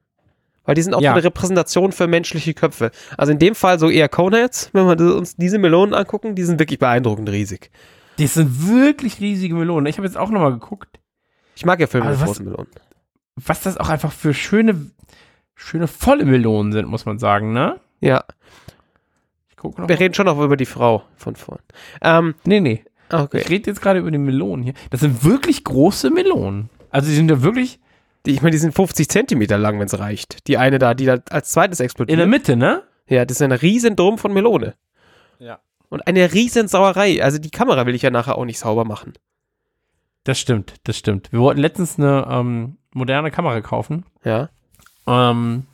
Weil 0.64 0.76
die 0.76 0.80
sind 0.82 0.94
auch 0.94 1.02
Ja. 1.02 1.10
so 1.10 1.16
eine 1.16 1.24
Repräsentation 1.24 1.92
für 1.92 2.06
menschliche 2.06 2.54
Köpfe. 2.54 2.90
Also 3.18 3.32
in 3.32 3.38
dem 3.38 3.54
Fall 3.54 3.78
so 3.78 3.90
eher 3.90 4.08
Coneheads, 4.08 4.70
wenn 4.72 4.86
wir 4.86 5.14
uns 5.14 5.36
diese 5.36 5.58
Melonen 5.58 5.92
angucken, 5.94 6.34
die 6.34 6.42
sind 6.42 6.58
wirklich 6.58 6.78
beeindruckend 6.78 7.28
riesig. 7.28 7.70
Das 8.18 8.32
sind 8.32 8.66
wirklich 8.66 9.20
riesige 9.20 9.54
Melonen. 9.54 9.84
Ich 9.84 9.98
habe 9.98 10.06
jetzt 10.06 10.16
auch 10.16 10.30
nochmal 10.30 10.52
geguckt, 10.54 10.99
Ich 11.61 11.66
mag 11.66 11.79
ja 11.79 11.87
Filme 11.87 12.07
Aber 12.07 12.12
mit 12.14 12.20
was- 12.23 12.27
großen 12.29 12.44
Melonen. 12.46 12.68
was 13.37 13.61
das 13.62 13.77
auch 13.77 13.90
einfach 13.90 14.12
für 14.12 14.33
schöne, 14.33 14.90
schöne 15.55 15.87
volle 15.88 16.25
Melonen 16.25 16.73
sind, 16.73 16.88
muss 16.88 17.05
man 17.05 17.18
sagen, 17.18 17.53
ne? 17.53 17.79
Ja, 18.01 18.25
Ich 19.51 19.57
gucke 19.57 19.83
noch. 19.83 19.88
wir 19.88 20.01
reden 20.01 20.14
schon 20.14 20.25
noch 20.27 20.40
über 20.40 20.57
die 20.57 20.64
Frau 20.64 21.03
von 21.16 21.37
vorn. 21.37 21.61
Ähm, 22.01 22.35
Nee, 22.44 22.61
nee. 22.61 22.83
okay. 23.12 23.40
Ich 23.42 23.51
rede 23.51 23.70
jetzt 23.70 23.83
gerade 23.83 23.99
über 23.99 24.11
die 24.11 24.16
Melonen 24.16 24.62
hier. 24.64 24.73
Das 24.88 25.01
sind 25.01 25.23
wirklich 25.23 25.62
große 25.64 26.09
Melonen. 26.11 26.70
Also 26.90 27.09
die 27.11 27.14
sind 27.16 27.31
ja 27.31 27.42
wirklich 27.42 27.79
Die, 28.27 28.33
ich 28.33 28.40
meine, 28.42 28.53
die 28.53 28.59
sind 28.59 28.75
50 28.75 29.09
Zentimeter 29.09 29.57
lang, 29.59 29.79
wenn 29.79 29.87
es 29.87 29.99
reicht. 29.99 30.46
Die 30.49 30.57
eine 30.59 30.79
da, 30.79 30.92
die 30.94 31.05
da 31.07 31.18
als 31.31 31.51
zweites 31.53 31.81
in 31.81 31.85
explodiert. 31.85 32.18
der 32.18 32.27
Mitte, 32.27 32.57
ne? 32.57 32.83
Ja, 33.07 33.25
das 33.25 33.37
ist 33.37 33.42
ein 33.42 33.53
riesen 33.53 33.96
Drum 33.96 34.18
von 34.18 34.33
Melone. 34.35 34.75
Ja. 35.38 35.59
Und 35.88 36.07
eine 36.07 36.33
riesen 36.33 36.68
Sauerei. 36.68 37.23
Also 37.23 37.38
die 37.38 37.51
Kamera 37.51 37.85
will 37.87 37.94
ich 37.94 38.03
ja 38.03 38.11
nachher 38.11 38.37
auch 38.38 38.44
nicht 38.44 38.59
sauber 38.59 38.85
machen. 38.85 39.12
Das 40.24 40.38
stimmt, 40.38 40.74
das 40.85 40.96
stimmt. 40.96 41.33
Wir 41.33 41.40
wollten 41.40 41.61
letztens 41.61 41.98
eine 41.98 42.26
ähm, 42.30 42.76
moderne 42.92 43.30
Kamera 43.30 43.61
kaufen. 43.61 44.04
Ja. 44.24 44.50
Ähm, 45.06 45.64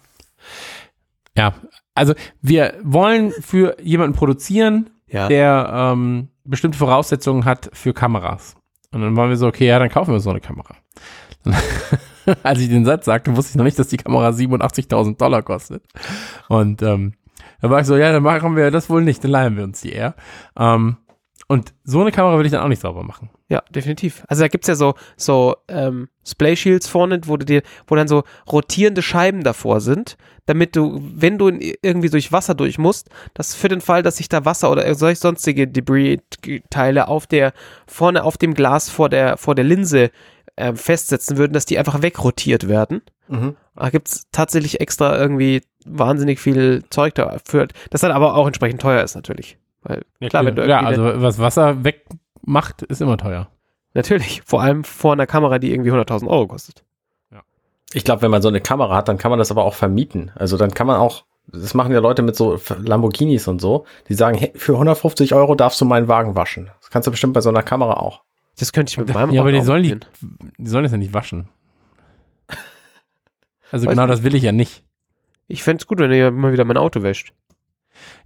ja, 1.37 1.54
also 1.94 2.14
wir 2.40 2.74
wollen 2.82 3.32
für 3.32 3.76
jemanden 3.82 4.16
produzieren, 4.16 4.90
Ja. 5.09 5.28
der 5.28 5.70
ähm, 5.94 6.28
bestimmte 6.44 6.78
Voraussetzungen 6.78 7.44
hat 7.44 7.70
für 7.72 7.92
Kameras. 7.92 8.56
Und 8.92 9.02
dann 9.02 9.16
waren 9.16 9.28
wir 9.28 9.37
so, 9.37 9.46
okay, 9.48 9.66
ja, 9.66 9.78
dann 9.78 9.88
kaufen 9.90 10.12
wir 10.12 10.20
so 10.20 10.30
eine 10.30 10.40
Kamera. 10.40 10.74
Als 12.42 12.61
ich 12.61 12.68
den 12.68 12.85
Satz 12.85 13.04
sagte, 13.04 13.37
wusste 13.37 13.50
ich 13.50 13.56
noch 13.56 13.64
nicht, 13.64 13.78
dass 13.78 13.88
die 13.88 13.96
Kamera 13.98 14.28
87.000 14.30 15.16
Dollar 15.16 15.42
kostet. 15.42 15.85
Und 16.48 16.82
ähm, 16.82 17.14
da 17.61 17.70
war 17.70 17.80
ich 17.80 17.87
so, 17.87 17.96
ja, 17.96 18.12
dann 18.12 18.22
machen 18.22 18.56
wir 18.56 18.70
das 18.70 18.88
wohl 18.90 19.02
nicht, 19.02 19.22
dann 19.22 19.30
leihen 19.30 19.56
wir 19.56 19.64
uns 19.64 19.80
die 19.80 19.92
eher. 19.92 20.14
Ähm, 20.56 20.96
und 21.48 21.74
so 21.85 22.00
eine 22.00 22.12
Kamera 22.12 22.35
würde 22.37 22.46
ich 22.46 22.52
dann 22.52 22.62
auch 22.62 22.68
nicht 22.68 22.82
sauber 22.82 23.02
machen. 23.02 23.30
Ja, 23.48 23.62
definitiv. 23.70 24.24
Also 24.26 24.42
da 24.42 24.48
gibt's 24.48 24.66
ja 24.66 24.74
so, 24.74 24.94
so 25.16 25.56
ähm, 25.68 26.09
Splay 26.24 26.56
Shields 26.56 26.88
vorne, 26.88 27.20
wo 27.26 27.37
du 27.37 27.46
dir, 27.46 27.62
wo 27.87 27.94
dann 27.94 28.09
so 28.09 28.24
rotierende 28.50 29.02
Scheiben 29.02 29.44
davor 29.44 29.80
sind, 29.80 30.16
damit 30.46 30.74
du, 30.74 31.00
wenn 31.00 31.38
du 31.38 31.48
in, 31.48 31.61
irgendwie 31.82 32.11
durch 32.11 32.32
Wasser 32.32 32.54
durch 32.56 32.76
musst, 32.78 33.09
dass 33.35 33.54
für 33.54 33.68
den 33.68 33.80
Fall, 33.80 34.02
dass 34.02 34.16
sich 34.16 34.28
da 34.28 34.44
Wasser 34.44 34.70
oder 34.70 34.92
solch 34.96 35.20
sonstige 35.20 35.68
Debris-Teile 35.68 37.06
auf 37.06 37.28
der, 37.28 37.52
vorne 37.87 38.24
auf 38.24 38.37
dem 38.37 38.54
Glas 38.54 38.90
vor 38.90 39.09
der, 39.09 39.37
vor 39.37 39.54
der 39.54 39.64
Linse 39.64 40.11
ähm, 40.56 40.76
festsetzen 40.76 41.37
würden, 41.37 41.52
dass 41.52 41.66
die 41.66 41.78
einfach 41.78 42.02
wegrotiert 42.02 42.68
werden. 42.68 43.02
Mhm. 43.28 43.56
Da 43.76 43.90
gibt's 43.90 44.26
tatsächlich 44.32 44.80
extra 44.80 45.16
irgendwie 45.16 45.62
wahnsinnig 45.85 46.40
viel 46.40 46.82
Zeug 46.90 47.14
dafür, 47.14 47.68
das 47.90 48.00
dann 48.00 48.11
aber 48.11 48.35
auch 48.35 48.46
entsprechend 48.48 48.80
teuer 48.80 49.04
ist 49.04 49.14
natürlich. 49.14 49.56
Weil, 49.82 50.02
klar, 50.30 50.44
wenn 50.44 50.56
du 50.56 50.66
ja, 50.66 50.80
also 50.80 51.22
was 51.22 51.38
Wasser 51.38 51.85
wegmacht, 52.46 52.82
ist 52.82 53.02
immer 53.02 53.16
teuer. 53.16 53.48
Natürlich, 53.94 54.42
vor 54.44 54.62
allem 54.62 54.85
vor 54.85 55.12
einer 55.12 55.26
Kamera, 55.26 55.59
die 55.59 55.72
irgendwie 55.72 55.90
100.000 55.90 56.28
Euro 56.28 56.46
kostet. 56.46 56.85
Ich 57.92 58.04
glaube, 58.04 58.22
wenn 58.22 58.32
man 58.32 58.42
so 58.42 58.48
eine 58.48 58.61
Kamera 58.61 58.96
hat, 58.96 59.09
dann 59.09 59.16
kann 59.16 59.30
man 59.30 59.38
das 59.38 59.50
aber 59.52 59.64
auch 59.64 59.74
vermieten. 59.74 60.32
Also 60.35 60.56
dann 60.56 60.72
kann 60.72 60.87
man 60.87 60.96
auch 60.96 61.24
das 61.48 61.74
machen 61.74 61.92
ja 61.92 62.00
Leute 62.00 62.22
mit 62.22 62.35
so 62.35 62.59
Lamborghinis 62.76 63.46
und 63.46 63.61
so, 63.61 63.87
die 64.09 64.14
sagen, 64.14 64.37
hey, 64.37 64.52
für 64.56 64.72
150 64.72 65.32
Euro 65.32 65.54
darfst 65.54 65.80
du 65.80 65.85
meinen 65.85 66.09
Wagen 66.09 66.35
waschen. 66.35 66.72
Das 66.80 66.90
kannst 66.90 67.06
du 67.06 67.12
bestimmt 67.12 67.35
bei 67.35 67.40
so 67.40 67.50
einer 67.50 67.62
Kamera 67.62 67.94
auch. 67.94 68.24
Das 68.59 68.72
könnte 68.72 68.90
ich 68.90 68.98
mit 68.98 69.14
meinem 69.14 69.30
Ja, 69.30 69.42
aber 69.42 69.52
die 69.52 69.61
auch 69.61 69.64
sollen, 69.64 69.85
die, 69.85 70.00
die 70.59 70.68
sollen 70.68 70.82
das 70.82 70.90
ja 70.90 70.98
nicht 70.98 71.14
waschen. 71.14 71.48
Also 73.70 73.87
Weiß 73.87 73.92
genau 73.92 74.06
nicht. 74.06 74.12
das 74.18 74.22
will 74.24 74.35
ich 74.35 74.42
ja 74.42 74.52
nicht. 74.52 74.85
Ich 75.46 75.62
fände 75.62 75.82
es 75.82 75.87
gut, 75.87 75.98
wenn 75.98 76.12
ihr 76.12 76.28
immer 76.28 76.52
wieder 76.52 76.64
mein 76.64 76.76
Auto 76.76 77.02
wäscht. 77.02 77.32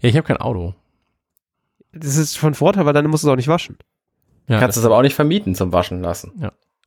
Ja, 0.00 0.09
ich 0.09 0.16
habe 0.16 0.26
kein 0.26 0.38
Auto. 0.38 0.74
Das 1.92 2.16
ist 2.16 2.38
von 2.38 2.54
Vorteil, 2.54 2.87
weil 2.87 2.92
dann 2.92 3.06
musst 3.06 3.24
du 3.24 3.28
es 3.28 3.33
auch 3.33 3.37
nicht 3.37 3.48
waschen. 3.48 3.76
Ja, 4.50 4.58
kannst 4.58 4.76
das, 4.76 4.82
es 4.82 4.86
aber 4.86 4.96
auch 4.98 5.02
nicht 5.02 5.14
vermieten 5.14 5.54
zum 5.54 5.72
Waschen 5.72 6.02
lassen. 6.02 6.32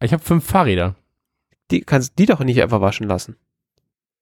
ich 0.02 0.14
habe 0.14 0.24
fünf 0.24 0.46
Fahrräder. 0.46 0.96
Die 1.72 1.82
kannst 1.82 2.20
die 2.20 2.26
doch 2.26 2.40
nicht 2.42 2.62
einfach 2.62 2.82
waschen 2.82 3.08
lassen. 3.08 3.38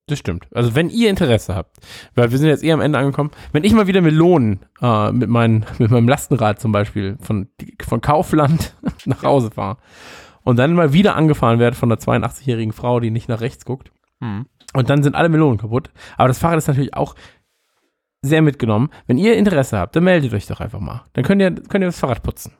Das 0.07 0.19
stimmt. 0.19 0.47
Also 0.53 0.75
wenn 0.75 0.89
ihr 0.89 1.09
Interesse 1.09 1.55
habt, 1.55 1.77
weil 2.15 2.31
wir 2.31 2.37
sind 2.37 2.47
jetzt 2.49 2.63
eh 2.63 2.71
am 2.71 2.81
Ende 2.81 2.99
angekommen, 2.99 3.31
wenn 3.51 3.63
ich 3.63 3.73
mal 3.73 3.87
wieder 3.87 4.01
Melonen 4.01 4.59
äh, 4.81 5.11
mit, 5.11 5.29
mein, 5.29 5.65
mit 5.79 5.91
meinem 5.91 6.07
Lastenrad 6.07 6.59
zum 6.59 6.71
Beispiel 6.71 7.17
von, 7.21 7.47
von 7.87 8.01
Kaufland 8.01 8.75
nach 9.05 9.23
Hause 9.23 9.51
fahre 9.51 9.77
und 10.43 10.57
dann 10.57 10.73
mal 10.73 10.91
wieder 10.93 11.15
angefahren 11.15 11.59
werde 11.59 11.77
von 11.77 11.91
einer 11.91 11.99
82-jährigen 12.01 12.73
Frau, 12.73 12.99
die 12.99 13.11
nicht 13.11 13.29
nach 13.29 13.41
rechts 13.41 13.65
guckt 13.65 13.91
Hm. 14.19 14.45
und 14.73 14.89
dann 14.89 15.01
sind 15.01 15.15
alle 15.15 15.29
Melonen 15.29 15.57
kaputt. 15.57 15.89
Aber 16.15 16.27
das 16.27 16.37
Fahrrad 16.37 16.59
ist 16.59 16.67
natürlich 16.67 16.93
auch 16.93 17.15
sehr 18.21 18.43
mitgenommen. 18.43 18.89
Wenn 19.07 19.17
ihr 19.17 19.35
Interesse 19.35 19.79
habt, 19.79 19.95
dann 19.95 20.03
meldet 20.03 20.31
euch 20.33 20.45
doch 20.45 20.59
einfach 20.59 20.79
mal. 20.79 21.05
Dann 21.13 21.23
könnt 21.23 21.41
ihr, 21.41 21.49
könnt 21.51 21.83
ihr 21.83 21.87
das 21.87 21.99
Fahrrad 21.99 22.21
putzen. 22.21 22.53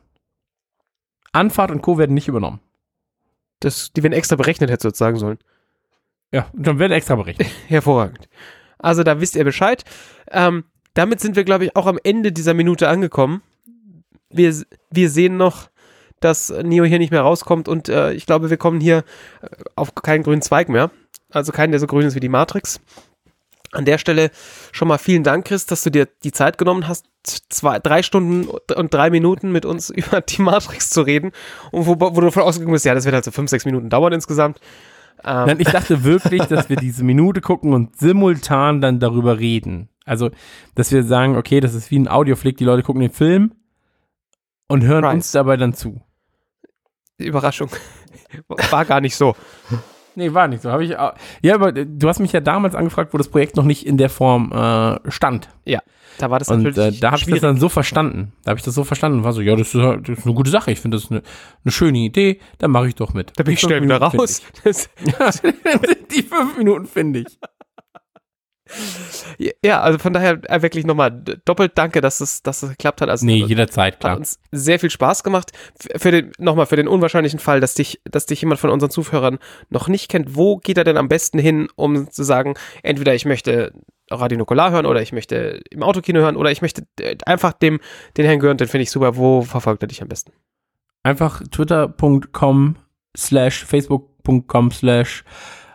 Anfahrt 1.32 1.70
und 1.70 1.82
Co. 1.82 1.98
werden 1.98 2.14
nicht 2.14 2.28
übernommen. 2.28 2.60
Das, 3.60 3.92
die 3.92 4.02
werden 4.02 4.12
extra 4.12 4.36
berechnet, 4.36 4.70
hätte 4.70 4.82
sozusagen 4.82 5.18
sollen. 5.18 5.38
Ja, 6.32 6.46
dann 6.52 6.78
werden 6.78 6.92
extra 6.92 7.14
berechnet. 7.16 7.48
Hervorragend. 7.68 8.28
Also 8.78 9.02
da 9.02 9.20
wisst 9.20 9.36
ihr 9.36 9.44
Bescheid. 9.44 9.84
Ähm, 10.30 10.64
damit 10.94 11.20
sind 11.20 11.36
wir, 11.36 11.44
glaube 11.44 11.64
ich, 11.64 11.76
auch 11.76 11.86
am 11.86 11.98
Ende 12.02 12.32
dieser 12.32 12.54
Minute 12.54 12.88
angekommen. 12.88 13.42
Wir, 14.30 14.54
wir 14.90 15.10
sehen 15.10 15.36
noch, 15.36 15.68
dass 16.20 16.50
Neo 16.50 16.84
hier 16.84 16.98
nicht 16.98 17.10
mehr 17.10 17.22
rauskommt 17.22 17.68
und 17.68 17.88
äh, 17.88 18.12
ich 18.12 18.26
glaube, 18.26 18.50
wir 18.50 18.56
kommen 18.56 18.80
hier 18.80 19.04
äh, 19.42 19.48
auf 19.76 19.94
keinen 19.94 20.22
grünen 20.22 20.42
Zweig 20.42 20.68
mehr. 20.68 20.90
Also 21.30 21.52
keinen, 21.52 21.70
der 21.70 21.80
so 21.80 21.86
grün 21.86 22.06
ist 22.06 22.14
wie 22.14 22.20
die 22.20 22.28
Matrix. 22.28 22.80
An 23.72 23.84
der 23.84 23.98
Stelle 23.98 24.30
schon 24.70 24.88
mal 24.88 24.98
vielen 24.98 25.24
Dank, 25.24 25.46
Chris, 25.46 25.66
dass 25.66 25.82
du 25.82 25.90
dir 25.90 26.06
die 26.24 26.32
Zeit 26.32 26.58
genommen 26.58 26.86
hast, 26.88 27.06
zwei, 27.24 27.78
drei 27.78 28.02
Stunden 28.02 28.46
und 28.48 28.92
drei 28.94 29.10
Minuten 29.10 29.50
mit 29.50 29.64
uns 29.64 29.90
über 29.90 30.20
die 30.20 30.42
Matrix 30.42 30.90
zu 30.90 31.02
reden 31.02 31.32
und 31.70 31.86
wo, 31.86 31.98
wo 31.98 32.10
du 32.10 32.26
davon 32.26 32.42
ausgegangen 32.42 32.72
bist, 32.72 32.84
ja, 32.84 32.94
das 32.94 33.04
wird 33.04 33.14
halt 33.14 33.24
so 33.24 33.30
fünf, 33.30 33.50
sechs 33.50 33.64
Minuten 33.64 33.88
dauern 33.90 34.12
insgesamt. 34.12 34.60
Ähm, 35.24 35.46
Nein, 35.46 35.60
ich 35.60 35.68
dachte 35.68 36.04
wirklich, 36.04 36.42
dass 36.44 36.68
wir 36.68 36.76
diese 36.76 37.04
Minute 37.04 37.40
gucken 37.40 37.72
und 37.74 37.96
simultan 37.98 38.80
dann 38.80 38.98
darüber 39.00 39.38
reden. 39.38 39.88
Also, 40.04 40.30
dass 40.74 40.90
wir 40.90 41.04
sagen, 41.04 41.36
okay, 41.36 41.60
das 41.60 41.74
ist 41.74 41.90
wie 41.90 41.98
ein 41.98 42.08
Audioflick, 42.08 42.56
die 42.56 42.64
Leute 42.64 42.82
gucken 42.82 43.02
den 43.02 43.12
Film 43.12 43.52
und 44.68 44.82
hören 44.84 45.04
Right. 45.04 45.14
uns 45.14 45.30
dabei 45.32 45.56
dann 45.56 45.74
zu. 45.74 46.02
Überraschung. 47.18 47.68
War 48.48 48.84
gar 48.84 49.00
nicht 49.00 49.14
so. 49.16 49.36
Nee, 50.14 50.32
war 50.34 50.48
nicht 50.48 50.62
so. 50.62 50.70
Hab 50.70 50.80
ich 50.80 50.96
auch, 50.96 51.14
ja, 51.42 51.54
aber 51.54 51.72
du 51.72 52.08
hast 52.08 52.20
mich 52.20 52.32
ja 52.32 52.40
damals 52.40 52.74
angefragt, 52.74 53.12
wo 53.14 53.18
das 53.18 53.28
Projekt 53.28 53.56
noch 53.56 53.64
nicht 53.64 53.86
in 53.86 53.96
der 53.96 54.10
Form 54.10 54.52
äh, 54.52 55.10
stand. 55.10 55.48
Da 56.18 56.30
war 56.30 56.38
das 56.38 56.48
Und 56.48 56.62
natürlich 56.62 56.98
äh, 56.98 57.00
da 57.00 57.12
habe 57.12 57.20
ich 57.20 57.26
das 57.26 57.40
dann 57.40 57.58
so 57.58 57.68
verstanden. 57.68 58.32
Da 58.44 58.50
habe 58.50 58.58
ich 58.58 58.64
das 58.64 58.74
so 58.74 58.84
verstanden 58.84 59.18
und 59.18 59.24
war 59.24 59.32
so, 59.32 59.40
ja, 59.40 59.56
das 59.56 59.74
ist, 59.74 59.82
das 59.82 60.18
ist 60.18 60.26
eine 60.26 60.34
gute 60.34 60.50
Sache. 60.50 60.70
Ich 60.70 60.80
finde 60.80 60.98
das 60.98 61.10
eine, 61.10 61.22
eine 61.64 61.72
schöne 61.72 61.98
Idee. 61.98 62.38
Dann 62.58 62.70
mache 62.70 62.88
ich 62.88 62.94
doch 62.94 63.14
mit. 63.14 63.32
da 63.36 63.42
bin 63.42 63.54
ich 63.54 63.60
schnell 63.60 63.82
wieder 63.82 63.98
raus. 63.98 64.42
Das. 64.64 64.90
Die 66.14 66.22
fünf 66.22 66.58
Minuten 66.58 66.86
finde 66.86 67.20
ich. 67.20 67.38
Ja, 69.64 69.80
also 69.80 69.98
von 69.98 70.12
daher 70.12 70.40
äh, 70.50 70.62
wirklich 70.62 70.84
nochmal 70.86 71.10
doppelt 71.44 71.72
danke, 71.74 72.00
dass 72.00 72.20
es, 72.20 72.42
dass 72.42 72.62
es 72.62 72.70
geklappt 72.70 73.00
hat. 73.00 73.08
Also 73.08 73.26
Nee, 73.26 73.42
hat 73.42 73.48
jederzeit, 73.48 74.00
klar. 74.00 74.16
uns 74.16 74.38
sehr 74.50 74.78
viel 74.78 74.90
Spaß 74.90 75.22
gemacht. 75.24 75.52
Für 75.96 76.10
den, 76.10 76.32
nochmal 76.38 76.66
für 76.66 76.76
den 76.76 76.88
unwahrscheinlichen 76.88 77.38
Fall, 77.38 77.60
dass 77.60 77.74
dich, 77.74 78.00
dass 78.04 78.26
dich 78.26 78.40
jemand 78.40 78.60
von 78.60 78.70
unseren 78.70 78.90
Zuhörern 78.90 79.38
noch 79.70 79.88
nicht 79.88 80.08
kennt, 80.08 80.36
wo 80.36 80.56
geht 80.56 80.78
er 80.78 80.84
denn 80.84 80.96
am 80.96 81.08
besten 81.08 81.38
hin, 81.38 81.68
um 81.76 82.10
zu 82.10 82.22
sagen, 82.22 82.54
entweder 82.82 83.14
ich 83.14 83.24
möchte 83.24 83.72
Radio 84.10 84.38
Nukular 84.38 84.70
hören 84.70 84.86
oder 84.86 85.00
ich 85.00 85.12
möchte 85.12 85.60
im 85.70 85.82
Autokino 85.82 86.20
hören 86.20 86.36
oder 86.36 86.50
ich 86.50 86.62
möchte 86.62 86.84
äh, 87.00 87.16
einfach 87.24 87.52
dem, 87.52 87.80
den 88.16 88.26
Herrn 88.26 88.40
Görnt, 88.40 88.60
den 88.60 88.68
finde 88.68 88.82
ich 88.82 88.90
super. 88.90 89.16
Wo 89.16 89.42
verfolgt 89.42 89.82
er 89.82 89.88
dich 89.88 90.02
am 90.02 90.08
besten? 90.08 90.32
einfach 91.02 91.42
twitter.com 91.50 92.76
slash 93.16 93.64
facebook.com 93.64 94.70
slash 94.70 95.24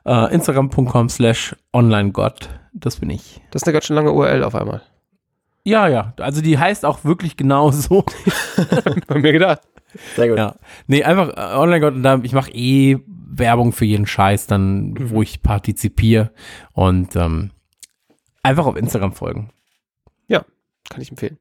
äh, 0.05 0.33
instagram.com 0.33 1.09
slash 1.09 1.55
onlinegott. 1.73 2.49
Das 2.79 2.97
bin 2.97 3.09
ich. 3.09 3.41
Das 3.51 3.61
ist 3.61 3.67
eine 3.67 3.73
ganz 3.73 3.85
schön 3.85 3.95
lange 3.95 4.11
URL 4.11 4.43
auf 4.43 4.55
einmal. 4.55 4.81
Ja, 5.63 5.87
ja. 5.87 6.13
Also 6.19 6.41
die 6.41 6.57
heißt 6.57 6.85
auch 6.85 7.03
wirklich 7.03 7.37
genau 7.37 7.71
so. 7.71 8.05
Bei 9.07 9.19
mir 9.19 9.31
gedacht. 9.31 9.61
Sehr 10.15 10.29
gut. 10.29 10.37
ja. 10.37 10.55
Nee, 10.87 11.03
einfach 11.03 11.29
äh, 11.29 11.91
da, 12.01 12.19
ich 12.23 12.33
mache 12.33 12.51
eh 12.51 12.99
Werbung 13.05 13.73
für 13.73 13.85
jeden 13.85 14.05
Scheiß, 14.05 14.47
dann, 14.47 14.95
wo 15.09 15.21
ich 15.21 15.41
partizipiere. 15.41 16.31
Und 16.73 17.15
ähm, 17.15 17.51
einfach 18.43 18.65
auf 18.65 18.75
Instagram 18.75 19.13
folgen. 19.13 19.51
Kann 20.89 21.01
ich 21.01 21.09
empfehlen. 21.11 21.37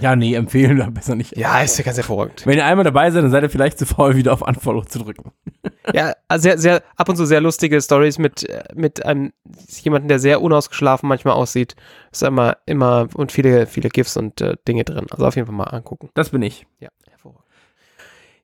Ja, 0.00 0.14
nee, 0.16 0.34
empfehlen 0.34 0.76
wir 0.76 0.90
besser 0.90 1.14
nicht. 1.16 1.36
Ja, 1.36 1.60
ist 1.60 1.76
ja 1.78 1.84
ganz 1.84 1.96
hervorragend. 1.96 2.46
Wenn 2.46 2.56
ihr 2.58 2.64
einmal 2.64 2.84
dabei 2.84 3.10
seid, 3.10 3.24
dann 3.24 3.30
seid 3.30 3.42
ihr 3.42 3.50
vielleicht 3.50 3.78
zu 3.78 3.86
faul, 3.86 4.14
wieder 4.16 4.32
auf 4.32 4.42
Unfollow 4.42 4.84
zu 4.84 4.98
drücken. 5.00 5.32
Ja, 5.94 6.12
also 6.28 6.42
sehr, 6.42 6.58
sehr, 6.58 6.82
ab 6.96 7.08
und 7.08 7.16
zu 7.16 7.24
sehr 7.24 7.40
lustige 7.40 7.80
Stories 7.80 8.18
mit, 8.18 8.46
äh, 8.46 8.62
mit 8.74 9.06
einem, 9.06 9.32
jemanden, 9.80 10.08
der 10.08 10.18
sehr 10.18 10.42
unausgeschlafen 10.42 11.08
manchmal 11.08 11.32
aussieht. 11.32 11.76
Ist 12.12 12.22
immer, 12.22 12.58
immer, 12.66 13.08
und 13.14 13.32
viele, 13.32 13.66
viele 13.66 13.88
GIFs 13.88 14.18
und 14.18 14.42
äh, 14.42 14.56
Dinge 14.68 14.84
drin. 14.84 15.06
Also 15.10 15.24
auf 15.26 15.34
jeden 15.36 15.46
Fall 15.46 15.54
mal 15.56 15.64
angucken. 15.64 16.10
Das 16.12 16.28
bin 16.28 16.42
ich. 16.42 16.66
Ja, 16.78 16.90
hervorragend. 17.08 17.44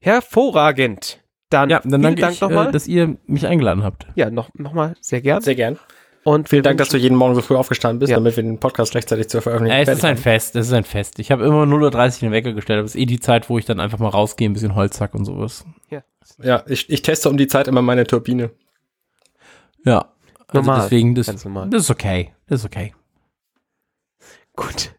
Hervorragend. 0.00 1.20
Dann, 1.50 1.68
Ja, 1.70 1.80
dann 1.80 1.90
vielen 1.90 2.02
danke 2.02 2.20
Dank 2.22 2.32
ich, 2.34 2.40
nochmal. 2.40 2.68
äh, 2.68 2.72
dass 2.72 2.86
ihr 2.86 3.16
mich 3.26 3.46
eingeladen 3.46 3.84
habt. 3.84 4.06
ja, 4.14 4.30
noch, 4.30 4.48
nochmal 4.54 4.94
sehr 5.02 5.20
gern. 5.20 5.42
Sehr 5.42 5.54
gern. 5.54 5.78
Und 6.24 6.48
Vielen 6.48 6.62
Dank, 6.62 6.78
dass 6.78 6.88
du 6.88 6.96
jeden 6.96 7.16
Morgen 7.16 7.34
so 7.34 7.42
früh 7.42 7.54
aufgestanden 7.54 7.98
bist, 7.98 8.10
Ja. 8.10 8.16
damit 8.16 8.34
wir 8.36 8.42
den 8.42 8.58
Podcast 8.58 8.94
rechtzeitig 8.94 9.28
zur 9.28 9.42
Veröffentlichung 9.42 9.76
Ja, 9.76 9.82
es 9.82 9.98
ist 9.98 10.04
ein 10.04 10.16
fertig 10.16 10.22
Fest, 10.22 10.56
es 10.56 10.66
ist 10.68 10.72
ein 10.72 10.84
Fest. 10.84 11.18
Ich 11.18 11.30
habe 11.30 11.44
immer 11.44 11.64
0.30 11.64 12.14
Uhr 12.16 12.20
den 12.20 12.32
Wecker 12.32 12.52
gestellt, 12.54 12.78
aber 12.78 12.86
es 12.86 12.94
ist 12.94 13.00
eh 13.00 13.06
die 13.06 13.20
Zeit, 13.20 13.50
wo 13.50 13.58
ich 13.58 13.66
dann 13.66 13.78
einfach 13.78 13.98
mal 13.98 14.08
rausgehe, 14.08 14.48
ein 14.48 14.54
bisschen 14.54 14.74
Holz 14.74 15.00
hack 15.00 15.14
und 15.14 15.24
sowas. 15.26 15.64
haben. 15.90 16.02
Ja, 16.42 16.64
ich, 16.66 16.88
ich 16.88 17.02
teste 17.02 17.28
um 17.28 17.36
die 17.36 17.46
Zeit 17.46 17.68
immer 17.68 17.82
meine 17.82 18.06
Turbine. 18.06 18.50
Ja. 19.84 20.12
Also 20.48 20.60
Normal, 20.70 20.80
deswegen, 20.82 21.14
das, 21.14 21.26
ganz 21.26 21.44
normal. 21.44 21.68
das 21.70 21.82
ist 21.82 21.90
okay. 21.90 22.32
Das 22.46 22.60
ist 22.60 22.66
okay. 22.66 22.94
Gut. 24.56 24.94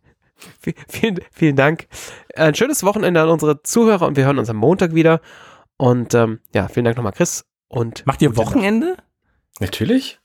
Vielen, 0.90 1.20
vielen 1.32 1.56
Dank. 1.56 1.88
Ein 2.36 2.56
schönes 2.56 2.84
Wochenende 2.84 3.22
an 3.22 3.30
unsere 3.30 3.62
Zuhörer 3.64 4.06
und 4.08 4.16
wir 4.18 4.26
hören 4.26 4.38
uns 4.40 4.50
am 4.50 4.58
Montag 4.58 4.94
wieder. 4.94 5.22
Und 5.78 6.14
ähm, 6.14 6.40
ja, 6.54 6.68
vielen 6.68 6.86
Dank 6.86 6.98
nochmal, 6.98 7.14
Chris. 7.14 7.46
Und 7.68 8.06
Macht 8.06 8.22
ihr 8.22 8.30
gute 8.30 8.42
Nacht. 8.42 8.50
Wochenende? 8.56 8.98
Natürlich. 9.60 10.20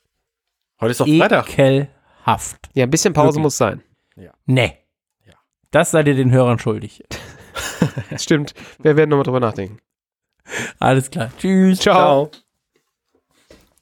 Heute 0.80 0.90
ist 0.92 1.00
doch 1.00 1.06
Freitag. 1.06 1.58
Ekelhaft. 1.58 2.70
Ja, 2.74 2.84
ein 2.84 2.90
bisschen 2.90 3.12
Pause 3.12 3.28
Wirklich. 3.28 3.42
muss 3.42 3.56
sein. 3.56 3.82
Nee. 4.46 4.78
Ja. 5.26 5.34
Das 5.70 5.90
seid 5.90 6.08
ihr 6.08 6.14
den 6.14 6.30
Hörern 6.30 6.58
schuldig. 6.58 7.04
Stimmt. 8.16 8.54
Wir 8.78 8.96
werden 8.96 9.10
nochmal 9.10 9.24
drüber 9.24 9.40
nachdenken. 9.40 9.78
Alles 10.78 11.10
klar. 11.10 11.30
Tschüss. 11.38 11.80
Ciao. 11.80 12.30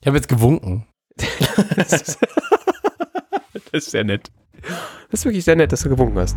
Ich 0.01 0.07
habe 0.07 0.17
jetzt 0.17 0.29
gewunken. 0.29 0.87
Das 1.77 1.93
ist, 1.93 2.19
das 3.53 3.63
ist 3.73 3.91
sehr 3.91 4.05
nett. 4.05 4.31
Das 5.11 5.21
ist 5.21 5.25
wirklich 5.25 5.45
sehr 5.45 5.57
nett, 5.57 5.73
dass 5.73 5.83
du 5.83 5.89
gewunken 5.89 6.19
hast. 6.19 6.37